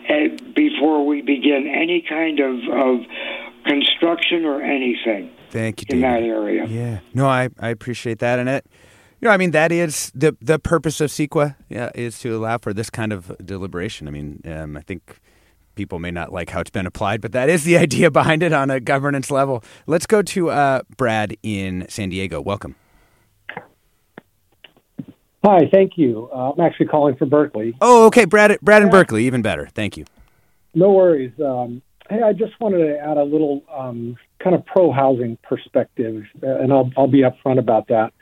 uh, 0.09 0.53
before 0.55 1.07
we 1.07 1.21
begin 1.23 1.71
any 1.75 2.05
kind 2.09 2.41
of, 2.41 2.55
of 2.73 3.01
construction 3.65 4.45
or 4.45 4.63
anything. 4.63 5.31
Thank 5.51 5.83
you, 5.83 5.87
in 5.91 6.01
that 6.03 6.23
area. 6.23 6.65
Yeah, 6.67 7.01
no, 7.13 7.27
I, 7.27 7.49
I 7.59 7.71
appreciate 7.71 8.21
that, 8.21 8.39
and 8.39 8.49
it. 8.49 8.67
You 9.21 9.29
know, 9.29 9.33
I 9.33 9.37
mean, 9.37 9.51
that 9.51 9.71
is 9.71 10.11
the 10.15 10.35
the 10.41 10.59
purpose 10.59 11.01
of 11.01 11.11
CEQA 11.11 11.55
yeah, 11.69 11.91
is 11.95 12.19
to 12.21 12.35
allow 12.35 12.57
for 12.57 12.73
this 12.73 12.89
kind 12.89 13.13
of 13.13 13.37
deliberation. 13.45 14.09
I 14.09 14.11
mean, 14.11 14.41
um, 14.47 14.79
I 14.79 14.81
think 14.81 15.21
people 15.75 15.99
may 15.99 16.11
not 16.11 16.33
like 16.33 16.51
how 16.51 16.61
it's 16.61 16.71
been 16.71 16.87
applied, 16.87 17.21
but 17.21 17.33
that 17.33 17.51
is 17.51 17.65
the 17.65 17.77
idea 17.87 18.11
behind 18.11 18.43
it 18.43 18.55
on 18.55 18.71
a 18.71 18.81
governance 18.81 19.31
level. 19.31 19.63
Let's 19.87 20.07
go 20.07 20.23
to 20.23 20.51
uh, 20.51 20.83
Brad 20.97 21.37
in 21.43 21.87
San 21.91 22.09
Diego. 22.09 22.41
Welcome. 22.41 22.77
Hi, 25.45 25.69
thank 25.71 25.93
you. 25.97 26.31
Uh, 26.35 26.53
I'm 26.53 26.61
actually 26.61 26.87
calling 26.87 27.17
from 27.17 27.29
Berkeley. 27.29 27.75
Oh, 27.81 28.07
okay, 28.07 28.25
Brad. 28.25 28.59
Brad 28.63 28.83
in 28.83 28.89
Berkeley, 28.89 29.27
even 29.27 29.43
better. 29.43 29.69
Thank 29.75 29.99
you. 29.99 30.07
No 30.75 30.93
worries. 30.93 31.33
Um, 31.45 31.83
hey, 32.09 32.23
I 32.23 32.33
just 32.33 32.59
wanted 32.59 32.87
to 32.87 32.99
add 32.99 33.19
a 33.19 33.23
little 33.23 33.63
um, 33.75 34.17
kind 34.43 34.55
of 34.55 34.65
pro 34.65 34.93
housing 34.93 35.37
perspective, 35.43 36.25
uh, 36.43 36.57
and 36.57 36.73
I'll 36.73 36.91
I'll 36.97 37.07
be 37.07 37.23
upfront 37.23 37.59
about 37.59 37.89
that. 37.89 38.13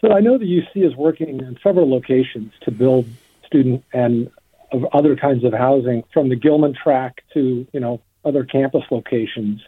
So 0.00 0.12
I 0.12 0.20
know 0.20 0.38
the 0.38 0.46
UC 0.46 0.86
is 0.86 0.96
working 0.96 1.40
in 1.40 1.58
several 1.62 1.90
locations 1.90 2.52
to 2.62 2.70
build 2.70 3.06
student 3.46 3.84
and 3.92 4.30
of 4.72 4.84
other 4.92 5.16
kinds 5.16 5.44
of 5.44 5.52
housing 5.52 6.04
from 6.12 6.28
the 6.28 6.36
Gilman 6.36 6.74
track 6.74 7.22
to, 7.34 7.66
you 7.72 7.80
know, 7.80 8.00
other 8.24 8.44
campus 8.44 8.84
locations. 8.90 9.60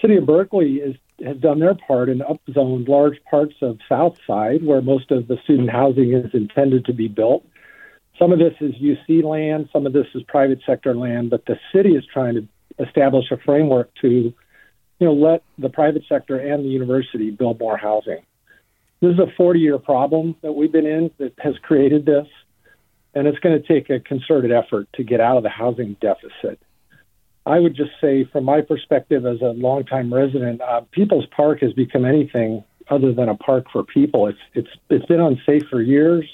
City 0.00 0.16
of 0.16 0.26
Berkeley 0.26 0.76
is, 0.76 0.96
has 1.24 1.36
done 1.38 1.58
their 1.58 1.74
part 1.74 2.08
and 2.08 2.20
upzoned 2.20 2.88
large 2.88 3.22
parts 3.28 3.54
of 3.62 3.78
South 3.88 4.16
Side 4.26 4.64
where 4.64 4.82
most 4.82 5.10
of 5.10 5.26
the 5.26 5.38
student 5.44 5.70
housing 5.70 6.12
is 6.12 6.32
intended 6.34 6.84
to 6.86 6.92
be 6.92 7.08
built. 7.08 7.44
Some 8.18 8.32
of 8.32 8.38
this 8.38 8.54
is 8.60 8.74
UC 8.74 9.24
land, 9.24 9.68
some 9.72 9.86
of 9.86 9.92
this 9.92 10.06
is 10.14 10.22
private 10.24 10.60
sector 10.66 10.94
land, 10.94 11.30
but 11.30 11.46
the 11.46 11.58
city 11.74 11.94
is 11.94 12.04
trying 12.12 12.34
to 12.34 12.46
establish 12.78 13.30
a 13.30 13.38
framework 13.38 13.90
to, 14.02 14.08
you 14.08 14.34
know, 15.00 15.14
let 15.14 15.42
the 15.58 15.70
private 15.70 16.02
sector 16.08 16.38
and 16.38 16.64
the 16.64 16.68
university 16.68 17.30
build 17.30 17.58
more 17.58 17.78
housing. 17.78 18.20
This 19.00 19.12
is 19.12 19.18
a 19.18 19.32
40 19.36 19.60
year 19.60 19.78
problem 19.78 20.36
that 20.42 20.52
we've 20.52 20.72
been 20.72 20.86
in 20.86 21.10
that 21.18 21.32
has 21.38 21.54
created 21.62 22.04
this 22.04 22.26
and 23.14 23.26
it's 23.26 23.38
going 23.38 23.60
to 23.60 23.66
take 23.66 23.90
a 23.90 24.00
concerted 24.00 24.52
effort 24.52 24.88
to 24.94 25.02
get 25.02 25.20
out 25.20 25.36
of 25.36 25.42
the 25.42 25.48
housing 25.48 25.96
deficit. 26.00 26.60
I 27.46 27.58
would 27.58 27.74
just 27.74 27.92
say, 28.00 28.24
from 28.24 28.44
my 28.44 28.60
perspective 28.60 29.26
as 29.26 29.40
a 29.40 29.46
longtime 29.46 30.12
resident, 30.12 30.60
uh, 30.60 30.82
People's 30.92 31.26
Park 31.34 31.60
has 31.62 31.72
become 31.72 32.04
anything 32.04 32.62
other 32.88 33.12
than 33.12 33.28
a 33.28 33.34
park 33.34 33.66
for 33.72 33.82
people. 33.82 34.26
It's 34.26 34.38
it's 34.54 34.68
it's 34.90 35.06
been 35.06 35.20
unsafe 35.20 35.62
for 35.70 35.80
years. 35.80 36.28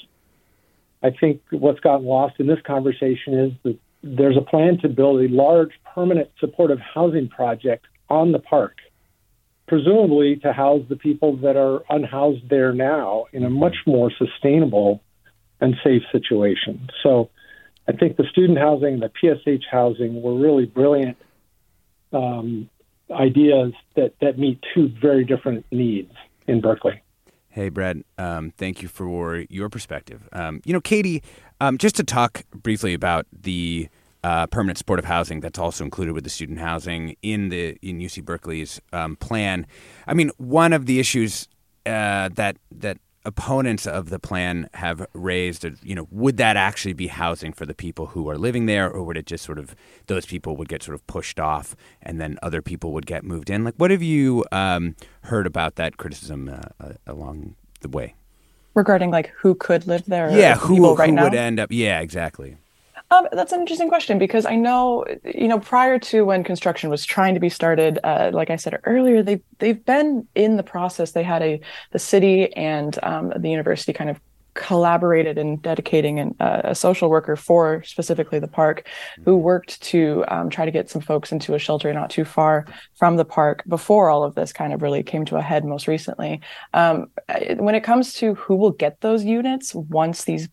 I 1.03 1.11
think 1.11 1.43
what's 1.51 1.81
gotten 1.81 2.07
lost 2.07 2.41
in 2.41 2.47
this 2.47 2.61
conversation 2.67 3.39
is 3.39 3.53
that 3.63 3.79
there's 4.03 4.37
a 4.37 4.41
plan 4.41 4.79
to 4.79 4.89
build 4.89 5.21
a 5.21 5.29
large 5.29 5.73
permanent 5.95 6.31
supportive 6.41 6.81
housing 6.81 7.29
project 7.29 7.87
on 8.09 8.33
the 8.33 8.39
park, 8.39 8.77
presumably 9.67 10.37
to 10.37 10.53
house 10.53 10.83
the 10.89 10.97
people 10.97 11.37
that 11.39 11.57
are 11.57 11.83
unhoused 11.91 12.49
there 12.49 12.73
now 12.73 13.27
in 13.33 13.45
a 13.45 13.51
much 13.51 13.77
more 13.87 14.11
sustainable 14.17 15.03
and 15.61 15.75
safe 15.83 16.03
situation. 16.13 16.89
So 17.03 17.31
I 17.89 17.93
think 17.93 18.17
the 18.17 18.25
student 18.31 18.59
housing, 18.59 18.95
and 18.95 19.03
the 19.03 19.11
PSH 19.23 19.65
housing 19.71 20.23
were 20.23 20.39
really 20.39 20.67
brilliant 20.67 21.17
um, 22.13 22.69
ideas 23.11 23.73
that, 23.95 24.15
that 24.21 24.39
meet 24.39 24.65
two 24.75 24.91
very 25.01 25.25
different 25.25 25.65
needs 25.71 26.13
in 26.47 26.61
Berkeley. 26.61 27.03
Hey, 27.49 27.71
Brad, 27.71 28.05
um, 28.19 28.51
thank 28.51 28.83
you 28.83 28.89
for 28.89 29.47
your 29.49 29.71
perspective. 29.71 30.29
Um, 30.33 30.61
you 30.65 30.73
know, 30.73 30.81
Katie, 30.81 31.23
um, 31.61 31.79
just 31.79 31.97
to 31.97 32.05
talk 32.05 32.45
briefly 32.51 32.93
about 32.93 33.27
the 33.33 33.89
uh, 34.27 34.45
permanent 34.49 34.77
supportive 34.77 35.05
housing 35.05 35.39
that's 35.39 35.57
also 35.57 35.85
included 35.85 36.13
with 36.13 36.25
the 36.25 36.31
student 36.31 36.59
housing 36.59 37.15
in 37.23 37.49
the 37.49 37.79
in 37.81 38.01
UC 38.01 38.25
Berkeley's 38.25 38.81
um, 38.93 39.15
plan. 39.15 39.69
I 40.05 40.15
mean, 40.15 40.33
one 40.37 40.73
of 40.73 40.87
the 40.87 40.99
issues 40.99 41.47
uh, 41.87 42.31
that 42.35 42.57
that 42.73 42.99
opponents 43.25 43.87
of 43.87 44.11
the 44.11 44.19
plan 44.19 44.69
have 44.75 45.07
raised, 45.13 45.65
you 45.85 45.95
know, 45.95 46.09
would 46.11 46.39
that 46.39 46.57
actually 46.57 46.93
be 46.93 47.07
housing 47.07 47.53
for 47.53 47.67
the 47.67 47.75
people 47.75 48.07
who 48.07 48.29
are 48.29 48.37
living 48.37 48.67
there, 48.67 48.91
or 48.91 49.05
would 49.05 49.17
it 49.17 49.27
just 49.27 49.45
sort 49.45 49.61
of 49.61 49.77
those 50.09 50.27
people 50.27 50.57
would 50.57 50.69
get 50.69 50.83
sort 50.83 50.97
of 50.97 51.07
pushed 51.07 51.39
off, 51.39 51.77
and 52.03 52.21
then 52.21 52.37
other 52.43 52.61
people 52.61 52.93
would 52.93 53.07
get 53.07 53.23
moved 53.23 53.49
in? 53.49 53.63
Like, 53.63 53.75
what 53.77 53.93
have 53.93 54.03
you 54.03 54.45
um, 54.51 54.97
heard 55.23 55.47
about 55.47 55.77
that 55.77 55.99
criticism 55.99 56.49
uh, 56.49 56.85
uh, 56.85 56.95
along 57.07 57.55
the 57.81 57.89
way? 57.89 58.17
Regarding 58.75 59.13
like 59.13 59.29
who 59.39 59.55
could 59.55 59.87
live 59.87 60.05
there? 60.07 60.37
Yeah, 60.37 60.57
who, 60.57 60.97
right 60.97 61.11
who 61.11 61.15
now? 61.15 61.23
would 61.23 61.35
end 61.35 61.61
up? 61.61 61.71
Yeah, 61.71 62.01
exactly. 62.01 62.57
Um, 63.11 63.29
that's 63.33 63.53
an 63.53 63.61
interesting 63.61 63.89
question 63.89 64.19
because 64.19 64.47
I 64.47 64.57
know, 64.57 65.05
you 65.25 65.47
know, 65.47 65.61
prior 65.61 65.99
to 66.01 66.25
when 66.25 66.43
construction 66.43 66.91
was 66.91 67.05
trying 67.05 67.35
to 67.35 67.41
be 67.41 67.49
started, 67.49 68.01
uh, 68.03 68.31
like 68.33 68.51
I 68.51 68.57
said 68.57 68.79
earlier, 68.85 69.23
they 69.23 69.41
they've 69.59 69.85
been 69.85 70.27
in 70.35 70.57
the 70.57 70.65
process. 70.65 71.13
They 71.13 71.23
had 71.23 71.43
a 71.43 71.61
the 71.93 71.99
city 72.01 72.53
and 72.57 72.99
um, 73.05 73.33
the 73.37 73.49
university 73.49 73.93
kind 73.93 74.11
of 74.11 74.21
collaborated 74.55 75.39
in 75.39 75.59
dedicating 75.59 76.19
an, 76.19 76.35
uh, 76.41 76.63
a 76.65 76.75
social 76.75 77.11
worker 77.11 77.37
for 77.37 77.83
specifically 77.85 78.39
the 78.39 78.49
park 78.49 78.89
who 79.25 79.33
mm-hmm. 79.33 79.43
worked 79.43 79.81
to 79.83 80.25
um, 80.29 80.49
try 80.49 80.65
to 80.65 80.71
get 80.71 80.89
some 80.89 81.03
folks 81.03 81.31
into 81.31 81.55
a 81.55 81.59
shelter 81.59 81.93
not 81.93 82.09
too 82.09 82.25
far 82.25 82.65
from 82.95 83.17
the 83.17 83.25
park 83.25 83.63
before 83.69 84.09
all 84.09 84.25
of 84.25 84.35
this 84.35 84.55
kind 84.55 84.73
of 84.73 84.81
really 84.81 85.03
came 85.03 85.27
to 85.27 85.37
a 85.37 85.43
head 85.43 85.65
most 85.65 85.87
recently 85.87 86.41
um, 86.73 87.07
when 87.59 87.75
it 87.75 87.85
comes 87.85 88.15
to 88.15 88.35
who 88.35 88.57
will 88.57 88.71
get 88.71 89.01
those 89.03 89.25
units 89.25 89.75
once 89.75 90.25
these 90.25 90.49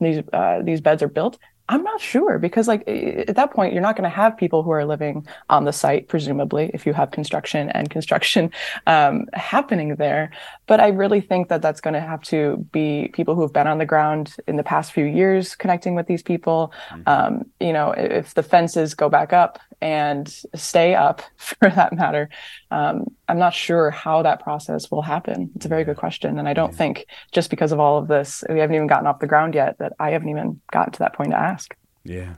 these 0.00 0.22
uh, 0.32 0.62
these 0.62 0.80
beds 0.80 1.02
are 1.02 1.08
built 1.08 1.38
I'm 1.70 1.84
not 1.84 2.00
sure 2.00 2.40
because, 2.40 2.66
like, 2.66 2.82
at 2.88 3.36
that 3.36 3.52
point, 3.52 3.72
you're 3.72 3.80
not 3.80 3.94
going 3.94 4.10
to 4.10 4.14
have 4.14 4.36
people 4.36 4.64
who 4.64 4.72
are 4.72 4.84
living 4.84 5.24
on 5.48 5.66
the 5.66 5.72
site, 5.72 6.08
presumably, 6.08 6.68
if 6.74 6.84
you 6.84 6.92
have 6.92 7.12
construction 7.12 7.70
and 7.70 7.88
construction 7.88 8.50
um, 8.88 9.28
happening 9.34 9.94
there. 9.94 10.32
But 10.66 10.80
I 10.80 10.88
really 10.88 11.20
think 11.20 11.48
that 11.48 11.62
that's 11.62 11.80
going 11.80 11.94
to 11.94 12.00
have 12.00 12.22
to 12.24 12.56
be 12.72 13.10
people 13.12 13.36
who 13.36 13.42
have 13.42 13.52
been 13.52 13.68
on 13.68 13.78
the 13.78 13.86
ground 13.86 14.34
in 14.48 14.56
the 14.56 14.64
past 14.64 14.90
few 14.90 15.04
years 15.04 15.54
connecting 15.54 15.94
with 15.94 16.08
these 16.08 16.24
people. 16.24 16.72
Mm-hmm. 16.88 17.02
Um, 17.06 17.44
you 17.60 17.72
know, 17.72 17.92
if 17.92 18.34
the 18.34 18.42
fences 18.42 18.94
go 18.94 19.08
back 19.08 19.32
up 19.32 19.60
and 19.80 20.28
stay 20.56 20.96
up 20.96 21.22
for 21.36 21.70
that 21.70 21.92
matter, 21.92 22.30
um, 22.72 23.06
I'm 23.30 23.38
not 23.38 23.54
sure 23.54 23.90
how 23.90 24.22
that 24.22 24.40
process 24.40 24.90
will 24.90 25.02
happen. 25.02 25.52
It's 25.54 25.64
a 25.64 25.68
very 25.68 25.84
good 25.84 25.96
question. 25.96 26.36
And 26.36 26.48
I 26.48 26.52
don't 26.52 26.74
think 26.74 27.06
just 27.30 27.48
because 27.48 27.70
of 27.70 27.78
all 27.78 27.96
of 27.96 28.08
this, 28.08 28.42
we 28.48 28.58
haven't 28.58 28.74
even 28.74 28.88
gotten 28.88 29.06
off 29.06 29.20
the 29.20 29.28
ground 29.28 29.54
yet, 29.54 29.78
that 29.78 29.92
I 30.00 30.10
haven't 30.10 30.30
even 30.30 30.60
gotten 30.72 30.92
to 30.94 30.98
that 30.98 31.14
point 31.14 31.30
to 31.30 31.38
ask. 31.38 31.76
Yeah. 32.04 32.34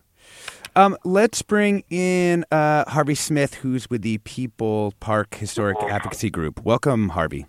Um, 0.76 0.98
let's 1.02 1.40
bring 1.40 1.84
in 1.88 2.44
uh, 2.52 2.90
Harvey 2.90 3.14
Smith, 3.14 3.54
who's 3.54 3.88
with 3.88 4.02
the 4.02 4.18
People 4.18 4.92
Park 5.00 5.34
Historic 5.34 5.78
Advocacy 5.82 6.28
Group. 6.28 6.62
Welcome, 6.62 7.10
Harvey. 7.10 7.46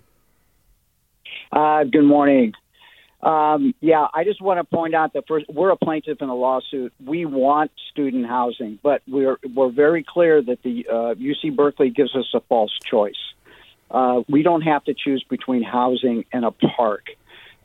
Uh, 1.52 1.84
good 1.84 2.06
morning. 2.06 2.54
Um, 3.24 3.74
yeah, 3.80 4.08
I 4.14 4.26
just 4.26 4.42
want 4.42 4.60
to 4.60 4.76
point 4.76 4.94
out 4.94 5.14
that 5.14 5.24
first, 5.28 5.46
we're 5.50 5.70
a 5.70 5.78
plaintiff 5.78 6.22
in 6.22 6.28
a 6.28 6.36
lawsuit. 6.36 6.94
We 7.04 7.26
want 7.26 7.72
student 7.92 8.26
housing, 8.26 8.80
but 8.84 9.02
we're 9.08 9.38
we're 9.56 9.72
very 9.72 10.04
clear 10.04 10.42
that 10.42 10.62
the 10.64 10.86
uh, 10.90 11.16
UC 11.16 11.56
Berkeley 11.56 11.90
gives 11.90 12.14
us 12.18 12.30
a 12.34 12.42
false 12.42 12.78
choice. 12.84 13.33
Uh, 13.94 14.24
we 14.28 14.42
don't 14.42 14.62
have 14.62 14.84
to 14.86 14.94
choose 14.94 15.24
between 15.30 15.62
housing 15.64 16.26
and 16.34 16.44
a 16.44 16.52
park. 16.52 17.06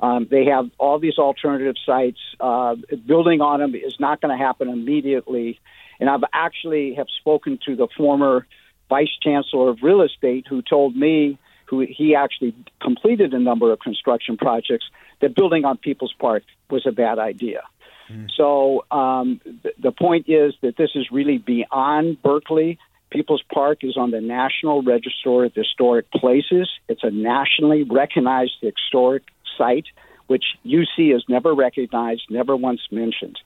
Um, 0.01 0.29
they 0.31 0.45
have 0.45 0.71
all 0.79 0.99
these 0.99 1.19
alternative 1.19 1.75
sites. 1.85 2.21
Uh, 2.39 2.77
building 3.07 3.41
on 3.41 3.61
them 3.61 3.75
is 3.75 3.97
not 3.99 4.21
going 4.21 4.37
to 4.37 4.45
happen 4.45 4.69
immediately. 4.69 5.59
And 5.99 6.09
I've 6.09 6.25
actually 6.33 6.95
have 6.95 7.09
spoken 7.19 7.59
to 7.67 7.75
the 7.75 7.89
former 7.97 8.47
vice 8.89 9.11
chancellor 9.23 9.71
of 9.71 9.79
real 9.83 10.03
estate 10.03 10.47
who 10.49 10.63
told 10.63 10.95
me 10.95 11.39
who 11.67 11.81
he 11.81 12.15
actually 12.15 12.55
completed 12.81 13.35
a 13.35 13.39
number 13.39 13.73
of 13.73 13.81
construction 13.81 14.37
projects 14.37 14.87
that 15.21 15.35
building 15.35 15.65
on 15.65 15.77
People's 15.77 16.15
Park 16.19 16.45
was 16.71 16.87
a 16.87 16.93
bad 16.93 17.19
idea. 17.19 17.63
Mm. 18.11 18.31
So 18.37 18.85
um, 18.91 19.41
th- 19.63 19.75
the 19.79 19.93
point 19.93 20.29
is 20.29 20.55
that 20.63 20.77
this 20.77 20.91
is 20.95 21.11
really 21.11 21.39
beyond 21.39 22.23
Berkeley. 22.23 22.79
People's 23.11 23.43
Park 23.53 23.79
is 23.83 23.97
on 23.97 24.11
the 24.11 24.21
National 24.21 24.83
Register 24.83 25.45
of 25.45 25.55
Historic 25.55 26.11
Places. 26.11 26.69
It's 26.89 27.03
a 27.03 27.11
nationally 27.11 27.85
recognized 27.85 28.57
historic 28.61 29.25
site, 29.57 29.87
which 30.27 30.45
UC 30.65 31.13
has 31.13 31.25
never 31.29 31.55
recognized, 31.55 32.23
never 32.31 32.57
once 32.57 32.81
mentioned. 32.91 33.39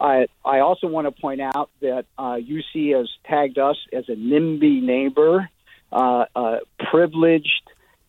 I, 0.00 0.26
I 0.44 0.60
also 0.60 0.86
want 0.88 1.06
to 1.06 1.20
point 1.20 1.40
out 1.40 1.70
that 1.80 2.06
uh, 2.18 2.34
UC 2.34 2.96
has 2.96 3.08
tagged 3.24 3.58
us 3.58 3.76
as 3.92 4.08
a 4.08 4.16
NIMBY 4.16 4.82
neighbor, 4.82 5.48
uh, 5.92 6.24
privileged, 6.90 7.62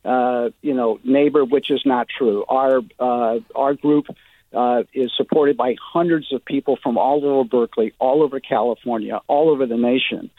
uh, 0.06 0.50
you 0.62 0.74
know, 0.74 1.00
neighbor, 1.04 1.46
which 1.46 1.70
is 1.70 1.82
not 1.86 2.08
true. 2.10 2.46
Our 2.48 2.82
uh, 3.00 3.40
our 3.56 3.74
group 3.74 4.08
uh, 4.54 4.84
is 4.94 5.12
supported 5.16 5.58
by 5.58 5.76
hundreds 5.82 6.32
of 6.34 6.44
people 6.44 6.78
from 6.82 6.98
all 6.98 7.24
over 7.24 7.48
Berkeley, 7.48 7.94
all 8.00 8.24
over 8.24 8.40
California, 8.40 9.22
all 9.28 9.50
over 9.50 9.66
the 9.66 9.78
nation. 9.78 10.30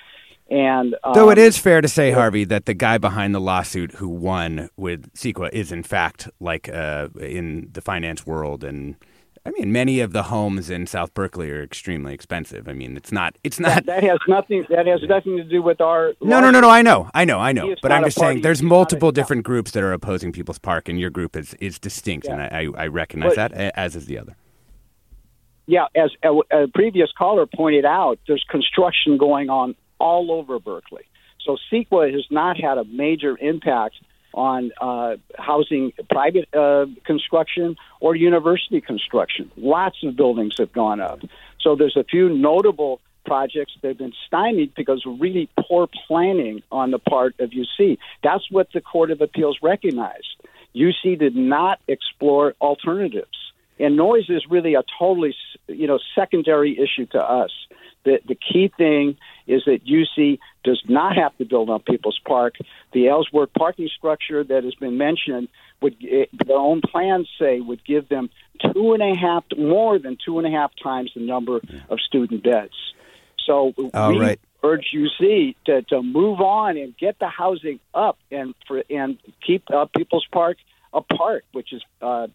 And 0.51 0.95
um, 1.05 1.15
though 1.15 1.31
it 1.31 1.39
is 1.39 1.57
fair 1.57 1.81
to 1.81 1.89
say, 1.89 2.11
Harvey, 2.11 2.45
that 2.45 2.67
the 2.67 2.75
guy 2.75 2.99
behind 2.99 3.35
the 3.35 3.41
lawsuit 3.41 3.93
who 3.93 4.09
won 4.09 4.69
with 4.77 5.13
CEQA 5.15 5.51
is 5.53 5.73
in 5.73 5.83
fact 5.83 6.29
like 6.39 6.69
uh, 6.69 7.09
in 7.19 7.71
the 7.73 7.81
finance 7.81 8.27
world 8.27 8.63
and 8.63 8.97
I 9.47 9.51
mean, 9.51 9.73
many 9.73 10.01
of 10.01 10.13
the 10.13 10.25
homes 10.25 10.71
in 10.71 10.87
South 10.87 11.13
Berkeley 11.13 11.51
are 11.51 11.63
extremely 11.63 12.15
expensive. 12.15 12.67
I 12.67 12.73
mean, 12.73 12.97
it's 12.97 13.13
not. 13.13 13.37
It's 13.45 13.61
not. 13.61 13.85
That, 13.85 13.87
that 13.87 14.03
has 14.03 14.19
nothing. 14.27 14.65
That 14.71 14.87
has 14.87 15.03
nothing 15.03 15.37
to 15.37 15.45
do 15.45 15.61
with 15.61 15.83
our. 15.83 16.15
No, 16.23 16.41
no, 16.41 16.51
no, 16.51 16.61
no. 16.61 16.71
I 16.71 16.81
know, 16.81 17.11
I 17.13 17.27
know, 17.27 17.39
I 17.41 17.53
know. 17.53 17.75
But 17.83 17.93
I'm 17.93 18.05
just 18.05 18.19
saying, 18.19 18.41
there's 18.41 18.63
multiple 18.63 19.13
different 19.13 19.45
groups 19.45 19.73
that 19.73 19.83
are 19.83 19.93
opposing 19.93 20.33
People's 20.33 20.59
Park, 20.59 20.89
and 20.89 20.99
your 20.99 21.11
group 21.11 21.37
is 21.37 21.53
is 21.61 21.79
distinct, 21.79 22.27
yeah. 22.27 22.33
and 22.33 22.75
I, 22.77 22.85
I 22.85 22.87
recognize 22.87 23.35
but, 23.35 23.53
that, 23.53 23.73
as 23.77 23.97
is 23.97 24.07
the 24.07 24.19
other. 24.19 24.35
Yeah, 25.67 25.87
as 25.95 26.11
a, 26.23 26.31
a 26.51 26.69
previous 26.69 27.11
caller 27.17 27.47
pointed 27.47 27.85
out, 27.85 28.19
there's 28.27 28.45
construction 28.49 29.19
going 29.19 29.51
on 29.51 29.75
all 29.99 30.31
over 30.33 30.59
Berkeley. 30.59 31.05
So 31.45 31.57
CEQA 31.71 32.13
has 32.13 32.27
not 32.31 32.59
had 32.59 32.79
a 32.79 32.85
major 32.85 33.37
impact 33.39 33.97
on 34.33 34.73
uh, 34.81 35.17
housing, 35.39 35.93
private 36.11 36.53
uh, 36.55 36.87
construction, 37.05 37.77
or 38.01 38.17
university 38.17 38.81
construction. 38.81 39.51
Lots 39.57 39.97
of 40.03 40.17
buildings 40.17 40.55
have 40.59 40.73
gone 40.73 41.01
up. 41.01 41.21
So 41.61 41.77
there's 41.77 41.97
a 41.97 42.05
few 42.05 42.29
notable 42.29 43.01
projects 43.25 43.73
that 43.81 43.89
have 43.89 43.99
been 43.99 44.13
stymied 44.27 44.75
because 44.75 45.03
of 45.07 45.21
really 45.21 45.49
poor 45.59 45.89
planning 46.07 46.63
on 46.71 46.91
the 46.91 46.99
part 46.99 47.35
of 47.39 47.51
UC. 47.51 47.99
That's 48.23 48.51
what 48.51 48.69
the 48.75 48.81
Court 48.81 49.11
of 49.11 49.21
Appeals 49.21 49.59
recognized. 49.63 50.37
UC 50.75 51.19
did 51.19 51.37
not 51.37 51.81
explore 51.89 52.55
alternatives. 52.61 53.44
And 53.79 53.97
noise 53.97 54.29
is 54.29 54.45
really 54.49 54.75
a 54.75 54.83
totally, 54.99 55.35
you 55.69 55.87
know, 55.87 55.99
secondary 56.15 56.79
issue 56.79 57.07
to 57.07 57.19
us. 57.19 57.51
The, 58.05 58.21
the 58.27 58.35
key 58.35 58.71
thing 58.77 59.17
is 59.47 59.63
that 59.65 59.85
UC 59.85 60.39
does 60.63 60.83
not 60.87 61.17
have 61.17 61.37
to 61.39 61.45
build 61.45 61.71
on 61.71 61.81
People's 61.81 62.21
Park. 62.25 62.57
The 62.93 63.09
Ellsworth 63.09 63.53
parking 63.55 63.89
structure 63.97 64.45
that 64.45 64.65
has 64.65 64.75
been 64.75 64.99
mentioned 64.99 65.49
would 65.81 65.97
eh, 66.03 66.27
their 66.47 66.57
own 66.57 66.83
plans 66.83 67.29
say 67.39 67.61
would 67.61 67.85
give 67.85 68.09
them 68.09 68.31
two 68.73 68.93
and 68.93 69.03
a 69.03 69.17
half 69.17 69.45
more 69.57 69.99
than 69.99 70.19
two 70.25 70.39
and 70.39 70.47
a 70.47 70.51
half 70.51 70.73
times 70.83 71.13
the 71.15 71.23
number 71.23 71.61
of 71.89 71.99
student 72.01 72.43
beds. 72.45 72.75
So 73.47 73.73
All 73.93 74.13
we 74.13 74.19
right. 74.19 74.41
urge 74.63 74.91
UC 74.95 75.57
to, 75.67 75.83
to 75.83 76.03
move 76.03 76.41
on 76.41 76.77
and 76.77 76.97
get 76.97 77.19
the 77.19 77.29
housing 77.29 77.81
up 77.95 78.19
and 78.31 78.55
for 78.67 78.83
and 78.91 79.19
keep 79.47 79.65
uh, 79.71 79.87
People's 79.97 80.27
Park 80.31 80.59
a 80.95 81.03
park, 81.03 81.45
which 81.53 81.73
is 81.73 81.83
uh, 82.01 82.29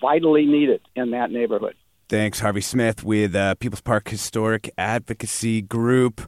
vitally 0.00 0.46
needed 0.46 0.80
in 0.94 1.10
that 1.10 1.30
neighborhood. 1.30 1.74
Thanks, 2.08 2.38
Harvey 2.38 2.60
Smith 2.60 3.02
with 3.02 3.34
uh, 3.34 3.56
People's 3.56 3.80
Park 3.80 4.08
Historic 4.08 4.70
Advocacy 4.78 5.62
Group. 5.62 6.20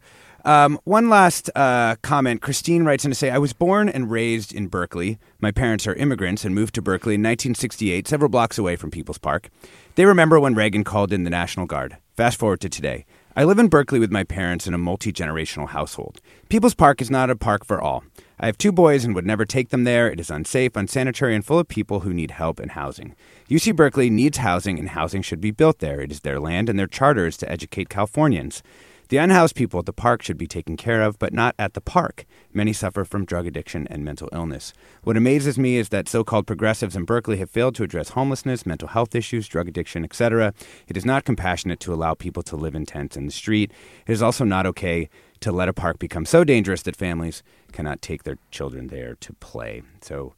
Um, 0.45 0.79
one 0.85 1.09
last 1.09 1.51
uh, 1.55 1.97
comment. 2.03 2.41
Christine 2.41 2.85
writes 2.85 3.05
in 3.05 3.11
to 3.11 3.15
say, 3.15 3.31
I 3.31 3.39
was 3.39 3.53
born 3.53 3.89
and 3.89 4.11
raised 4.11 4.53
in 4.53 4.69
Berkeley. 4.69 5.19
My 5.41 5.51
parents 5.51 5.87
are 5.87 5.95
immigrants 5.95 6.45
and 6.45 6.55
moved 6.55 6.75
to 6.77 6.83
Berkeley 6.83 7.15
in 7.15 7.21
1968, 7.21 8.09
several 8.09 8.29
blocks 8.29 8.59
away 8.59 8.75
from 8.75 8.91
People's 8.91 9.19
Park. 9.19 9.51
They 9.95 10.07
remember 10.07 10.41
when 10.41 10.55
Reagan 10.55 10.85
called 10.85 11.13
in 11.13 11.25
the 11.25 11.31
National 11.31 11.67
Guard. 11.67 11.99
Fast 12.17 12.39
forward 12.39 12.61
to 12.63 12.69
today. 12.69 13.05
I 13.37 13.45
live 13.45 13.59
in 13.59 13.69
Berkeley 13.69 14.01
with 14.01 14.11
my 14.11 14.25
parents 14.25 14.67
in 14.67 14.75
a 14.75 14.79
multi 14.79 15.13
generational 15.13 15.69
household. 15.69 16.21
People's 16.49 16.75
Park 16.75 17.01
is 17.01 17.11
not 17.11 17.31
a 17.31 17.37
park 17.37 17.65
for 17.65 17.81
all. 17.81 18.03
I 18.41 18.47
have 18.47 18.57
two 18.57 18.71
boys 18.71 19.05
and 19.05 19.15
would 19.15 19.27
never 19.27 19.45
take 19.45 19.71
them 19.71 19.83
there. 19.83 20.09
It 20.09 20.21
is 20.21 20.31
unsafe, 20.31 20.77
unsanitary, 20.77 21.35
and 21.35 21.45
full 21.45 21.59
of 21.59 21.67
people 21.67 22.01
who 22.01 22.15
need 22.15 22.31
help 22.31 22.61
and 22.61 22.71
housing. 22.71 23.17
UC 23.51 23.75
Berkeley 23.75 24.11
needs 24.11 24.39
housing, 24.39 24.79
and 24.79 24.91
housing 24.91 25.23
should 25.23 25.41
be 25.41 25.51
built 25.51 25.81
there. 25.81 26.01
It 26.01 26.13
is 26.13 26.21
their 26.21 26.39
land, 26.39 26.69
and 26.69 26.79
their 26.79 26.87
charter 26.87 27.27
is 27.27 27.37
to 27.39 27.51
educate 27.51 27.89
Californians. 27.89 28.63
The 29.09 29.17
unhoused 29.17 29.57
people 29.57 29.81
at 29.81 29.87
the 29.87 29.93
park 29.95 30.23
should 30.23 30.37
be 30.37 30.47
taken 30.47 30.77
care 30.77 31.01
of, 31.01 31.19
but 31.19 31.33
not 31.33 31.55
at 31.59 31.73
the 31.73 31.81
park. 31.81 32.27
Many 32.53 32.75
suffer 32.75 33.07
from 33.07 33.25
drug 33.25 33.47
addiction 33.47 33.89
and 33.89 34.05
mental 34.05 34.29
illness. 34.35 34.75
What 35.03 35.17
amazes 35.17 35.59
me 35.59 35.79
is 35.79 35.89
that 35.89 36.11
so 36.11 36.23
called 36.23 36.47
progressives 36.47 36.95
in 36.95 37.05
Berkeley 37.05 37.39
have 37.39 37.49
failed 37.49 37.75
to 37.77 37.83
address 37.83 38.11
homelessness, 38.11 38.67
mental 38.67 38.89
health 38.89 39.15
issues, 39.15 39.49
drug 39.49 39.67
addiction, 39.67 40.05
etc. 40.05 40.53
It 40.89 40.99
is 40.99 41.07
not 41.07 41.25
compassionate 41.25 41.81
to 41.81 41.95
allow 41.95 42.13
people 42.13 42.43
to 42.45 42.57
live 42.57 42.75
in 42.75 42.85
tents 42.85 43.17
in 43.17 43.25
the 43.25 43.33
street. 43.33 43.73
It 44.07 44.13
is 44.13 44.23
also 44.23 44.45
not 44.45 44.67
okay 44.67 45.09
to 45.41 45.53
let 45.53 45.71
a 45.71 45.73
park 45.73 45.99
become 45.99 46.27
so 46.27 46.45
dangerous 46.45 46.83
that 46.83 46.95
families 46.95 47.43
cannot 47.73 48.03
take 48.03 48.25
their 48.25 48.39
children 48.51 48.89
there 48.89 49.17
to 49.21 49.33
play. 49.35 49.83
So, 50.01 50.35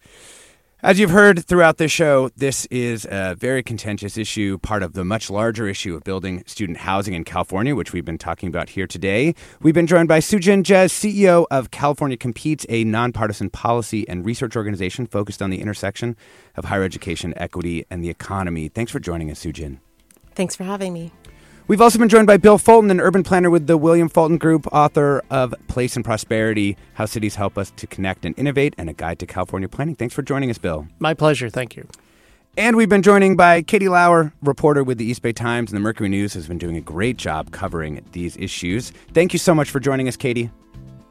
as 0.83 0.99
you've 0.99 1.11
heard 1.11 1.45
throughout 1.45 1.77
this 1.77 1.93
show, 1.93 2.31
this 2.37 2.65
is 2.71 3.07
a 3.11 3.35
very 3.39 3.63
contentious 3.63 4.17
issue, 4.17 4.57
part 4.57 4.83
of 4.83 4.95
the 4.95 5.05
much 5.05 5.29
larger 5.29 5.69
issue 5.69 5.95
of 5.95 6.05
building 6.05 6.43
student 6.47 6.79
housing 6.79 7.13
in 7.13 7.23
California, 7.23 7.75
which 7.75 7.93
we've 7.93 8.05
been 8.07 8.17
talking 8.17 8.49
about 8.49 8.71
here 8.71 8.87
today. 8.87 9.35
We've 9.61 9.75
been 9.75 9.87
joined 9.87 10.09
by 10.09 10.21
Sujin 10.21 10.63
Jez, 10.63 10.89
CEO 10.91 11.45
of 11.51 11.71
California 11.71 12.17
Competes, 12.17 12.65
a 12.71 12.85
nonpartisan 12.85 13.51
policy 13.51 14.09
and 14.09 14.25
research 14.25 14.57
organization 14.57 15.07
focused 15.07 15.43
on 15.43 15.51
the 15.51 15.61
intersection 15.61 16.17
of 16.57 16.65
higher 16.65 16.83
education, 16.83 17.35
equity, 17.37 17.85
and 17.91 18.03
the 18.03 18.09
economy. 18.09 18.69
Thanks 18.69 18.91
for 18.91 19.01
joining 19.01 19.31
us, 19.31 19.45
Sujin. 19.45 19.81
Thanks 20.35 20.57
for 20.57 20.65
having 20.65 20.95
me. 20.95 21.13
We've 21.71 21.81
also 21.81 22.01
been 22.01 22.09
joined 22.09 22.27
by 22.27 22.37
Bill 22.37 22.59
Fulton, 22.59 22.91
an 22.91 22.99
urban 22.99 23.23
planner 23.23 23.49
with 23.49 23.69
the 23.69 23.77
William 23.77 24.09
Fulton 24.09 24.39
Group, 24.39 24.67
author 24.73 25.23
of 25.31 25.55
Place 25.69 25.95
and 25.95 26.05
Prosperity 26.05 26.77
How 26.95 27.07
Cities 27.07 27.37
Help 27.37 27.57
Us 27.57 27.71
to 27.77 27.87
Connect 27.87 28.25
and 28.25 28.37
Innovate, 28.37 28.75
and 28.77 28.91
a 28.91 28.93
guide 28.93 29.21
to 29.21 29.27
California 29.27 29.69
planning. 29.69 29.95
Thanks 29.95 30.13
for 30.13 30.23
joining 30.23 30.51
us, 30.51 30.59
Bill. 30.59 30.89
My 30.99 31.15
pleasure. 31.15 31.49
Thank 31.49 31.77
you. 31.77 31.87
And 32.57 32.77
we've 32.77 32.89
been 32.89 33.03
joining 33.03 33.37
by 33.37 33.63
Katie 33.63 33.89
Lauer, 33.89 34.33
reporter 34.43 34.83
with 34.83 34.99
the 34.99 35.05
East 35.05 35.23
Bay 35.23 35.33
Times 35.33 35.71
and 35.71 35.77
the 35.77 35.81
Mercury 35.81 36.09
News, 36.09 36.35
has 36.35 36.49
been 36.49 36.59
doing 36.59 36.77
a 36.77 36.81
great 36.81 37.19
job 37.19 37.53
covering 37.53 38.05
these 38.11 38.37
issues. 38.37 38.91
Thank 39.15 39.33
you 39.33 39.39
so 39.39 39.55
much 39.55 39.71
for 39.71 39.79
joining 39.79 40.09
us, 40.09 40.17
Katie. 40.17 40.51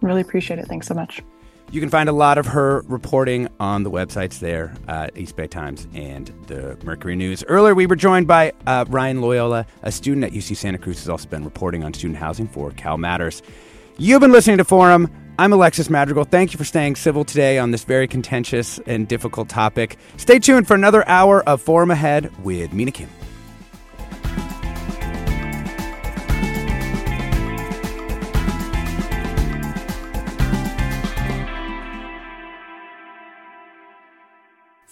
Really 0.01 0.19
appreciate 0.19 0.59
it. 0.59 0.67
Thanks 0.67 0.87
so 0.87 0.93
much. 0.93 1.21
You 1.71 1.79
can 1.79 1.89
find 1.89 2.09
a 2.09 2.13
lot 2.13 2.39
of 2.39 2.47
her 2.47 2.83
reporting 2.87 3.47
on 3.59 3.83
the 3.83 3.91
websites 3.91 4.39
there, 4.39 4.73
uh, 4.87 5.09
East 5.15 5.35
Bay 5.35 5.45
Times 5.45 5.87
and 5.93 6.27
the 6.47 6.77
Mercury 6.83 7.15
News. 7.15 7.43
Earlier, 7.47 7.75
we 7.75 7.85
were 7.85 7.95
joined 7.95 8.27
by 8.27 8.53
uh, 8.65 8.85
Ryan 8.89 9.21
Loyola, 9.21 9.67
a 9.83 9.91
student 9.91 10.23
at 10.23 10.31
UC 10.31 10.57
Santa 10.57 10.79
Cruz, 10.79 10.97
who's 10.99 11.09
also 11.09 11.29
been 11.29 11.43
reporting 11.43 11.83
on 11.83 11.93
student 11.93 12.17
housing 12.17 12.47
for 12.47 12.71
Cal 12.71 12.97
Matters. 12.97 13.43
You've 13.99 14.21
been 14.21 14.31
listening 14.31 14.57
to 14.57 14.65
Forum. 14.65 15.11
I'm 15.37 15.53
Alexis 15.53 15.91
Madrigal. 15.91 16.23
Thank 16.23 16.53
you 16.53 16.57
for 16.57 16.65
staying 16.65 16.95
civil 16.95 17.23
today 17.23 17.59
on 17.59 17.69
this 17.69 17.83
very 17.83 18.07
contentious 18.07 18.79
and 18.87 19.07
difficult 19.07 19.47
topic. 19.47 19.97
Stay 20.17 20.39
tuned 20.39 20.67
for 20.67 20.73
another 20.73 21.07
hour 21.07 21.43
of 21.43 21.61
Forum 21.61 21.91
Ahead 21.91 22.31
with 22.43 22.73
Mina 22.73 22.91
Kim. 22.91 23.09